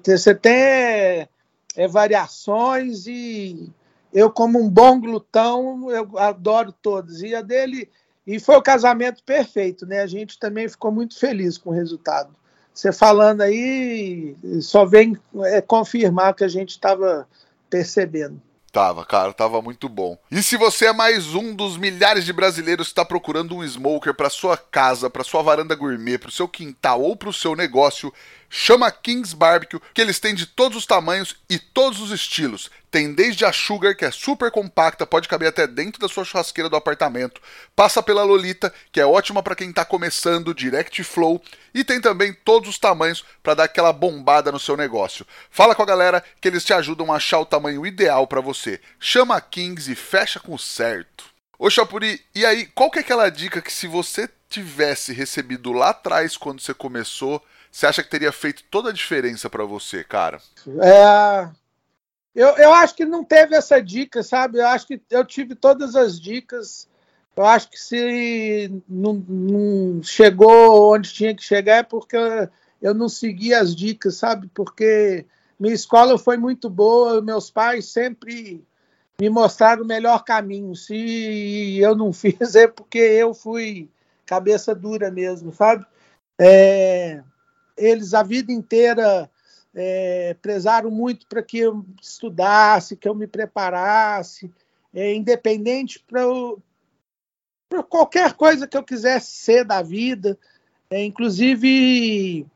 Você 0.05 0.35
tem 0.35 0.53
é, 0.53 1.29
é, 1.77 1.89
variações 1.89 3.07
e 3.07 3.71
eu, 4.13 4.31
como 4.31 4.61
um 4.61 4.69
bom 4.69 5.01
glutão, 5.01 5.91
eu 5.91 6.19
adoro 6.19 6.73
todos. 6.73 7.23
E 7.23 7.35
a 7.35 7.43
dele. 7.43 7.89
E 8.27 8.39
foi 8.39 8.57
o 8.57 8.63
casamento 8.63 9.23
perfeito, 9.25 9.87
né? 9.87 10.01
A 10.01 10.07
gente 10.07 10.39
também 10.39 10.69
ficou 10.69 10.93
muito 10.93 11.19
feliz 11.19 11.57
com 11.57 11.71
o 11.71 11.75
resultado. 11.75 12.35
Você 12.73 12.93
falando 12.93 13.41
aí, 13.41 14.37
só 14.61 14.85
vem 14.85 15.17
é, 15.45 15.61
confirmar 15.61 16.35
que 16.35 16.45
a 16.45 16.49
gente 16.49 16.71
estava 16.71 17.27
percebendo. 17.69 18.41
Tava, 18.73 19.05
cara, 19.05 19.33
tava 19.33 19.61
muito 19.61 19.89
bom. 19.89 20.17
E 20.31 20.41
se 20.45 20.57
você 20.57 20.87
é 20.87 20.93
mais 20.93 21.35
um 21.35 21.55
dos 21.55 21.77
milhares 21.77 22.25
de 22.25 22.33
brasileiros 22.33 22.87
que 22.87 22.93
está 22.93 23.05
procurando 23.05 23.57
um 23.57 23.65
smoker 23.65 24.15
para 24.15 24.31
sua 24.31 24.57
casa, 24.57 25.11
para 25.11 25.25
sua 25.25 25.43
varanda 25.43 25.75
gourmet, 25.75 26.19
para 26.19 26.29
o 26.29 26.33
seu 26.33 26.47
quintal 26.47 27.03
ou 27.03 27.17
para 27.17 27.29
o 27.29 27.33
seu 27.33 27.57
negócio, 27.57 28.13
chama 28.51 28.91
Kings 28.91 29.35
Barbecue, 29.35 29.81
que 29.95 30.01
eles 30.01 30.19
têm 30.19 30.35
de 30.35 30.45
todos 30.45 30.77
os 30.77 30.85
tamanhos 30.85 31.37
e 31.49 31.59
todos 31.59 32.01
os 32.01 32.11
estilos. 32.11 32.69
Tem 32.91 33.15
desde 33.15 33.45
a 33.45 33.53
Sugar, 33.53 33.97
que 33.97 34.05
é 34.05 34.11
super 34.11 34.51
compacta, 34.51 35.07
pode 35.07 35.29
caber 35.29 35.49
até 35.49 35.65
dentro 35.65 36.01
da 36.01 36.09
sua 36.09 36.25
churrasqueira 36.25 36.69
do 36.69 36.75
apartamento. 36.75 37.41
Passa 37.77 38.03
pela 38.03 38.25
Lolita, 38.25 38.75
que 38.91 39.01
é 39.01 39.07
ótima 39.07 39.45
para 39.45 39.55
quem 39.55 39.71
está 39.71 39.85
começando, 39.85 40.53
Direct 40.53 41.05
Flow. 41.05 41.41
E 41.73 41.85
tem 41.85 42.01
também 42.01 42.33
todos 42.33 42.69
os 42.69 42.79
tamanhos 42.79 43.25
para 43.45 43.55
dar 43.55 43.65
aquela 43.65 43.93
bombada 43.93 44.51
no 44.51 44.59
seu 44.59 44.77
negócio. 44.77 45.25
Fala 45.53 45.75
com 45.75 45.83
a 45.83 45.87
galera 45.87 46.23
que 46.41 46.49
eles 46.49 46.65
te 46.65 46.73
ajudam 46.73 47.13
a 47.13 47.17
achar 47.17 47.39
o 47.39 47.47
tamanho 47.47 47.87
ideal 47.87 48.27
para 48.27 48.41
você. 48.41 48.81
Chama 48.99 49.37
a 49.37 49.41
Kings 49.41 49.91
e 49.91 49.95
fecha 49.95 50.41
com 50.41 50.59
certo. 50.59 51.25
Ô 51.57 51.71
Chapuri, 51.71 52.21
e 52.35 52.45
aí, 52.45 52.67
qual 52.75 52.91
que 52.91 52.99
é 52.99 53.03
aquela 53.03 53.29
dica 53.29 53.63
que 53.63 53.73
se 53.73 53.87
você 53.87 54.29
tivesse 54.49 55.13
recebido 55.13 55.73
lá 55.73 55.91
atrás 55.91 56.37
quando 56.37 56.61
você 56.61 56.75
começou, 56.75 57.45
você 57.71 57.87
acha 57.87 58.03
que 58.03 58.11
teria 58.11 58.33
feito 58.33 58.65
toda 58.71 58.91
a 58.91 58.93
diferença 58.93 59.49
para 59.49 59.65
você, 59.65 60.03
cara? 60.03 60.41
É, 60.83 61.49
eu, 62.35 62.49
eu 62.57 62.73
acho 62.73 62.95
que 62.95 63.05
não 63.05 63.25
teve 63.25 63.55
essa 63.55 63.81
dica, 63.81 64.23
sabe? 64.23 64.59
Eu 64.59 64.67
acho 64.67 64.87
que 64.87 65.01
eu 65.11 65.25
tive 65.25 65.55
todas 65.55 65.95
as 65.95 66.21
dicas. 66.21 66.89
Eu 67.37 67.47
acho 67.47 67.71
que 67.71 67.79
se 67.79 68.83
não, 68.89 69.15
não 69.15 70.03
chegou 70.03 70.93
onde 70.95 71.13
tinha 71.13 71.35
que 71.35 71.43
chegar 71.43 71.77
é 71.77 71.83
porque 71.83 72.17
eu 72.83 72.95
não 72.95 73.09
segui 73.09 73.55
as 73.55 73.75
dicas, 73.75 74.17
sabe? 74.17 74.51
Porque 74.53 75.25
minha 75.59 75.75
escola 75.75 76.19
foi 76.19 76.37
muito 76.37 76.69
boa, 76.69 77.23
meus 77.23 77.51
pais 77.51 77.87
sempre 77.87 78.65
me 79.21 79.29
mostraram 79.29 79.85
o 79.85 79.87
melhor 79.87 80.25
caminho. 80.25 80.75
Se 80.75 81.79
eu 81.79 81.95
não 81.95 82.13
fiz 82.15 82.55
é 82.55 82.67
porque 82.67 82.99
eu 82.99 83.35
fui 83.35 83.89
cabeça 84.25 84.75
dura 84.75 85.11
mesmo, 85.11 85.53
sabe? 85.53 85.85
É, 86.39 87.23
eles 87.81 88.15
a 88.15 88.23
vida 88.23 88.53
inteira 88.53 89.31
é, 89.75 90.37
prezaram 90.41 90.91
muito 90.91 91.27
para 91.27 91.43
que 91.43 91.59
eu 91.59 91.85
estudasse, 92.01 92.97
que 92.97 93.09
eu 93.09 93.15
me 93.15 93.27
preparasse, 93.27 94.51
é, 94.95 95.15
independente 95.15 96.05
para 96.07 96.23
qualquer 97.89 98.35
coisa 98.35 98.67
que 98.67 98.77
eu 98.77 98.83
quisesse 98.83 99.33
ser 99.33 99.65
da 99.65 99.83
vida. 99.83 100.39
É, 100.91 101.05
inclusive, 101.05 102.47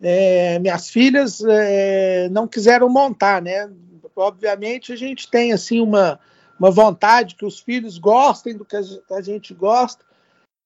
é, 0.00 0.58
minhas 0.58 0.88
filhas 0.88 1.42
é, 1.44 2.28
não 2.30 2.48
quiseram 2.48 2.88
montar, 2.88 3.42
né? 3.42 3.70
Obviamente, 4.14 4.92
a 4.92 4.96
gente 4.96 5.30
tem 5.30 5.52
assim 5.52 5.80
uma, 5.80 6.18
uma 6.58 6.70
vontade 6.70 7.34
que 7.34 7.44
os 7.44 7.60
filhos 7.60 7.98
gostem 7.98 8.56
do 8.56 8.64
que 8.64 8.76
a 9.10 9.20
gente 9.20 9.52
gosta, 9.52 10.02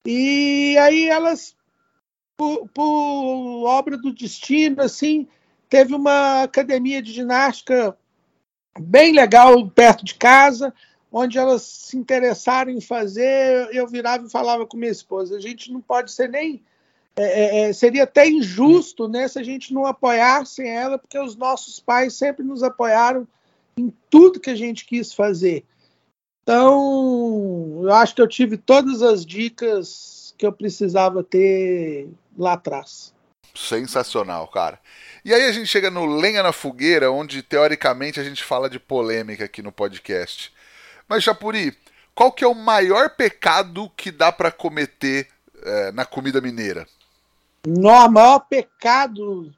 e 0.06 0.78
aí 0.78 1.08
elas 1.08 1.56
por, 2.40 2.66
por 2.68 3.64
obra 3.66 3.98
do 3.98 4.14
destino, 4.14 4.80
assim, 4.80 5.28
teve 5.68 5.94
uma 5.94 6.44
academia 6.44 7.02
de 7.02 7.12
ginástica 7.12 7.94
bem 8.78 9.12
legal 9.12 9.68
perto 9.68 10.06
de 10.06 10.14
casa, 10.14 10.72
onde 11.12 11.36
elas 11.36 11.60
se 11.60 11.98
interessaram 11.98 12.70
em 12.70 12.80
fazer. 12.80 13.68
Eu 13.74 13.86
virava 13.86 14.24
e 14.24 14.30
falava 14.30 14.64
com 14.66 14.78
minha 14.78 14.90
esposa: 14.90 15.36
a 15.36 15.40
gente 15.40 15.70
não 15.70 15.82
pode 15.82 16.12
ser 16.12 16.30
nem. 16.30 16.62
É, 17.14 17.24
é, 17.24 17.60
é 17.68 17.72
seria 17.74 18.04
até 18.04 18.26
injusto 18.26 19.06
né, 19.06 19.28
se 19.28 19.38
a 19.38 19.42
gente 19.42 19.74
não 19.74 19.84
apoiasse 19.84 20.66
ela, 20.66 20.96
porque 20.96 21.18
os 21.18 21.36
nossos 21.36 21.78
pais 21.78 22.14
sempre 22.14 22.42
nos 22.42 22.62
apoiaram 22.62 23.28
em 23.76 23.92
tudo 24.08 24.40
que 24.40 24.48
a 24.48 24.56
gente 24.56 24.86
quis 24.86 25.12
fazer. 25.12 25.62
Então, 26.42 27.82
eu 27.82 27.92
acho 27.92 28.14
que 28.14 28.22
eu 28.22 28.28
tive 28.28 28.56
todas 28.56 29.02
as 29.02 29.26
dicas 29.26 30.34
que 30.38 30.46
eu 30.46 30.52
precisava 30.52 31.22
ter 31.22 32.08
lá 32.36 32.54
atrás. 32.54 33.14
Sensacional, 33.54 34.46
cara. 34.48 34.78
E 35.24 35.34
aí 35.34 35.44
a 35.44 35.52
gente 35.52 35.66
chega 35.66 35.90
no 35.90 36.06
Lenha 36.06 36.42
na 36.42 36.52
Fogueira, 36.52 37.10
onde 37.10 37.42
teoricamente 37.42 38.20
a 38.20 38.24
gente 38.24 38.44
fala 38.44 38.70
de 38.70 38.78
polêmica 38.78 39.44
aqui 39.44 39.62
no 39.62 39.72
podcast. 39.72 40.52
Mas, 41.08 41.24
Chapuri, 41.24 41.76
qual 42.14 42.32
que 42.32 42.44
é 42.44 42.46
o 42.46 42.54
maior 42.54 43.10
pecado 43.10 43.90
que 43.96 44.10
dá 44.10 44.30
para 44.30 44.52
cometer 44.52 45.28
é, 45.62 45.92
na 45.92 46.04
comida 46.04 46.40
mineira? 46.40 46.86
No, 47.66 47.90
o 47.90 48.08
maior 48.08 48.40
pecado 48.40 49.52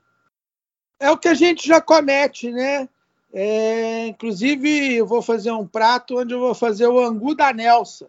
é 0.98 1.10
o 1.10 1.18
que 1.18 1.28
a 1.28 1.34
gente 1.34 1.68
já 1.68 1.80
comete, 1.80 2.50
né? 2.50 2.88
É, 3.32 4.06
inclusive, 4.06 4.96
eu 4.96 5.06
vou 5.06 5.22
fazer 5.22 5.52
um 5.52 5.66
prato 5.66 6.18
onde 6.18 6.34
eu 6.34 6.40
vou 6.40 6.54
fazer 6.54 6.86
o 6.86 6.98
angu 6.98 7.34
da 7.34 7.52
Nelsa 7.52 8.08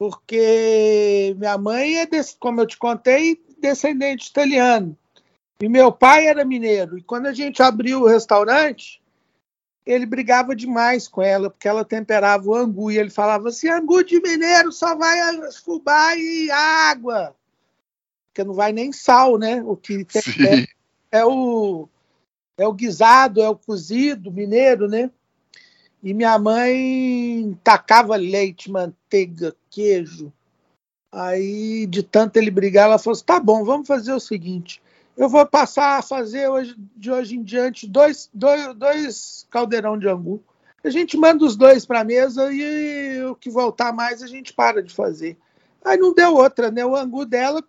porque 0.00 1.36
minha 1.36 1.58
mãe 1.58 2.00
é, 2.00 2.08
como 2.38 2.62
eu 2.62 2.66
te 2.66 2.78
contei, 2.78 3.38
descendente 3.58 4.30
italiano. 4.30 4.96
E 5.60 5.68
meu 5.68 5.92
pai 5.92 6.26
era 6.26 6.42
mineiro. 6.42 6.96
E 6.96 7.02
quando 7.02 7.26
a 7.26 7.34
gente 7.34 7.62
abriu 7.62 8.00
o 8.00 8.06
restaurante, 8.06 9.02
ele 9.84 10.06
brigava 10.06 10.56
demais 10.56 11.06
com 11.06 11.20
ela, 11.20 11.50
porque 11.50 11.68
ela 11.68 11.84
temperava 11.84 12.48
o 12.48 12.54
angu. 12.54 12.90
E 12.90 12.96
ele 12.96 13.10
falava 13.10 13.50
assim: 13.50 13.68
angu 13.68 14.02
de 14.02 14.18
mineiro 14.22 14.72
só 14.72 14.96
vai 14.96 15.18
fubá 15.52 16.16
e 16.16 16.50
água. 16.50 17.36
Porque 18.28 18.42
não 18.42 18.54
vai 18.54 18.72
nem 18.72 18.94
sal, 18.94 19.36
né? 19.36 19.62
O 19.62 19.76
que 19.76 20.02
tem 20.06 20.66
é, 21.12 21.18
é, 21.18 21.26
o, 21.26 21.86
é 22.56 22.66
o 22.66 22.72
guisado, 22.72 23.42
é 23.42 23.50
o 23.50 23.54
cozido 23.54 24.32
mineiro, 24.32 24.88
né? 24.88 25.10
E 26.02 26.14
minha 26.14 26.38
mãe 26.38 27.58
tacava 27.62 28.16
leite, 28.16 28.70
manteiga, 28.70 29.54
queijo. 29.68 30.32
Aí, 31.12 31.86
de 31.86 32.02
tanto 32.02 32.36
ele 32.36 32.50
brigar, 32.50 32.84
ela 32.86 32.98
falou 32.98 33.14
assim: 33.14 33.24
tá 33.24 33.38
bom, 33.38 33.64
vamos 33.64 33.86
fazer 33.86 34.12
o 34.12 34.20
seguinte. 34.20 34.82
Eu 35.16 35.28
vou 35.28 35.44
passar 35.44 35.98
a 35.98 36.02
fazer 36.02 36.48
hoje, 36.48 36.74
de 36.96 37.10
hoje 37.10 37.36
em 37.36 37.42
diante 37.42 37.86
dois, 37.86 38.30
dois, 38.32 38.74
dois 38.74 39.46
caldeirão 39.50 39.98
de 39.98 40.08
angu. 40.08 40.42
A 40.82 40.88
gente 40.88 41.16
manda 41.16 41.44
os 41.44 41.56
dois 41.56 41.84
para 41.84 42.00
a 42.00 42.04
mesa 42.04 42.50
e 42.50 43.22
o 43.24 43.34
que 43.34 43.50
voltar 43.50 43.92
mais 43.92 44.22
a 44.22 44.26
gente 44.26 44.54
para 44.54 44.82
de 44.82 44.94
fazer. 44.94 45.36
Aí 45.84 45.98
não 45.98 46.14
deu 46.14 46.34
outra, 46.34 46.70
né? 46.70 46.86
O 46.86 46.96
angu 46.96 47.26
dela 47.26 47.62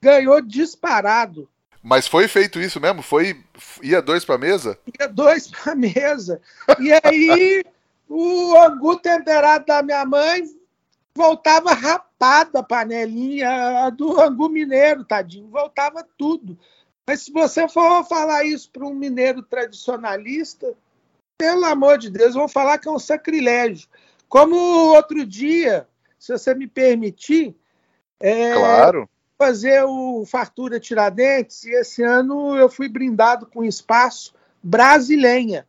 ganhou 0.00 0.40
disparado. 0.40 1.48
Mas 1.88 2.08
foi 2.08 2.26
feito 2.26 2.58
isso 2.58 2.80
mesmo? 2.80 3.00
Foi 3.00 3.40
ia 3.80 4.02
dois 4.02 4.24
para 4.24 4.36
mesa? 4.36 4.76
Ia 4.98 5.06
dois 5.06 5.46
para 5.54 5.76
mesa. 5.76 6.40
E 6.80 6.90
aí 6.92 7.64
o 8.08 8.56
angu 8.56 8.96
temperado 8.96 9.66
da 9.66 9.84
minha 9.84 10.04
mãe 10.04 10.42
voltava 11.14 11.72
rapado 11.72 12.58
a 12.58 12.62
panelinha 12.64 13.84
a 13.84 13.90
do 13.90 14.20
angu 14.20 14.48
mineiro, 14.48 15.04
tadinho, 15.04 15.48
voltava 15.48 16.04
tudo. 16.18 16.58
Mas 17.06 17.22
se 17.22 17.30
você 17.32 17.68
for 17.68 18.02
falar 18.02 18.42
isso 18.42 18.68
para 18.72 18.84
um 18.84 18.92
mineiro 18.92 19.40
tradicionalista, 19.40 20.74
pelo 21.38 21.66
amor 21.66 21.98
de 21.98 22.10
Deus, 22.10 22.34
vão 22.34 22.48
falar 22.48 22.78
que 22.78 22.88
é 22.88 22.90
um 22.90 22.98
sacrilégio. 22.98 23.88
Como 24.28 24.56
outro 24.56 25.24
dia, 25.24 25.86
se 26.18 26.32
você 26.32 26.52
me 26.52 26.66
permitir, 26.66 27.54
é, 28.18 28.54
claro 28.54 29.08
fazer 29.38 29.84
o 29.84 30.24
Fartura 30.24 30.80
Tiradentes 30.80 31.64
e 31.64 31.70
esse 31.70 32.02
ano 32.02 32.56
eu 32.56 32.68
fui 32.68 32.88
brindado 32.88 33.46
com 33.46 33.64
espaço 33.64 34.34
brasileira. 34.62 35.66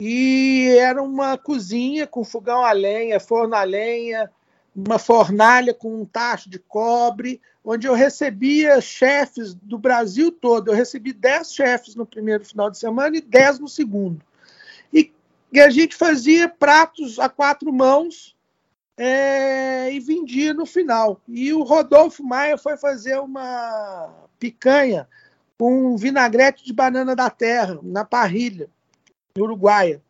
E 0.00 0.76
era 0.78 1.02
uma 1.02 1.38
cozinha 1.38 2.06
com 2.06 2.24
fogão 2.24 2.64
a 2.64 2.72
lenha, 2.72 3.20
forno 3.20 3.54
a 3.54 3.62
lenha, 3.62 4.30
uma 4.74 4.98
fornalha 4.98 5.72
com 5.72 6.02
um 6.02 6.04
tacho 6.04 6.50
de 6.50 6.58
cobre, 6.58 7.40
onde 7.64 7.86
eu 7.86 7.94
recebia 7.94 8.80
chefes 8.80 9.54
do 9.54 9.78
Brasil 9.78 10.32
todo. 10.32 10.68
Eu 10.68 10.74
recebi 10.74 11.12
10 11.12 11.54
chefes 11.54 11.94
no 11.94 12.04
primeiro 12.04 12.44
final 12.44 12.70
de 12.70 12.78
semana 12.78 13.16
e 13.16 13.20
10 13.20 13.60
no 13.60 13.68
segundo. 13.68 14.20
E, 14.92 15.12
e 15.52 15.60
a 15.60 15.70
gente 15.70 15.94
fazia 15.94 16.48
pratos 16.48 17.18
a 17.20 17.28
quatro 17.28 17.72
mãos 17.72 18.36
é, 18.96 19.92
e 19.92 20.00
vendia 20.00 20.52
no 20.52 20.66
final. 20.66 21.20
E 21.28 21.52
o 21.52 21.62
Rodolfo 21.62 22.22
Maia 22.22 22.58
foi 22.58 22.76
fazer 22.76 23.18
uma 23.18 24.28
picanha 24.38 25.08
com 25.58 25.96
vinagrete 25.96 26.64
de 26.64 26.72
banana 26.72 27.14
da 27.14 27.30
terra, 27.30 27.78
na 27.82 28.04
parrilha, 28.04 28.68
uruguaia. 29.38 30.02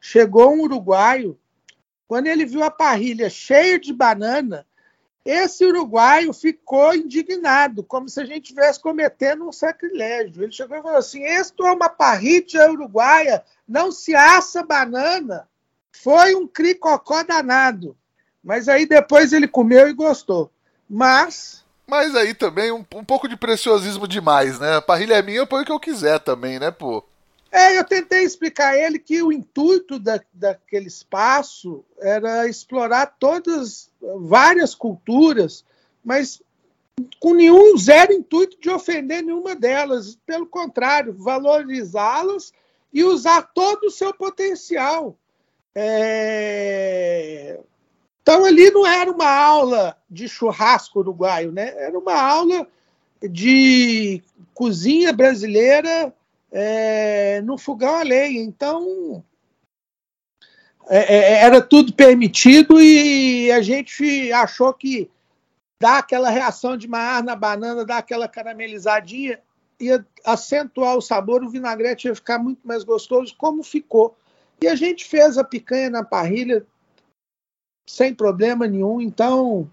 chegou 0.00 0.52
um 0.52 0.60
uruguaio, 0.60 1.38
quando 2.06 2.26
ele 2.26 2.44
viu 2.44 2.62
a 2.62 2.70
parrilha 2.70 3.30
cheia 3.30 3.78
de 3.78 3.92
banana, 3.92 4.66
esse 5.24 5.64
uruguaio 5.64 6.32
ficou 6.32 6.94
indignado, 6.94 7.82
como 7.82 8.08
se 8.08 8.20
a 8.20 8.24
gente 8.24 8.44
estivesse 8.44 8.80
cometendo 8.80 9.46
um 9.46 9.52
sacrilégio. 9.52 10.42
Ele 10.42 10.52
chegou 10.52 10.78
e 10.78 10.82
falou 10.82 10.96
assim: 10.96 11.22
Esto 11.22 11.66
é 11.66 11.72
uma 11.72 11.88
parrilha 11.88 12.70
uruguaia, 12.70 13.44
não 13.66 13.92
se 13.92 14.14
assa 14.14 14.62
banana. 14.62 15.48
Foi 15.92 16.34
um 16.34 16.46
cricocó 16.46 17.22
danado. 17.22 17.96
Mas 18.48 18.66
aí 18.66 18.86
depois 18.86 19.34
ele 19.34 19.46
comeu 19.46 19.90
e 19.90 19.92
gostou. 19.92 20.50
Mas. 20.88 21.62
Mas 21.86 22.16
aí 22.16 22.32
também 22.32 22.72
um, 22.72 22.82
um 22.94 23.04
pouco 23.04 23.28
de 23.28 23.36
preciosismo 23.36 24.08
demais, 24.08 24.58
né? 24.58 24.76
A 24.76 24.80
parrilha 24.80 25.16
é 25.16 25.22
minha, 25.22 25.36
eu 25.36 25.46
ponho 25.46 25.64
o 25.64 25.66
que 25.66 25.72
eu 25.72 25.78
quiser 25.78 26.18
também, 26.18 26.58
né, 26.58 26.70
pô? 26.70 27.04
É, 27.52 27.78
eu 27.78 27.84
tentei 27.84 28.22
explicar 28.22 28.70
a 28.70 28.78
ele 28.78 28.98
que 28.98 29.22
o 29.22 29.30
intuito 29.30 29.98
da, 29.98 30.18
daquele 30.32 30.86
espaço 30.86 31.84
era 32.00 32.48
explorar 32.48 33.16
todas, 33.20 33.90
várias 34.22 34.74
culturas, 34.74 35.62
mas 36.02 36.40
com 37.20 37.34
nenhum 37.34 37.76
zero 37.76 38.14
intuito 38.14 38.58
de 38.58 38.70
ofender 38.70 39.22
nenhuma 39.22 39.54
delas. 39.54 40.18
Pelo 40.24 40.46
contrário, 40.46 41.12
valorizá-las 41.12 42.54
e 42.94 43.04
usar 43.04 43.42
todo 43.42 43.88
o 43.88 43.90
seu 43.90 44.14
potencial. 44.14 45.18
É... 45.74 47.60
Então, 48.28 48.44
ali 48.44 48.70
não 48.70 48.86
era 48.86 49.10
uma 49.10 49.26
aula 49.26 49.96
de 50.10 50.28
churrasco 50.28 50.98
uruguaio, 50.98 51.50
né? 51.50 51.72
era 51.78 51.98
uma 51.98 52.12
aula 52.12 52.68
de 53.22 54.22
cozinha 54.52 55.14
brasileira 55.14 56.12
é, 56.52 57.40
no 57.40 57.56
fogão 57.56 57.96
a 57.96 58.02
lenha. 58.02 58.42
Então, 58.42 59.24
é, 60.90 60.98
é, 60.98 61.32
era 61.42 61.62
tudo 61.62 61.94
permitido 61.94 62.78
e 62.78 63.50
a 63.50 63.62
gente 63.62 64.30
achou 64.30 64.74
que 64.74 65.10
dar 65.80 66.00
aquela 66.00 66.28
reação 66.28 66.76
de 66.76 66.86
mar 66.86 67.22
na 67.22 67.34
banana, 67.34 67.82
dar 67.82 67.96
aquela 67.96 68.28
caramelizadinha, 68.28 69.40
ia 69.80 70.04
acentuar 70.22 70.98
o 70.98 71.00
sabor, 71.00 71.42
o 71.42 71.48
vinagrete 71.48 72.08
ia 72.08 72.14
ficar 72.14 72.38
muito 72.38 72.60
mais 72.62 72.84
gostoso, 72.84 73.34
como 73.38 73.62
ficou. 73.62 74.14
E 74.60 74.68
a 74.68 74.74
gente 74.74 75.06
fez 75.06 75.38
a 75.38 75.44
picanha 75.44 75.88
na 75.88 76.04
parrilha 76.04 76.66
sem 77.88 78.14
problema 78.14 78.66
nenhum. 78.66 79.00
Então, 79.00 79.68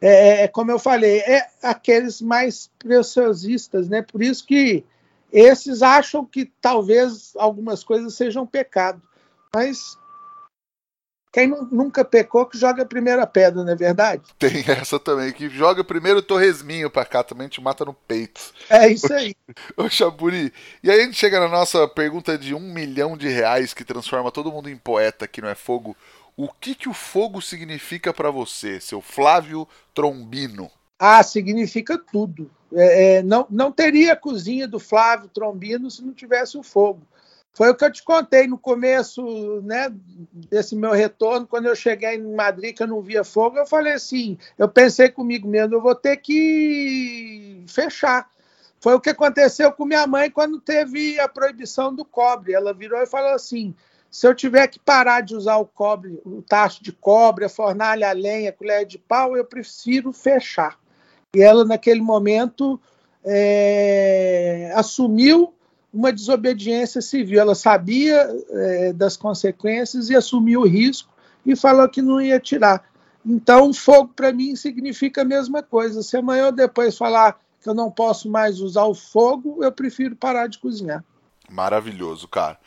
é, 0.00 0.42
é 0.42 0.48
como 0.48 0.70
eu 0.70 0.78
falei, 0.78 1.20
é 1.20 1.46
aqueles 1.62 2.20
mais 2.20 2.70
preciosistas, 2.78 3.88
né? 3.88 4.02
Por 4.02 4.22
isso 4.22 4.44
que 4.44 4.84
esses 5.32 5.80
acham 5.82 6.24
que 6.26 6.52
talvez 6.60 7.32
algumas 7.36 7.82
coisas 7.82 8.14
sejam 8.14 8.46
pecado. 8.46 9.00
Mas 9.54 9.96
quem 11.32 11.48
nunca 11.48 12.04
pecou 12.04 12.44
que 12.44 12.58
joga 12.58 12.82
a 12.82 12.86
primeira 12.86 13.26
pedra, 13.26 13.64
não 13.64 13.72
é 13.72 13.74
verdade? 13.74 14.22
Tem 14.38 14.62
essa 14.68 15.00
também, 15.00 15.32
que 15.32 15.48
joga 15.48 15.82
primeiro 15.82 16.18
o 16.18 16.22
torresminho 16.22 16.90
pra 16.90 17.06
cá, 17.06 17.24
também 17.24 17.48
te 17.48 17.58
mata 17.58 17.86
no 17.86 17.94
peito. 17.94 18.52
É 18.68 18.88
isso 18.88 19.10
aí. 19.10 19.34
Ô, 19.74 19.88
Xaburi, 19.88 20.52
e 20.82 20.90
aí 20.90 21.00
a 21.00 21.04
gente 21.04 21.16
chega 21.16 21.40
na 21.40 21.48
nossa 21.48 21.88
pergunta 21.88 22.36
de 22.36 22.54
um 22.54 22.60
milhão 22.60 23.16
de 23.16 23.28
reais 23.28 23.72
que 23.72 23.82
transforma 23.82 24.30
todo 24.30 24.52
mundo 24.52 24.68
em 24.68 24.76
poeta 24.76 25.24
aqui 25.24 25.40
não 25.40 25.48
é 25.48 25.54
fogo. 25.54 25.96
O 26.36 26.48
que 26.48 26.74
que 26.74 26.88
o 26.88 26.94
fogo 26.94 27.40
significa 27.42 28.12
para 28.12 28.30
você, 28.30 28.80
seu 28.80 29.00
Flávio 29.00 29.68
Trombino? 29.94 30.70
Ah, 30.98 31.22
significa 31.22 31.98
tudo. 31.98 32.50
É, 32.72 33.16
é, 33.16 33.22
não, 33.22 33.46
não 33.50 33.70
teria 33.70 34.14
a 34.14 34.16
cozinha 34.16 34.66
do 34.66 34.78
Flávio 34.78 35.28
Trombino 35.28 35.90
se 35.90 36.02
não 36.02 36.14
tivesse 36.14 36.56
o 36.56 36.62
fogo. 36.62 37.02
Foi 37.52 37.68
o 37.68 37.74
que 37.74 37.84
eu 37.84 37.92
te 37.92 38.02
contei 38.02 38.46
no 38.46 38.56
começo 38.56 39.60
né, 39.62 39.92
desse 40.32 40.74
meu 40.74 40.92
retorno, 40.92 41.46
quando 41.46 41.66
eu 41.66 41.76
cheguei 41.76 42.14
em 42.14 42.34
Madrid, 42.34 42.74
que 42.74 42.82
eu 42.82 42.86
não 42.86 43.02
via 43.02 43.22
fogo, 43.22 43.58
eu 43.58 43.66
falei 43.66 43.92
assim, 43.92 44.38
eu 44.56 44.68
pensei 44.68 45.10
comigo 45.10 45.46
mesmo, 45.46 45.74
eu 45.74 45.82
vou 45.82 45.94
ter 45.94 46.16
que 46.16 47.62
fechar. 47.68 48.30
Foi 48.80 48.94
o 48.94 49.00
que 49.00 49.10
aconteceu 49.10 49.70
com 49.70 49.84
minha 49.84 50.06
mãe 50.06 50.30
quando 50.30 50.58
teve 50.58 51.20
a 51.20 51.28
proibição 51.28 51.94
do 51.94 52.04
cobre. 52.04 52.54
Ela 52.54 52.74
virou 52.74 53.00
e 53.00 53.06
falou 53.06 53.32
assim: 53.32 53.72
se 54.12 54.26
eu 54.26 54.34
tiver 54.34 54.68
que 54.68 54.78
parar 54.78 55.22
de 55.22 55.34
usar 55.34 55.56
o 55.56 55.64
cobre, 55.64 56.20
o 56.22 56.42
tacho 56.42 56.84
de 56.84 56.92
cobre, 56.92 57.46
a 57.46 57.48
fornalha, 57.48 58.10
a 58.10 58.12
lenha, 58.12 58.50
a 58.50 58.52
colher 58.52 58.84
de 58.84 58.98
pau, 58.98 59.34
eu 59.34 59.42
prefiro 59.42 60.12
fechar. 60.12 60.78
E 61.34 61.40
ela, 61.40 61.64
naquele 61.64 62.02
momento, 62.02 62.78
é, 63.24 64.70
assumiu 64.76 65.54
uma 65.90 66.12
desobediência 66.12 67.00
civil. 67.00 67.40
Ela 67.40 67.54
sabia 67.54 68.28
é, 68.50 68.92
das 68.92 69.16
consequências 69.16 70.10
e 70.10 70.14
assumiu 70.14 70.60
o 70.60 70.68
risco 70.68 71.08
e 71.46 71.56
falou 71.56 71.88
que 71.88 72.02
não 72.02 72.20
ia 72.20 72.38
tirar. 72.38 72.84
Então, 73.24 73.72
fogo 73.72 74.12
para 74.14 74.30
mim 74.30 74.54
significa 74.56 75.22
a 75.22 75.24
mesma 75.24 75.62
coisa. 75.62 76.02
Se 76.02 76.18
amanhã 76.18 76.46
ou 76.46 76.52
depois 76.52 76.98
falar 76.98 77.40
que 77.62 77.68
eu 77.68 77.72
não 77.72 77.90
posso 77.90 78.28
mais 78.28 78.60
usar 78.60 78.84
o 78.84 78.94
fogo, 78.94 79.64
eu 79.64 79.72
prefiro 79.72 80.14
parar 80.14 80.48
de 80.48 80.58
cozinhar. 80.58 81.02
Maravilhoso, 81.48 82.28
cara. 82.28 82.58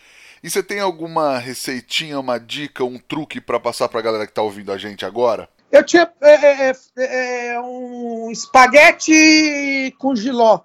E 0.46 0.50
você 0.52 0.62
tem 0.62 0.80
alguma 0.80 1.40
receitinha, 1.40 2.20
uma 2.20 2.38
dica, 2.38 2.84
um 2.84 3.00
truque 3.00 3.42
para 3.42 3.60
passar 3.60 3.90
para 3.90 4.00
a 4.00 4.04
galera 4.04 4.26
que 4.28 4.32
está 4.32 4.44
ouvindo 4.44 4.72
a 4.72 4.78
gente 4.78 5.04
agora? 5.04 5.50
Eu 5.72 5.84
tinha 5.84 6.08
é, 6.22 6.68
é, 6.68 6.72
é, 6.98 7.48
é, 7.48 7.60
um 7.60 8.30
espaguete 8.30 9.92
com 9.98 10.16
giló. 10.16 10.60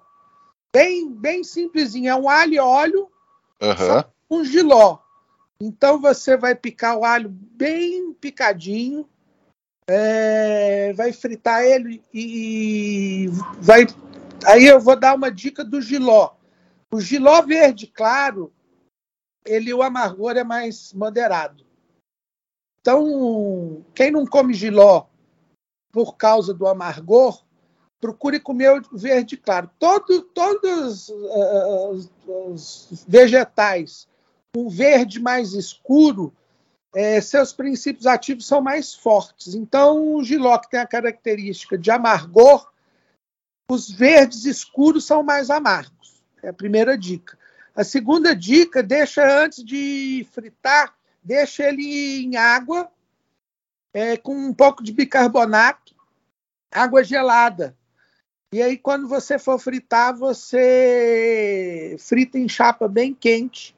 Bem, 0.71 1.11
bem 1.11 1.43
simplesinho. 1.43 2.11
É 2.11 2.15
um 2.15 2.29
alho 2.29 2.53
e 2.53 2.59
óleo 2.59 3.09
uhum. 3.59 4.03
com 4.29 4.43
giló. 4.43 4.99
Então 5.59 5.99
você 5.99 6.37
vai 6.37 6.53
picar 6.53 6.95
o 6.95 7.03
alho 7.03 7.29
bem 7.29 8.13
picadinho, 8.13 9.09
é, 9.87 10.93
vai 10.93 11.11
fritar 11.11 11.63
ele 11.63 12.03
e 12.13 13.31
vai. 13.59 13.87
Aí 14.45 14.67
eu 14.67 14.79
vou 14.79 14.95
dar 14.95 15.15
uma 15.15 15.31
dica 15.31 15.65
do 15.65 15.81
giló. 15.81 16.35
O 16.91 17.01
giló 17.01 17.41
verde 17.41 17.87
claro, 17.87 18.53
ele 19.45 19.73
o 19.73 19.81
amargor 19.81 20.37
é 20.37 20.43
mais 20.43 20.93
moderado. 20.93 21.65
Então, 22.79 23.85
quem 23.93 24.11
não 24.11 24.25
come 24.25 24.53
giló 24.53 25.05
por 25.91 26.15
causa 26.15 26.53
do 26.53 26.67
amargor, 26.67 27.43
procure 27.99 28.39
comer 28.39 28.81
verde 28.91 29.37
claro. 29.37 29.69
Todo, 29.77 30.21
todos 30.23 31.09
uh, 31.09 32.09
os 32.49 33.05
vegetais 33.07 34.07
com 34.53 34.67
verde 34.69 35.19
mais 35.19 35.53
escuro, 35.53 36.33
é, 36.93 37.21
seus 37.21 37.53
princípios 37.53 38.05
ativos 38.05 38.45
são 38.45 38.61
mais 38.61 38.93
fortes. 38.93 39.53
Então, 39.53 40.15
o 40.15 40.23
giló, 40.23 40.57
que 40.57 40.71
tem 40.71 40.79
a 40.79 40.87
característica 40.87 41.77
de 41.77 41.89
amargor, 41.89 42.69
os 43.69 43.89
verdes 43.89 44.45
escuros 44.45 45.05
são 45.05 45.23
mais 45.23 45.49
amargos. 45.49 46.21
É 46.43 46.49
a 46.49 46.53
primeira 46.53 46.97
dica. 46.97 47.37
A 47.73 47.83
segunda 47.83 48.35
dica, 48.35 48.83
deixa 48.83 49.25
antes 49.41 49.63
de 49.63 50.27
fritar, 50.33 50.93
deixa 51.23 51.63
ele 51.63 52.23
em 52.23 52.35
água, 52.35 52.91
é, 53.93 54.17
com 54.17 54.35
um 54.35 54.53
pouco 54.53 54.83
de 54.83 54.91
bicarbonato, 54.91 55.95
água 56.69 57.03
gelada. 57.03 57.75
E 58.53 58.61
aí, 58.61 58.77
quando 58.77 59.07
você 59.07 59.39
for 59.39 59.57
fritar, 59.57 60.13
você 60.13 61.95
frita 61.97 62.37
em 62.37 62.49
chapa 62.49 62.89
bem 62.89 63.13
quente. 63.13 63.73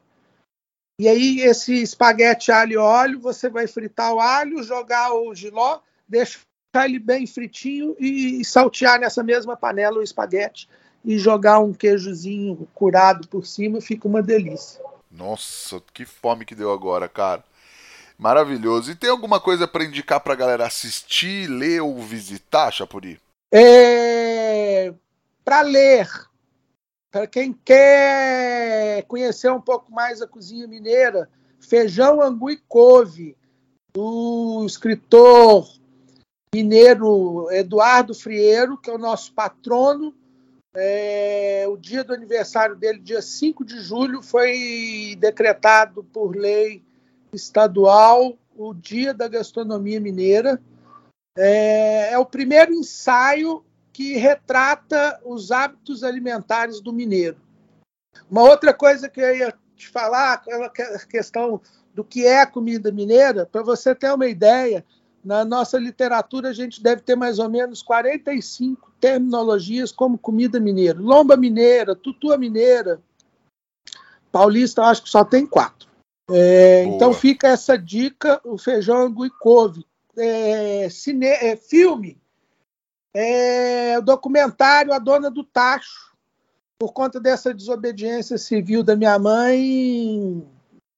E 0.99 1.07
aí, 1.07 1.41
esse 1.41 1.83
espaguete 1.83 2.51
alho 2.51 2.73
e 2.73 2.77
óleo, 2.77 3.19
você 3.19 3.47
vai 3.49 3.67
fritar 3.67 4.11
o 4.11 4.19
alho, 4.19 4.63
jogar 4.63 5.13
o 5.13 5.35
giló, 5.35 5.79
deixar 6.07 6.39
ele 6.85 6.97
bem 6.97 7.27
fritinho 7.27 7.95
e 7.99 8.43
saltear 8.43 8.99
nessa 8.99 9.21
mesma 9.23 9.55
panela 9.55 9.99
o 9.99 10.03
espaguete 10.03 10.67
e 11.03 11.17
jogar 11.17 11.59
um 11.59 11.73
queijozinho 11.73 12.67
curado 12.73 13.27
por 13.27 13.45
cima, 13.45 13.81
fica 13.81 14.07
uma 14.07 14.21
delícia. 14.21 14.81
Nossa, 15.11 15.81
que 15.93 16.05
fome 16.05 16.45
que 16.45 16.55
deu 16.55 16.71
agora, 16.71 17.07
cara. 17.07 17.43
Maravilhoso. 18.17 18.91
E 18.91 18.95
tem 18.95 19.09
alguma 19.09 19.39
coisa 19.39 19.67
para 19.67 19.83
indicar 19.83 20.19
para 20.21 20.33
a 20.33 20.37
galera 20.37 20.65
assistir, 20.65 21.47
ler 21.47 21.81
ou 21.81 21.99
visitar, 21.99 22.71
Chapuri? 22.71 23.19
É... 23.51 24.93
Para 25.43 25.61
ler, 25.61 26.09
para 27.11 27.27
quem 27.27 27.53
quer 27.53 29.03
conhecer 29.03 29.51
um 29.51 29.59
pouco 29.59 29.91
mais 29.91 30.21
a 30.21 30.27
cozinha 30.27 30.67
mineira, 30.67 31.29
Feijão, 31.59 32.21
Angu 32.21 32.49
e 32.49 32.57
Couve, 32.57 33.35
do 33.93 34.63
escritor 34.65 35.67
mineiro 36.53 37.51
Eduardo 37.51 38.15
Frieiro, 38.15 38.77
que 38.77 38.89
é 38.89 38.93
o 38.93 38.97
nosso 38.97 39.33
patrono. 39.33 40.13
É... 40.75 41.65
o 41.67 41.77
dia 41.77 42.03
do 42.03 42.13
aniversário 42.13 42.75
dele, 42.75 42.99
dia 42.99 43.21
5 43.21 43.63
de 43.63 43.79
julho, 43.79 44.21
foi 44.21 45.15
decretado 45.19 46.03
por 46.03 46.35
lei 46.35 46.83
estadual, 47.31 48.37
o 48.55 48.73
Dia 48.73 49.13
da 49.13 49.27
Gastronomia 49.27 49.99
Mineira. 49.99 50.61
É, 51.35 52.11
é, 52.11 52.17
o 52.17 52.25
primeiro 52.25 52.71
ensaio 52.73 53.65
que 53.91 54.17
retrata 54.17 55.19
os 55.25 55.51
hábitos 55.51 56.03
alimentares 56.03 56.79
do 56.79 56.93
mineiro. 56.93 57.37
Uma 58.29 58.43
outra 58.43 58.73
coisa 58.73 59.09
que 59.09 59.21
eu 59.21 59.35
ia 59.35 59.53
te 59.75 59.87
falar, 59.87 60.33
aquela 60.33 60.69
questão 61.07 61.61
do 61.93 62.03
que 62.03 62.25
é 62.25 62.41
a 62.41 62.47
comida 62.47 62.91
mineira, 62.91 63.45
para 63.45 63.61
você 63.61 63.93
ter 63.93 64.11
uma 64.11 64.27
ideia, 64.27 64.85
na 65.23 65.45
nossa 65.45 65.77
literatura 65.77 66.49
a 66.49 66.53
gente 66.53 66.81
deve 66.81 67.01
ter 67.01 67.15
mais 67.15 67.39
ou 67.39 67.49
menos 67.49 67.81
45 67.81 68.92
terminologias 69.03 69.91
como 69.91 70.17
comida 70.17 70.61
mineira. 70.61 70.97
Lomba 70.97 71.35
mineira, 71.35 71.93
tutua 71.93 72.37
mineira. 72.37 73.01
Paulista, 74.31 74.79
eu 74.79 74.85
acho 74.85 75.03
que 75.03 75.09
só 75.09 75.25
tem 75.25 75.45
quatro. 75.45 75.89
É, 76.31 76.85
então 76.85 77.13
fica 77.13 77.49
essa 77.49 77.77
dica, 77.77 78.39
o 78.45 78.57
feijão 78.57 78.95
angu 78.95 79.25
e 79.25 79.29
couve. 79.29 79.85
É, 80.15 80.87
cine, 80.89 81.25
é, 81.25 81.57
filme, 81.57 82.17
é, 83.13 83.99
documentário 83.99 84.93
A 84.93 84.99
Dona 84.99 85.29
do 85.29 85.43
Tacho, 85.43 86.15
por 86.79 86.93
conta 86.93 87.19
dessa 87.19 87.53
desobediência 87.53 88.37
civil 88.37 88.83
da 88.83 88.95
minha 88.95 89.19
mãe, 89.19 90.47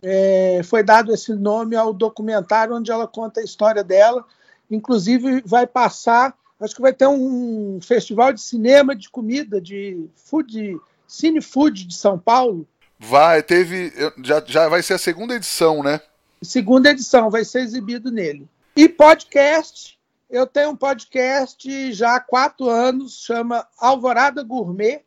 é, 0.04 0.62
foi 0.64 0.84
dado 0.84 1.12
esse 1.12 1.34
nome 1.34 1.76
ao 1.76 1.92
documentário 1.92 2.76
onde 2.76 2.92
ela 2.92 3.08
conta 3.08 3.40
a 3.40 3.44
história 3.44 3.84
dela. 3.84 4.24
Inclusive 4.70 5.42
vai 5.44 5.66
passar, 5.66 6.38
acho 6.60 6.76
que 6.76 6.82
vai 6.82 6.94
ter 6.94 7.08
um 7.08 7.80
festival 7.82 8.32
de 8.34 8.42
cinema 8.42 8.96
de 8.96 9.10
comida, 9.10 9.60
de 9.60 10.08
food, 10.16 10.80
cine 11.08 11.42
food 11.42 11.86
de 11.86 11.96
São 11.96 12.18
Paulo, 12.18 12.68
Vai, 13.00 13.44
teve. 13.44 13.92
Já, 14.24 14.44
já 14.46 14.70
vai 14.70 14.82
ser 14.82 14.94
a 14.94 14.98
segunda 14.98 15.36
edição, 15.36 15.84
né? 15.84 16.00
Segunda 16.42 16.90
edição, 16.90 17.30
vai 17.30 17.44
ser 17.44 17.62
exibido 17.62 18.12
nele. 18.12 18.48
E 18.76 18.88
podcast, 18.88 20.00
eu 20.30 20.46
tenho 20.48 20.72
um 20.72 20.76
podcast 20.76 21.94
já 21.94 22.16
há 22.16 22.20
quatro 22.20 22.70
anos, 22.70 23.24
chama 23.24 23.68
Alvorada 23.78 24.44
Gourmet, 24.44 25.04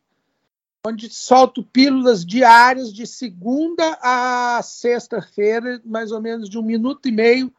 onde 0.85 1.09
solto 1.09 1.63
pílulas 1.63 2.25
diárias 2.25 2.93
de 2.93 3.05
segunda 3.05 3.97
a 4.01 4.61
sexta-feira, 4.63 5.81
mais 5.85 6.11
ou 6.11 6.21
menos 6.21 6.49
de 6.49 6.57
um 6.57 6.63
minuto 6.63 7.07
e 7.07 7.11
meio, 7.11 7.53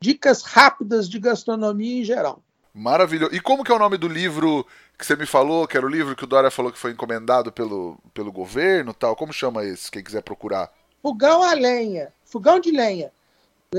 dicas 0.00 0.42
rápidas 0.42 1.08
de 1.08 1.18
gastronomia 1.18 2.00
em 2.00 2.04
geral. 2.04 2.42
Maravilhoso. 2.74 3.34
E 3.34 3.40
como 3.40 3.62
que 3.62 3.70
é 3.70 3.74
o 3.74 3.78
nome 3.78 3.98
do 3.98 4.08
livro 4.08 4.66
que 4.96 5.04
você 5.04 5.14
me 5.14 5.26
falou, 5.26 5.66
que 5.66 5.76
era 5.76 5.84
o 5.84 5.90
livro 5.90 6.16
que 6.16 6.24
o 6.24 6.26
Dória 6.26 6.50
falou 6.50 6.72
que 6.72 6.78
foi 6.78 6.92
encomendado 6.92 7.52
pelo, 7.52 7.98
pelo 8.14 8.32
governo 8.32 8.94
tal? 8.94 9.14
Como 9.14 9.32
chama 9.32 9.64
esse, 9.64 9.90
quem 9.90 10.02
quiser 10.02 10.22
procurar? 10.22 10.72
Fogão 11.02 11.42
a 11.42 11.52
lenha. 11.52 12.12
Fogão 12.24 12.58
de 12.58 12.70
lenha. 12.70 13.12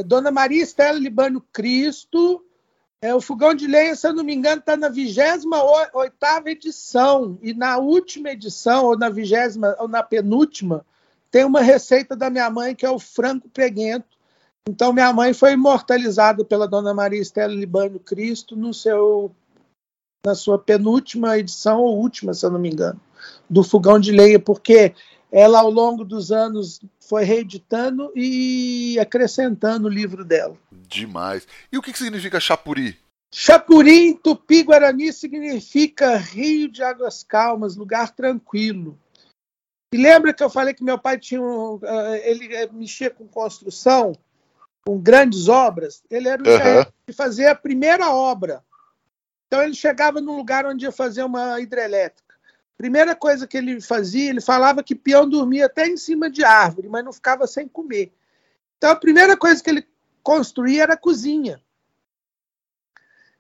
Dona 0.05 0.31
Maria 0.31 0.61
Estela 0.61 0.99
Libano 0.99 1.41
Cristo. 1.51 2.43
É, 3.01 3.13
o 3.13 3.19
fogão 3.19 3.53
de 3.53 3.67
lenha, 3.67 3.95
se 3.95 4.07
eu 4.07 4.13
não 4.13 4.23
me 4.23 4.33
engano, 4.33 4.59
está 4.59 4.77
na 4.77 4.89
28 4.89 6.47
edição. 6.47 7.37
E 7.41 7.53
na 7.53 7.77
última 7.77 8.29
edição, 8.29 8.85
ou 8.85 8.97
na 8.97 9.09
vigésima, 9.09 9.75
ou 9.79 9.87
na 9.87 10.03
penúltima, 10.03 10.85
tem 11.31 11.43
uma 11.43 11.61
receita 11.61 12.15
da 12.15 12.29
minha 12.29 12.49
mãe 12.49 12.75
que 12.75 12.85
é 12.85 12.89
o 12.89 12.99
frango 12.99 13.49
preguento 13.49 14.13
então, 14.68 14.93
minha 14.93 15.11
mãe 15.11 15.34
foi 15.34 15.53
imortalizada 15.53 16.45
pela 16.45 16.68
Dona 16.68 16.93
Maria 16.93 17.22
Estela 17.22 17.53
Libano 17.53 17.99
Cristo 17.99 18.55
no 18.55 18.74
seu, 18.74 19.36
na 20.26 20.34
sua 20.36 20.57
penúltima 20.57 21.38
edição, 21.38 21.82
ou 21.82 21.97
última, 21.97 22.34
se 22.34 22.45
eu 22.45 22.51
não 22.51 22.59
me 22.59 22.70
engano, 22.70 22.99
do 23.49 23.64
Fogão 23.64 23.99
de 23.99 24.11
Lenha, 24.11 24.39
porque 24.39 24.93
ela, 25.30 25.59
ao 25.59 25.70
longo 25.70 26.05
dos 26.05 26.32
anos, 26.32 26.80
foi 26.99 27.26
reeditando 27.26 28.11
e 28.16 28.97
acrescentando 28.99 29.88
o 29.88 29.91
livro 29.91 30.24
dela. 30.24 30.55
Demais. 30.72 31.45
E 31.72 31.78
o 31.78 31.82
que 31.82 31.97
significa 31.97 32.39
chapuri? 32.39 32.97
Chapuri, 33.34 34.09
em 34.09 34.14
tupi-guarani, 34.14 35.11
significa 35.11 36.18
rio 36.18 36.70
de 36.70 36.84
águas 36.84 37.24
calmas, 37.24 37.76
lugar 37.76 38.11
tranquilo. 38.11 38.97
E 39.93 39.97
lembra 39.97 40.34
que 40.34 40.43
eu 40.43 40.49
falei 40.49 40.74
que 40.74 40.84
meu 40.84 40.97
pai 40.97 41.20
tinha 41.20 41.41
um, 41.41 41.80
eh, 41.84 42.32
ele 42.32 42.55
eh, 42.55 42.70
mexia 42.72 43.09
com 43.09 43.28
construção? 43.28 44.14
Com 44.86 44.99
grandes 44.99 45.47
obras, 45.47 46.03
ele 46.09 46.27
era 46.27 46.43
o 46.43 46.45
uhum. 46.45 46.86
de 47.07 47.13
fazer 47.13 47.47
a 47.47 47.55
primeira 47.55 48.09
obra. 48.09 48.63
Então 49.47 49.61
ele 49.61 49.73
chegava 49.73 50.19
num 50.19 50.36
lugar 50.36 50.65
onde 50.65 50.86
ia 50.86 50.91
fazer 50.91 51.23
uma 51.23 51.59
hidrelétrica. 51.59 52.36
Primeira 52.77 53.15
coisa 53.15 53.47
que 53.47 53.55
ele 53.55 53.79
fazia, 53.79 54.29
ele 54.29 54.41
falava 54.41 54.84
que 54.84 54.95
peão 54.95 55.29
dormia 55.29 55.67
até 55.67 55.88
em 55.88 55.95
cima 55.95 56.29
de 56.29 56.43
árvore, 56.43 56.89
mas 56.89 57.05
não 57.05 57.13
ficava 57.13 57.47
sem 57.47 57.67
comer. 57.67 58.11
Então 58.77 58.89
a 58.89 58.95
primeira 58.95 59.38
coisa 59.38 59.63
que 59.63 59.69
ele 59.69 59.88
construía 60.21 60.84
era 60.84 60.93
a 60.93 60.97
cozinha. 60.97 61.61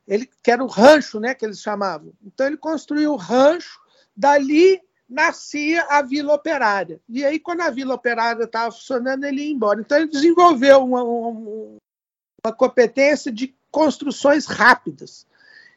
Ele 0.07 0.29
que 0.41 0.51
era 0.51 0.63
o 0.63 0.67
rancho, 0.67 1.19
né, 1.19 1.33
que 1.33 1.45
eles 1.45 1.59
chamavam. 1.59 2.13
Então 2.23 2.45
ele 2.47 2.57
construiu 2.57 3.13
o 3.13 3.17
rancho, 3.17 3.79
dali 4.15 4.81
nascia 5.09 5.83
a 5.89 6.01
Vila 6.01 6.33
Operária. 6.33 6.99
E 7.07 7.23
aí, 7.23 7.39
quando 7.39 7.61
a 7.61 7.69
Vila 7.69 7.95
Operária 7.95 8.43
estava 8.43 8.71
funcionando, 8.71 9.23
ele 9.23 9.43
ia 9.43 9.51
embora. 9.51 9.79
Então, 9.79 9.97
ele 9.97 10.07
desenvolveu 10.07 10.83
uma, 10.83 11.03
uma, 11.03 12.53
competência 12.53 13.31
de 13.31 13.55
construções 13.71 14.45
rápidas. 14.45 15.25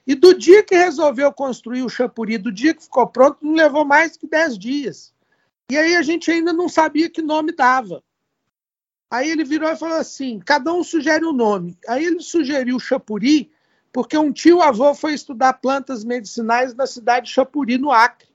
E 0.07 0.15
do 0.15 0.35
dia 0.35 0.63
que 0.63 0.77
resolveu 0.77 1.33
construir 1.33 1.83
o 1.83 1.89
Champuri, 1.89 2.39
do 2.39 2.53
dia 2.53 2.75
que 2.75 2.85
ficou 2.85 3.07
pronto, 3.07 3.39
não 3.43 3.55
levou 3.55 3.85
mais 3.85 4.17
que 4.17 4.27
10 4.27 4.59
dias. 4.59 5.13
E 5.71 5.77
aí 5.77 5.97
a 5.97 6.03
gente 6.03 6.31
ainda 6.31 6.53
não 6.53 6.69
sabia 6.69 7.11
que 7.11 7.21
nome 7.21 7.53
dava. 7.53 8.03
Aí 9.11 9.31
ele 9.31 9.45
virou 9.45 9.71
e 9.71 9.77
falou 9.77 9.97
assim: 9.97 10.39
cada 10.39 10.73
um 10.73 10.83
sugere 10.83 11.25
um 11.25 11.33
nome. 11.33 11.77
Aí 11.89 12.05
ele 12.05 12.21
sugeriu 12.21 12.79
Chapuri, 12.79 13.51
porque 13.93 14.17
um 14.17 14.33
tio 14.33 14.63
avô 14.63 14.95
foi 14.95 15.15
estudar 15.15 15.55
plantas 15.55 16.05
medicinais 16.05 16.75
na 16.75 16.87
cidade 16.87 17.27
de 17.27 17.33
Chapuri, 17.33 17.79
no 17.79 17.91
Acre. 17.91 18.29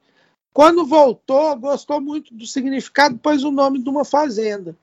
Quando 0.53 0.85
voltou, 0.85 1.55
gostou 1.55 2.01
muito 2.01 2.33
do 2.33 2.45
significado, 2.45 3.17
pôs 3.17 3.43
o 3.43 3.51
nome 3.51 3.81
de 3.81 3.89
uma 3.89 4.03
fazenda. 4.03 4.75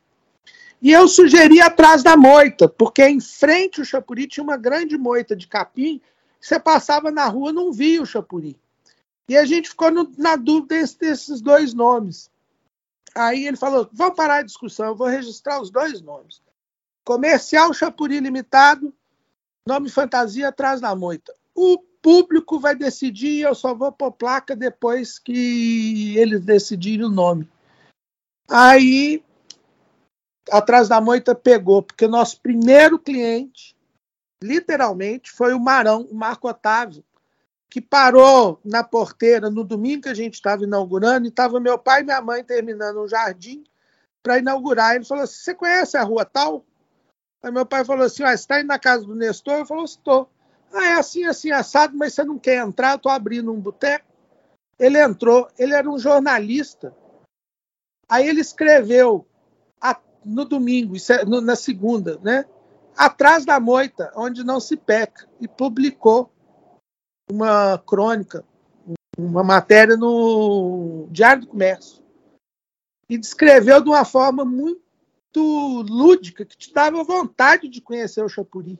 E 0.81 0.93
eu 0.93 1.09
sugeri 1.09 1.61
atrás 1.61 2.03
da 2.03 2.17
moita, 2.17 2.69
porque 2.69 3.07
em 3.07 3.21
frente 3.21 3.81
ao 3.81 3.87
Chapuri 3.87 4.27
tinha 4.27 4.45
uma 4.45 4.57
grande 4.57 4.97
moita 4.97 5.35
de 5.35 5.47
capim. 5.47 6.01
Você 6.41 6.59
passava 6.59 7.11
na 7.11 7.27
rua 7.27 7.53
não 7.53 7.73
via 7.73 8.01
o 8.01 8.07
Chapuri. 8.07 8.57
E 9.29 9.37
a 9.37 9.45
gente 9.45 9.69
ficou 9.69 9.91
no, 9.91 10.11
na 10.17 10.37
dúvida 10.37 10.77
desses 10.77 11.41
dois 11.41 11.75
nomes. 11.75 12.31
Aí 13.15 13.47
ele 13.47 13.57
falou: 13.57 13.89
vamos 13.93 14.17
parar 14.17 14.37
a 14.37 14.43
discussão, 14.43 14.87
eu 14.87 14.95
vou 14.95 15.09
registrar 15.09 15.61
os 15.61 15.71
dois 15.71 16.01
nomes. 16.01 16.41
Comercial 17.05 17.75
Chapuri 17.75 18.21
Limitado, 18.21 18.95
nome 19.67 19.91
fantasia 19.91 20.49
atrás 20.49 20.81
da 20.81 20.95
moita. 20.95 21.35
O 21.55 21.79
público 22.03 22.59
vai 22.59 22.75
decidir, 22.75 23.43
eu 23.43 23.55
só 23.55 23.75
vou 23.75 23.93
pôr 23.93 24.13
placa 24.13 24.55
depois 24.55 25.19
que 25.19 26.17
eles 26.17 26.45
decidirem 26.45 27.07
o 27.07 27.11
nome. 27.11 27.49
Aí, 28.49 29.23
atrás 30.51 30.89
da 30.89 31.01
moita 31.01 31.35
pegou, 31.35 31.83
porque 31.83 32.07
o 32.07 32.11
nosso 32.11 32.41
primeiro 32.41 32.99
cliente, 32.99 33.77
literalmente, 34.43 35.31
foi 35.31 35.53
o 35.53 35.61
Marão, 35.61 36.03
o 36.11 36.15
Marco 36.15 36.49
Otávio, 36.49 37.05
que 37.71 37.81
parou 37.81 38.59
na 38.65 38.83
porteira 38.83 39.51
no 39.51 39.63
domingo 39.63 40.05
que 40.05 40.09
a 40.09 40.15
gente 40.15 40.35
estava 40.35 40.65
inaugurando, 40.65 41.27
e 41.27 41.29
estava 41.29 41.61
meu 41.61 41.79
pai 41.79 42.01
e 42.01 42.05
minha 42.05 42.21
mãe 42.23 42.43
terminando 42.43 43.03
um 43.03 43.09
jardim 43.09 43.63
para 44.23 44.39
inaugurar. 44.39 44.95
Ele 44.97 45.05
falou 45.05 45.25
assim: 45.25 45.39
Você 45.39 45.55
conhece 45.55 45.97
a 45.97 46.03
rua 46.03 46.25
tal? 46.25 46.65
Aí 47.43 47.53
meu 47.53 47.67
pai 47.67 47.85
falou 47.85 48.07
assim: 48.07 48.23
ah, 48.23 48.29
Você 48.29 48.43
está 48.43 48.61
indo 48.61 48.69
na 48.69 48.79
casa 48.79 49.05
do 49.05 49.15
Nestor? 49.15 49.59
Eu 49.59 49.67
falei: 49.67 49.85
Estou. 49.85 50.31
Ah, 50.73 50.85
é 50.85 50.93
assim, 50.95 51.25
assim, 51.25 51.51
assado, 51.51 51.97
mas 51.97 52.15
você 52.15 52.25
não 52.25 52.39
quer 52.39 52.57
entrar? 52.57 52.93
Eu 52.93 52.99
tô 52.99 53.09
abrindo 53.09 53.53
um 53.53 53.61
boteco. 53.61 54.07
Ele 54.79 55.03
entrou, 55.03 55.49
ele 55.59 55.75
era 55.75 55.91
um 55.91 55.99
jornalista. 55.99 56.95
Aí 58.09 58.29
ele 58.29 58.41
escreveu 58.41 59.27
a, 59.81 60.01
no 60.25 60.45
domingo, 60.45 60.95
é, 60.97 61.25
na 61.25 61.57
segunda, 61.57 62.19
né? 62.19 62.45
Atrás 62.97 63.45
da 63.45 63.59
moita, 63.61 64.13
onde 64.17 64.45
não 64.45 64.61
se 64.61 64.77
peca, 64.77 65.29
e 65.41 65.47
publicou 65.47 66.33
uma 67.31 67.79
crônica, 67.79 68.45
uma 69.17 69.45
matéria 69.45 69.97
no 69.97 71.07
Diário 71.11 71.43
do 71.43 71.49
Comércio. 71.49 72.03
E 73.09 73.19
descreveu 73.19 73.83
de 73.83 73.89
uma 73.89 74.05
forma 74.05 74.45
muito 74.45 74.83
lúdica, 75.89 76.45
que 76.45 76.57
te 76.57 76.73
dava 76.73 77.05
vontade 77.05 77.69
de 77.69 77.81
conhecer 77.81 78.23
o 78.23 78.29
Chapuri. 78.29 78.79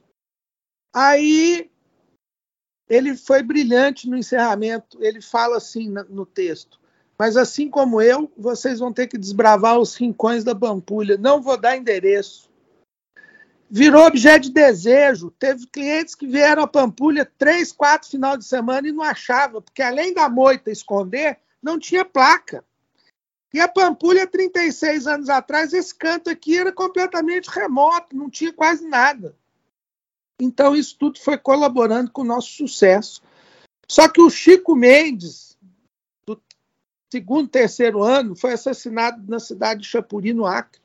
Aí 0.95 1.71
ele 2.89 3.17
foi 3.17 3.43
brilhante 3.43 4.09
no 4.09 4.17
encerramento. 4.17 4.99
Ele 5.03 5.21
fala 5.21 5.57
assim 5.57 5.89
no 6.09 6.25
texto: 6.25 6.81
Mas 7.19 7.37
assim 7.37 7.69
como 7.69 8.01
eu, 8.01 8.31
vocês 8.37 8.79
vão 8.79 8.93
ter 8.93 9.07
que 9.07 9.19
desbravar 9.19 9.79
os 9.79 9.95
rincões 9.95 10.43
da 10.43 10.55
Pampulha. 10.55 11.17
Não 11.17 11.43
vou 11.43 11.57
dar 11.57 11.77
endereço. 11.77 12.49
Virou 13.71 14.07
objeto 14.07 14.45
de 14.45 14.53
desejo. 14.53 15.31
Teve 15.31 15.67
clientes 15.67 16.15
que 16.15 16.27
vieram 16.27 16.63
a 16.63 16.67
Pampulha 16.69 17.31
três, 17.37 17.71
quatro 17.71 18.09
final 18.09 18.37
de 18.37 18.45
semana 18.45 18.89
e 18.89 18.93
não 18.93 19.03
achava, 19.03 19.61
porque 19.61 19.83
além 19.83 20.15
da 20.15 20.29
moita 20.29 20.71
esconder, 20.71 21.39
não 21.63 21.79
tinha 21.79 22.05
placa. 22.05 22.65
E 23.53 23.61
a 23.61 23.69
Pampulha, 23.69 24.27
36 24.27 25.07
anos 25.07 25.29
atrás, 25.29 25.73
esse 25.73 25.95
canto 25.95 26.29
aqui 26.29 26.57
era 26.59 26.71
completamente 26.71 27.49
remoto, 27.49 28.15
não 28.15 28.29
tinha 28.29 28.53
quase 28.53 28.87
nada. 28.87 29.35
Então, 30.41 30.75
isso 30.77 30.97
tudo 30.99 31.19
foi 31.19 31.37
colaborando 31.37 32.11
com 32.11 32.23
o 32.23 32.27
nosso 32.27 32.51
sucesso. 32.53 33.23
Só 33.89 34.09
que 34.09 34.21
o 34.21 34.31
Chico 34.31 34.77
Mendes, 34.77 35.57
do 36.27 36.41
segundo, 37.13 37.49
terceiro 37.49 38.03
ano, 38.03 38.37
foi 38.37 38.53
assassinado 38.53 39.23
na 39.29 39.41
cidade 39.41 39.81
de 39.81 39.89
Chapuri, 39.89 40.33
no 40.33 40.47
Acre. 40.47 40.81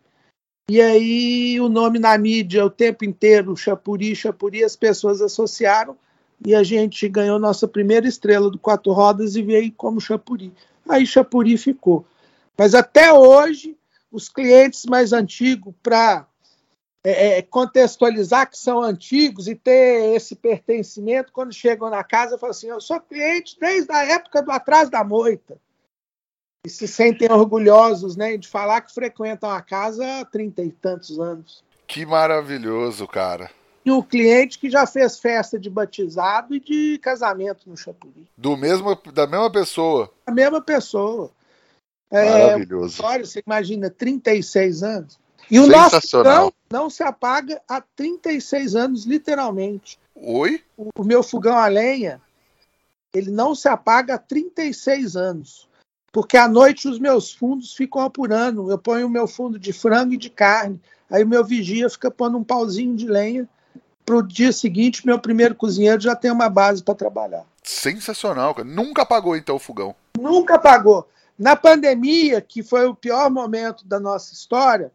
E 0.69 0.81
aí 0.81 1.59
o 1.59 1.67
nome 1.67 1.99
na 1.99 2.17
mídia 2.17 2.65
o 2.65 2.69
tempo 2.69 3.03
inteiro, 3.03 3.55
Chapuri, 3.55 4.15
Chapuri, 4.15 4.63
as 4.63 4.77
pessoas 4.77 5.21
associaram 5.21 5.97
e 6.45 6.55
a 6.55 6.63
gente 6.63 7.07
ganhou 7.09 7.37
nossa 7.37 7.67
primeira 7.67 8.07
estrela 8.07 8.49
do 8.49 8.57
Quatro 8.57 8.93
Rodas 8.93 9.35
e 9.35 9.41
veio 9.41 9.71
como 9.73 9.99
Chapuri. 9.99 10.53
Aí 10.87 11.05
Chapuri 11.05 11.57
ficou. 11.57 12.05
Mas 12.57 12.73
até 12.73 13.11
hoje, 13.11 13.77
os 14.09 14.29
clientes 14.29 14.85
mais 14.85 15.11
antigos, 15.11 15.73
para 15.83 16.25
é, 17.05 17.39
é, 17.39 17.41
contextualizar 17.41 18.49
que 18.49 18.57
são 18.57 18.81
antigos 18.81 19.47
e 19.47 19.55
ter 19.55 20.15
esse 20.15 20.35
pertencimento, 20.35 21.33
quando 21.33 21.53
chegam 21.53 21.89
na 21.89 22.03
casa, 22.03 22.37
falam 22.37 22.51
assim: 22.51 22.67
Eu 22.67 22.79
sou 22.79 22.99
cliente 23.01 23.57
desde 23.59 23.91
a 23.91 24.03
época 24.05 24.41
do 24.41 24.51
Atrás 24.51 24.89
da 24.89 25.03
Moita. 25.03 25.57
E 26.65 26.69
se 26.69 26.87
sentem 26.87 27.29
orgulhosos 27.29 28.15
né, 28.15 28.37
de 28.37 28.47
falar 28.47 28.79
que 28.79 28.93
frequentam 28.93 29.49
a 29.49 29.61
casa 29.61 30.21
há 30.21 30.25
trinta 30.25 30.61
e 30.61 30.71
tantos 30.71 31.19
anos. 31.19 31.61
Que 31.85 32.05
maravilhoso, 32.05 33.05
cara. 33.05 33.51
E 33.85 33.91
o 33.91 34.01
cliente 34.01 34.57
que 34.57 34.69
já 34.69 34.87
fez 34.87 35.19
festa 35.19 35.59
de 35.59 35.69
batizado 35.69 36.55
e 36.55 36.59
de 36.61 36.97
casamento 36.99 37.69
no 37.69 37.75
Chapuri. 37.75 38.25
Do 38.37 38.55
mesmo, 38.55 38.97
da 39.13 39.27
mesma 39.27 39.51
pessoa. 39.51 40.09
A 40.25 40.31
mesma 40.31 40.61
pessoa. 40.61 41.29
É, 42.09 42.45
maravilhoso. 42.45 43.01
É, 43.01 43.05
olha, 43.05 43.25
você 43.25 43.43
imagina, 43.45 43.89
36 43.89 44.83
anos. 44.83 45.19
E 45.53 45.59
o 45.59 45.67
nosso 45.67 46.01
fogão 46.09 46.51
não 46.67 46.89
se 46.89 47.03
apaga 47.03 47.61
há 47.69 47.79
36 47.79 48.75
anos, 48.75 49.05
literalmente. 49.05 49.99
Oi? 50.15 50.63
O, 50.75 50.89
o 50.97 51.03
meu 51.03 51.21
fogão 51.21 51.55
a 51.55 51.67
lenha, 51.67 52.19
ele 53.13 53.29
não 53.29 53.53
se 53.53 53.67
apaga 53.67 54.15
há 54.15 54.17
36 54.17 55.15
anos. 55.15 55.69
Porque 56.11 56.37
à 56.37 56.47
noite 56.47 56.87
os 56.87 56.97
meus 56.97 57.31
fundos 57.31 57.75
ficam 57.75 58.01
apurando. 58.01 58.71
Eu 58.71 58.79
ponho 58.79 59.05
o 59.05 59.09
meu 59.09 59.27
fundo 59.27 59.59
de 59.59 59.71
frango 59.71 60.13
e 60.13 60.17
de 60.17 60.31
carne. 60.31 60.81
Aí 61.07 61.23
o 61.23 61.27
meu 61.27 61.45
vigia 61.45 61.87
fica 61.87 62.09
pondo 62.09 62.35
um 62.35 62.43
pauzinho 62.43 62.95
de 62.95 63.05
lenha. 63.05 63.47
Para 64.03 64.17
o 64.17 64.23
dia 64.23 64.51
seguinte, 64.51 65.05
meu 65.05 65.19
primeiro 65.19 65.53
cozinheiro 65.53 66.01
já 66.01 66.15
tem 66.15 66.31
uma 66.31 66.49
base 66.49 66.81
para 66.81 66.95
trabalhar. 66.95 67.45
Sensacional, 67.61 68.55
cara. 68.55 68.67
Nunca 68.67 69.03
apagou 69.03 69.35
então 69.35 69.57
o 69.57 69.59
fogão? 69.59 69.95
Nunca 70.19 70.55
apagou. 70.55 71.07
Na 71.37 71.55
pandemia, 71.55 72.41
que 72.41 72.63
foi 72.63 72.87
o 72.87 72.95
pior 72.95 73.29
momento 73.29 73.85
da 73.85 73.99
nossa 73.99 74.33
história, 74.33 74.91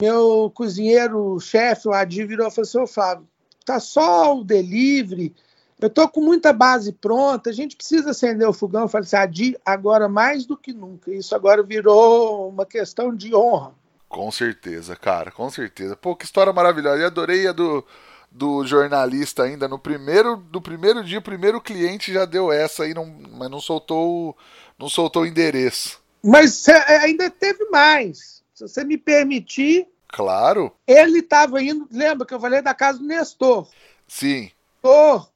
meu 0.00 0.50
cozinheiro, 0.54 1.38
chefe, 1.40 1.88
o 1.88 1.92
Adi, 1.92 2.24
virou 2.24 2.48
e 2.48 2.50
falou 2.50 2.64
assim, 2.64 2.92
Flávio, 2.92 3.26
tá 3.64 3.80
só 3.80 4.36
o 4.36 4.44
delivery, 4.44 5.34
eu 5.80 5.90
tô 5.90 6.08
com 6.08 6.20
muita 6.20 6.52
base 6.52 6.92
pronta, 6.92 7.50
a 7.50 7.52
gente 7.52 7.76
precisa 7.76 8.10
acender 8.10 8.48
o 8.48 8.52
fogão. 8.52 8.82
Eu 8.82 8.88
falei 8.88 9.06
assim, 9.06 9.16
Adi, 9.16 9.56
agora 9.64 10.08
mais 10.08 10.46
do 10.46 10.56
que 10.56 10.72
nunca. 10.72 11.12
Isso 11.12 11.34
agora 11.34 11.62
virou 11.62 12.48
uma 12.48 12.64
questão 12.64 13.14
de 13.14 13.34
honra. 13.34 13.74
Com 14.08 14.30
certeza, 14.30 14.96
cara, 14.96 15.30
com 15.30 15.50
certeza. 15.50 15.94
Pô, 15.94 16.16
que 16.16 16.24
história 16.24 16.52
maravilhosa. 16.52 17.02
E 17.02 17.04
adorei 17.04 17.46
a 17.46 17.52
do, 17.52 17.84
do 18.30 18.64
jornalista 18.66 19.42
ainda. 19.42 19.68
No 19.68 19.78
primeiro, 19.78 20.36
do 20.36 20.62
primeiro 20.62 21.04
dia, 21.04 21.18
o 21.18 21.22
primeiro 21.22 21.60
cliente 21.60 22.10
já 22.10 22.24
deu 22.24 22.50
essa 22.50 22.84
aí, 22.84 22.94
não, 22.94 23.04
mas 23.32 23.50
não 23.50 23.60
soltou, 23.60 24.34
não 24.78 24.88
soltou 24.88 25.22
o 25.22 25.26
endereço. 25.26 26.00
Mas 26.24 26.66
ainda 26.68 27.28
teve 27.28 27.66
mais. 27.66 28.35
Se 28.56 28.66
você 28.66 28.82
me 28.84 28.96
permitir. 28.96 29.86
Claro. 30.08 30.72
Ele 30.86 31.18
estava 31.18 31.62
indo. 31.62 31.86
Lembra 31.92 32.26
que 32.26 32.32
eu 32.32 32.40
falei 32.40 32.62
da 32.62 32.72
casa 32.72 32.98
do 32.98 33.04
Nestor? 33.04 33.68
Sim. 34.08 34.50
Nestor 34.82 35.28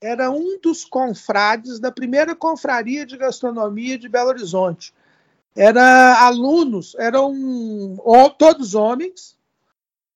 era 0.00 0.30
um 0.30 0.58
dos 0.62 0.82
confrades 0.82 1.78
da 1.78 1.92
primeira 1.92 2.34
confraria 2.34 3.04
de 3.04 3.18
gastronomia 3.18 3.98
de 3.98 4.08
Belo 4.08 4.30
Horizonte. 4.30 4.94
Era 5.54 6.26
alunos, 6.26 6.96
eram 6.98 7.98
todos 8.38 8.74
homens, 8.74 9.36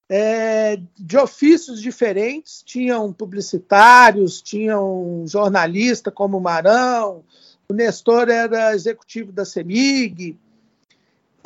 é, 0.09 0.80
de 0.96 1.18
ofícios 1.18 1.82
diferentes, 1.82 2.62
tinham 2.62 3.12
publicitários, 3.12 4.40
tinham 4.40 5.24
jornalista 5.26 6.11
como 6.11 6.38
o 6.38 6.40
Marão, 6.40 7.22
o 7.68 7.74
Nestor 7.74 8.30
era 8.30 8.74
executivo 8.74 9.32
da 9.32 9.44
CEMIG, 9.44 10.36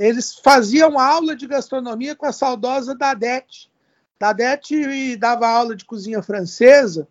eles 0.02 0.34
faziam 0.34 0.98
aula 0.98 1.36
de 1.36 1.46
gastronomia 1.46 2.16
com 2.16 2.26
a 2.26 2.32
saudosa 2.32 2.92
Dadete. 2.92 3.70
Dadete 4.18 5.16
dava 5.16 5.46
aula 5.46 5.76
de 5.76 5.84
cozinha 5.84 6.20
francesa 6.20 7.06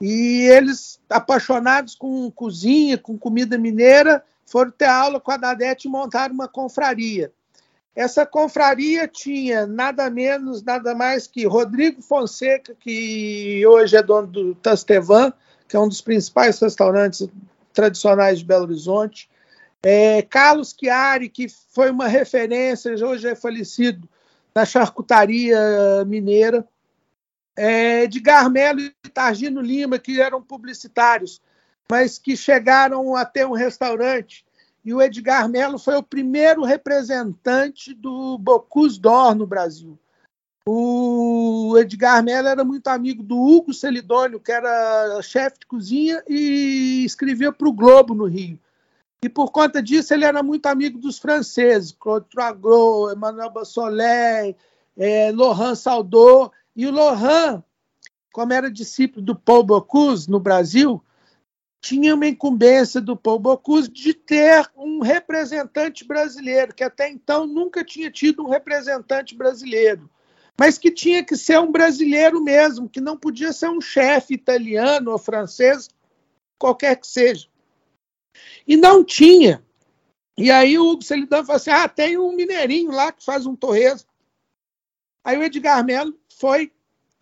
e 0.00 0.46
eles, 0.48 1.00
apaixonados 1.10 1.96
com 1.96 2.30
cozinha, 2.30 2.96
com 2.96 3.18
comida 3.18 3.58
mineira, 3.58 4.22
foram 4.46 4.70
ter 4.70 4.84
aula 4.84 5.18
com 5.18 5.32
a 5.32 5.36
Dadete 5.36 5.88
e 5.88 5.90
montaram 5.90 6.32
uma 6.32 6.46
confraria. 6.46 7.32
Essa 7.96 8.24
confraria 8.24 9.08
tinha 9.08 9.66
nada 9.66 10.08
menos, 10.08 10.62
nada 10.62 10.94
mais 10.94 11.26
que 11.26 11.44
Rodrigo 11.44 12.00
Fonseca, 12.00 12.76
que 12.78 13.66
hoje 13.66 13.96
é 13.96 14.02
dono 14.02 14.28
do 14.28 14.54
Tastevan, 14.54 15.32
que 15.66 15.74
é 15.74 15.80
um 15.80 15.88
dos 15.88 16.00
principais 16.00 16.60
restaurantes 16.60 17.28
tradicionais 17.72 18.38
de 18.38 18.44
Belo 18.44 18.64
Horizonte, 18.64 19.28
é, 19.82 20.22
Carlos 20.22 20.74
Chiari, 20.78 21.28
que 21.28 21.48
foi 21.48 21.90
uma 21.90 22.06
referência, 22.06 22.92
hoje 23.06 23.28
é 23.28 23.34
falecido, 23.34 24.08
na 24.54 24.64
charcutaria 24.64 26.04
mineira. 26.06 26.66
É, 27.56 28.04
Edgar 28.04 28.48
Melo 28.50 28.80
e 28.80 28.90
Targino 29.12 29.60
Lima, 29.60 29.98
que 29.98 30.20
eram 30.20 30.42
publicitários, 30.42 31.40
mas 31.90 32.18
que 32.18 32.36
chegaram 32.36 33.16
a 33.16 33.24
ter 33.24 33.46
um 33.46 33.52
restaurante. 33.52 34.44
E 34.84 34.94
o 34.94 35.02
Edgar 35.02 35.48
Melo 35.48 35.78
foi 35.78 35.96
o 35.96 36.02
primeiro 36.02 36.64
representante 36.64 37.92
do 37.92 38.38
Bocuse 38.38 38.98
d'Or 38.98 39.34
no 39.34 39.46
Brasil. 39.46 39.98
O 40.66 41.76
Edgar 41.78 42.22
Mello 42.22 42.48
era 42.48 42.64
muito 42.64 42.86
amigo 42.88 43.22
do 43.22 43.36
Hugo 43.36 43.74
Celidônio, 43.74 44.38
que 44.38 44.52
era 44.52 45.20
chefe 45.22 45.60
de 45.60 45.66
cozinha 45.66 46.22
e 46.28 47.02
escrevia 47.04 47.50
para 47.50 47.68
o 47.68 47.72
Globo 47.72 48.14
no 48.14 48.26
Rio. 48.26 48.58
E 49.22 49.28
por 49.28 49.52
conta 49.52 49.82
disso 49.82 50.14
ele 50.14 50.24
era 50.24 50.42
muito 50.42 50.64
amigo 50.66 50.98
dos 50.98 51.18
franceses, 51.18 51.92
Claude 51.92 52.26
Troigot, 52.30 53.14
Emmanuel 53.14 53.50
Bassolet, 53.50 54.56
é, 54.96 55.30
Laurent. 55.30 55.74
E 56.74 56.86
o 56.86 56.90
Laurent, 56.90 57.62
como 58.32 58.52
era 58.54 58.70
discípulo 58.70 59.24
do 59.24 59.36
Paul 59.36 59.62
Bocuse 59.62 60.30
no 60.30 60.40
Brasil, 60.40 61.04
tinha 61.82 62.14
uma 62.14 62.26
incumbência 62.26 62.98
do 62.98 63.14
Paul 63.14 63.38
Bocuse 63.38 63.90
de 63.90 64.14
ter 64.14 64.66
um 64.74 65.00
representante 65.00 66.02
brasileiro, 66.02 66.74
que 66.74 66.84
até 66.84 67.10
então 67.10 67.46
nunca 67.46 67.84
tinha 67.84 68.10
tido 68.10 68.42
um 68.42 68.48
representante 68.48 69.36
brasileiro, 69.36 70.08
mas 70.58 70.78
que 70.78 70.90
tinha 70.90 71.22
que 71.22 71.36
ser 71.36 71.58
um 71.58 71.70
brasileiro 71.70 72.42
mesmo, 72.42 72.88
que 72.88 73.02
não 73.02 73.18
podia 73.18 73.52
ser 73.52 73.68
um 73.68 73.82
chefe 73.82 74.32
italiano 74.32 75.10
ou 75.10 75.18
francês, 75.18 75.90
qualquer 76.58 76.96
que 76.96 77.06
seja. 77.06 77.49
E 78.66 78.76
não 78.76 79.04
tinha. 79.04 79.62
E 80.36 80.50
aí 80.50 80.78
o 80.78 80.90
Hugo 80.90 81.02
Celidão 81.02 81.44
falou 81.44 81.56
assim: 81.56 81.70
ah, 81.70 81.88
tem 81.88 82.16
um 82.16 82.34
mineirinho 82.34 82.90
lá 82.90 83.12
que 83.12 83.24
faz 83.24 83.46
um 83.46 83.54
torresmo. 83.54 84.08
Aí 85.24 85.36
o 85.36 85.42
Edgar 85.42 85.84
Melo 85.84 86.18
foi 86.38 86.72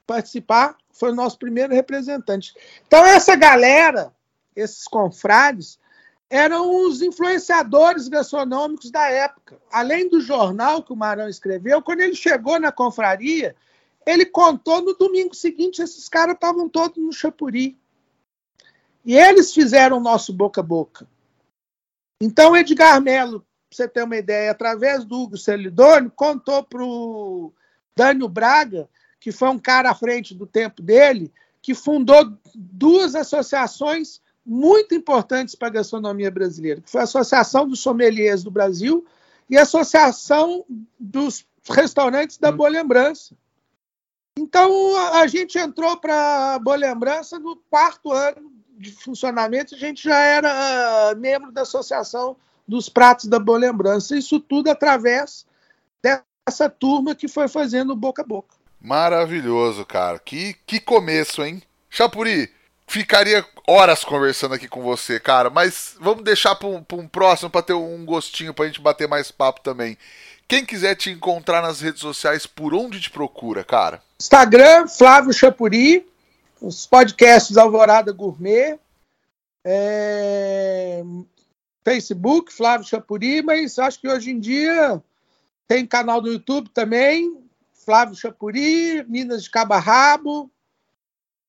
participar, 0.07 0.77
foi 0.93 1.11
o 1.11 1.15
nosso 1.15 1.39
primeiro 1.39 1.75
representante. 1.75 2.55
Então, 2.87 3.05
essa 3.05 3.35
galera, 3.35 4.15
esses 4.55 4.85
confrades, 4.85 5.79
eram 6.31 6.87
os 6.87 7.03
influenciadores 7.03 8.09
gastronômicos 8.09 8.91
da 8.91 9.09
época. 9.09 9.61
Além 9.71 10.09
do 10.09 10.21
jornal 10.21 10.83
que 10.83 10.93
o 10.93 10.97
Marão 10.97 11.29
escreveu, 11.29 11.83
quando 11.83 12.01
ele 12.01 12.15
chegou 12.15 12.61
na 12.61 12.71
confraria, 12.71 13.57
ele 14.07 14.25
contou 14.25 14.83
no 14.83 14.95
domingo 14.95 15.35
seguinte, 15.35 15.83
esses 15.83 16.09
caras 16.09 16.35
estavam 16.35 16.69
todos 16.69 16.97
no 16.97 17.13
Chapuri. 17.13 17.79
E 19.09 19.17
eles 19.17 19.55
fizeram 19.55 19.97
o 19.97 20.01
nosso 20.01 20.35
boca 20.35 20.61
a 20.61 20.63
boca. 20.63 21.09
Então, 22.23 22.55
Edgar 22.55 23.01
Melo, 23.01 23.41
para 23.41 23.47
você 23.71 23.89
ter 23.89 24.03
uma 24.03 24.19
ideia, 24.19 24.51
através 24.51 25.03
do 25.03 25.19
Hugo 25.19 25.39
Celidônio, 25.39 26.13
contou 26.15 26.63
para 26.63 26.85
o 26.85 27.51
Dânio 27.97 28.29
Braga, 28.29 28.87
que 29.19 29.33
foi 29.33 29.49
um 29.49 29.59
cara 29.59 29.91
à 29.91 29.95
frente 29.95 30.35
do 30.35 30.47
tempo 30.47 30.83
dele, 30.83 31.33
que 31.63 31.75
fundou 31.75 32.39
duas 32.55 33.15
associações 33.15 34.21
muito 34.45 34.95
importantes 34.95 35.55
para 35.55 35.69
a 35.69 35.73
gastronomia 35.73 36.31
brasileira, 36.31 36.83
que 36.83 36.91
foi 36.91 37.01
a 37.01 37.05
Associação 37.05 37.67
dos 37.67 37.81
Sommeliers 37.81 38.43
do 38.43 38.51
Brasil 38.51 39.07
e 39.49 39.57
a 39.57 39.63
Associação 39.63 40.67
dos 41.01 41.47
Restaurantes 41.67 42.37
da 42.37 42.53
Boa 42.53 42.69
Lembrança. 42.69 43.35
Então, 44.39 44.95
a 45.15 45.27
gente 45.27 45.59
entrou 45.59 45.97
para 45.97 46.57
a 46.57 46.59
Boa 46.59 46.77
Lembrança 46.77 47.39
no 47.39 47.57
quarto 47.57 48.13
ano 48.13 48.58
de 48.79 48.93
funcionamento, 48.93 49.75
a 49.75 49.79
gente 49.79 50.05
já 50.05 50.19
era 50.19 51.15
membro 51.17 51.51
da 51.51 51.63
Associação 51.63 52.37
dos 52.67 52.89
Pratos 52.89 53.27
da 53.27 53.39
Boa 53.39 53.59
Lembrança. 53.59 54.17
Isso 54.17 54.39
tudo 54.39 54.71
através 54.71 55.47
dessa 56.03 56.69
turma 56.69 57.15
que 57.15 57.27
foi 57.27 57.49
fazendo 57.49 57.97
boca 57.97 58.23
a 58.23 58.27
boca. 58.27 58.55
Maravilhoso, 58.81 59.85
cara. 59.85 60.19
Que, 60.19 60.55
que 60.67 60.79
começo, 60.79 61.43
hein? 61.43 61.63
Chapuri, 61.91 62.51
ficaria 62.87 63.45
horas 63.67 64.05
conversando 64.05 64.55
aqui 64.55 64.69
com 64.69 64.83
você, 64.83 65.19
cara, 65.19 65.51
mas 65.51 65.97
vamos 66.01 66.23
deixar 66.23 66.55
para 66.55 66.69
um, 66.69 66.85
um, 66.93 67.09
próximo 67.09 67.51
para 67.51 67.63
ter 67.63 67.73
um 67.73 68.05
gostinho 68.05 68.55
para 68.55 68.65
a 68.65 68.69
gente 68.69 68.81
bater 68.81 69.09
mais 69.09 69.31
papo 69.31 69.61
também. 69.61 69.97
Quem 70.47 70.65
quiser 70.65 70.95
te 70.95 71.11
encontrar 71.11 71.61
nas 71.61 71.81
redes 71.81 72.01
sociais, 72.01 72.47
por 72.47 72.73
onde 72.73 73.01
te 73.01 73.11
procura, 73.11 73.63
cara? 73.63 74.03
Instagram, 74.19 74.89
Flávio 74.89 75.33
Chapuri, 75.33 76.07
os 76.61 76.87
podcasts 76.87 77.57
Alvorada 77.57 78.13
Gourmet, 78.13 78.79
é... 79.65 81.03
Facebook, 81.85 82.53
Flávio 82.53 82.87
Chapuri, 82.87 83.43
mas 83.43 83.79
acho 83.79 84.01
que 84.01 84.09
hoje 84.09 84.31
em 84.31 84.39
dia 84.39 85.03
tem 85.67 85.87
canal 85.87 86.21
do 86.21 86.31
YouTube 86.31 86.69
também, 86.71 87.39
Flávio 87.73 88.15
Chapuri, 88.15 89.05
Minas 89.09 89.45
de 89.45 89.51
Cabarrabo. 89.51 90.51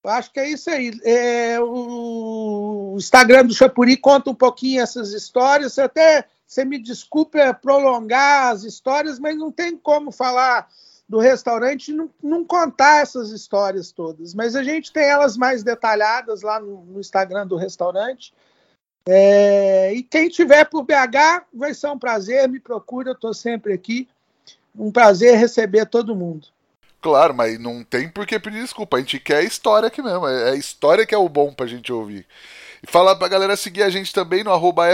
Acho 0.05 0.31
que 0.31 0.39
é 0.39 0.49
isso 0.49 0.69
aí. 0.69 0.97
É, 1.03 1.59
o 1.59 2.95
Instagram 2.97 3.45
do 3.45 3.53
Chapuri 3.53 3.97
conta 3.97 4.29
um 4.29 4.35
pouquinho 4.35 4.81
essas 4.81 5.11
histórias. 5.11 5.77
Até 5.77 6.25
você 6.47 6.63
me 6.63 6.79
desculpe 6.79 7.37
prolongar 7.61 8.53
as 8.53 8.63
histórias, 8.63 9.19
mas 9.19 9.37
não 9.37 9.51
tem 9.51 9.75
como 9.77 10.11
falar 10.11 10.69
do 11.09 11.17
restaurante 11.17 11.91
não, 11.91 12.07
não, 12.21 12.45
contar 12.45 13.01
essas 13.01 13.31
histórias 13.31 13.91
todas. 13.91 14.35
Mas 14.35 14.55
a 14.55 14.63
gente 14.63 14.93
tem 14.93 15.05
elas 15.05 15.35
mais 15.35 15.63
detalhadas 15.63 16.43
lá 16.43 16.59
no, 16.59 16.85
no 16.85 16.99
Instagram 16.99 17.47
do 17.47 17.57
restaurante. 17.57 18.31
É, 19.07 19.91
e 19.91 20.03
quem 20.03 20.29
tiver 20.29 20.65
por 20.65 20.83
BH, 20.83 21.47
vai 21.51 21.73
ser 21.73 21.87
um 21.87 21.97
prazer, 21.97 22.47
me 22.47 22.59
procura, 22.59 23.13
estou 23.13 23.33
sempre 23.33 23.73
aqui. 23.73 24.07
Um 24.77 24.91
prazer 24.91 25.35
receber 25.35 25.87
todo 25.87 26.15
mundo. 26.15 26.47
Claro, 27.01 27.33
mas 27.33 27.59
não 27.59 27.83
tem 27.83 28.07
por 28.07 28.27
que 28.27 28.39
pedir 28.39 28.61
desculpa. 28.61 28.97
A 28.97 28.99
gente 28.99 29.19
quer 29.19 29.43
história 29.43 29.87
aqui 29.87 30.01
mesmo. 30.03 30.27
É 30.27 30.51
a 30.51 30.55
história 30.55 31.07
que 31.07 31.15
é 31.15 31.17
o 31.17 31.27
bom 31.27 31.51
pra 31.51 31.65
gente 31.65 31.91
ouvir. 31.91 32.27
E 32.81 32.89
falar 32.89 33.15
pra 33.15 33.27
galera 33.27 33.55
seguir 33.57 33.83
a 33.83 33.89
gente 33.89 34.13
também 34.13 34.43
no 34.43 34.51
arroba 34.51 34.85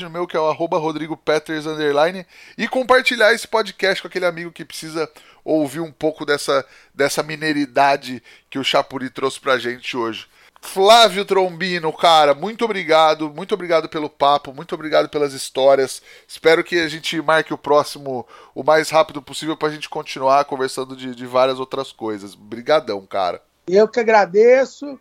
no 0.00 0.10
meu 0.10 0.26
que 0.26 0.36
é 0.36 0.40
o 0.40 0.48
arroba 0.48 0.78
Rodrigo 0.78 1.16
Peters, 1.16 1.66
underline, 1.66 2.26
e 2.56 2.68
compartilhar 2.68 3.32
esse 3.32 3.48
podcast 3.48 4.02
com 4.02 4.08
aquele 4.08 4.26
amigo 4.26 4.52
que 4.52 4.64
precisa 4.64 5.10
ouvir 5.44 5.80
um 5.80 5.92
pouco 5.92 6.24
dessa, 6.24 6.64
dessa 6.94 7.22
mineiridade 7.22 8.22
que 8.48 8.58
o 8.58 8.64
Chapuri 8.64 9.10
trouxe 9.10 9.40
pra 9.40 9.58
gente 9.58 9.96
hoje. 9.96 10.26
Flávio 10.64 11.26
Trombino, 11.26 11.92
cara, 11.92 12.34
muito 12.34 12.64
obrigado, 12.64 13.28
muito 13.28 13.52
obrigado 13.52 13.86
pelo 13.88 14.08
papo, 14.08 14.52
muito 14.52 14.74
obrigado 14.74 15.10
pelas 15.10 15.34
histórias. 15.34 16.02
Espero 16.26 16.64
que 16.64 16.80
a 16.80 16.88
gente 16.88 17.20
marque 17.20 17.52
o 17.52 17.58
próximo 17.58 18.26
o 18.54 18.64
mais 18.64 18.88
rápido 18.88 19.20
possível 19.20 19.56
para 19.56 19.68
a 19.68 19.70
gente 19.70 19.90
continuar 19.90 20.44
conversando 20.46 20.96
de, 20.96 21.14
de 21.14 21.26
várias 21.26 21.60
outras 21.60 21.92
coisas. 21.92 22.34
Brigadão, 22.34 23.04
cara. 23.06 23.42
Eu 23.68 23.86
que 23.86 24.00
agradeço. 24.00 24.98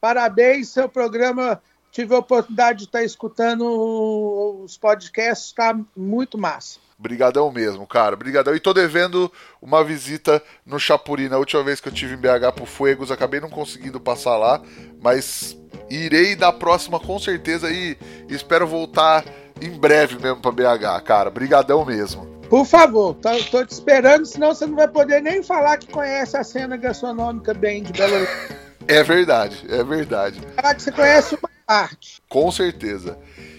Parabéns, 0.00 0.68
seu 0.68 0.88
programa. 0.88 1.60
Tive 1.90 2.14
a 2.14 2.18
oportunidade 2.18 2.80
de 2.80 2.84
estar 2.84 3.02
escutando 3.02 4.62
os 4.62 4.76
podcasts, 4.76 5.48
está 5.48 5.78
muito 5.96 6.36
massa. 6.36 6.78
Brigadão 6.98 7.50
mesmo, 7.52 7.86
cara. 7.86 8.16
Brigadão. 8.16 8.54
E 8.54 8.60
tô 8.60 8.74
devendo 8.74 9.32
uma 9.62 9.84
visita 9.84 10.42
no 10.66 10.78
Chapuri. 10.80 11.28
Na 11.28 11.38
última 11.38 11.62
vez 11.62 11.80
que 11.80 11.88
eu 11.88 11.92
tive 11.92 12.14
em 12.14 12.18
BH 12.18 12.52
pro 12.54 12.66
Fuegos, 12.66 13.10
acabei 13.10 13.40
não 13.40 13.48
conseguindo 13.48 14.00
passar 14.00 14.36
lá, 14.36 14.60
mas 15.00 15.56
irei 15.88 16.34
da 16.34 16.52
próxima 16.52 16.98
com 16.98 17.18
certeza 17.18 17.70
e 17.70 17.96
espero 18.28 18.66
voltar 18.66 19.24
em 19.60 19.70
breve 19.70 20.18
mesmo 20.18 20.40
pra 20.40 20.50
BH, 20.50 21.04
cara. 21.04 21.30
Brigadão 21.30 21.84
mesmo. 21.84 22.26
Por 22.48 22.64
favor, 22.64 23.14
tô, 23.14 23.30
tô, 23.50 23.64
te 23.64 23.72
esperando, 23.72 24.24
senão 24.24 24.54
você 24.54 24.66
não 24.66 24.74
vai 24.74 24.88
poder 24.88 25.20
nem 25.20 25.42
falar 25.42 25.76
que 25.76 25.86
conhece 25.86 26.36
a 26.36 26.42
cena 26.42 26.76
gastronômica 26.76 27.52
bem 27.52 27.82
de 27.82 27.92
Belo 27.92 28.14
Horizonte. 28.14 28.67
É 28.88 29.02
verdade, 29.02 29.66
é 29.68 29.84
verdade. 29.84 30.40
Falar 30.56 30.74
que 30.74 30.82
você 30.82 30.90
conhece 30.90 31.34
uma 31.34 31.50
parte. 31.66 32.22
Com 32.28 32.50
certeza. 32.50 33.18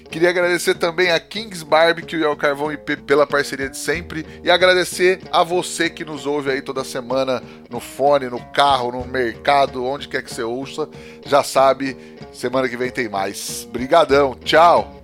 Queria 0.10 0.32
agradecer 0.32 0.74
também 0.74 1.12
a 1.12 1.20
Kings 1.20 1.64
Barbecue 1.64 2.18
e 2.18 2.26
ao 2.26 2.36
Carvão 2.36 2.72
IP 2.72 2.98
pela 2.98 3.28
parceria 3.28 3.70
de 3.70 3.78
sempre 3.78 4.26
e 4.44 4.50
agradecer 4.50 5.22
a 5.32 5.44
você 5.44 5.88
que 5.88 6.04
nos 6.04 6.26
ouve 6.26 6.50
aí 6.50 6.64
toda 6.64 6.84
semana 6.84 7.44
no 7.70 7.80
fone, 7.80 8.28
no 8.28 8.44
carro, 8.48 8.92
no 8.92 9.06
mercado, 9.06 9.86
onde 9.86 10.08
quer 10.08 10.24
que 10.24 10.34
você 10.34 10.42
ouça. 10.42 10.90
Já 11.24 11.44
sabe, 11.44 11.96
semana 12.34 12.68
que 12.68 12.76
vem 12.76 12.90
tem 12.90 13.08
mais. 13.08 13.68
Brigadão, 13.72 14.34
tchau! 14.44 15.00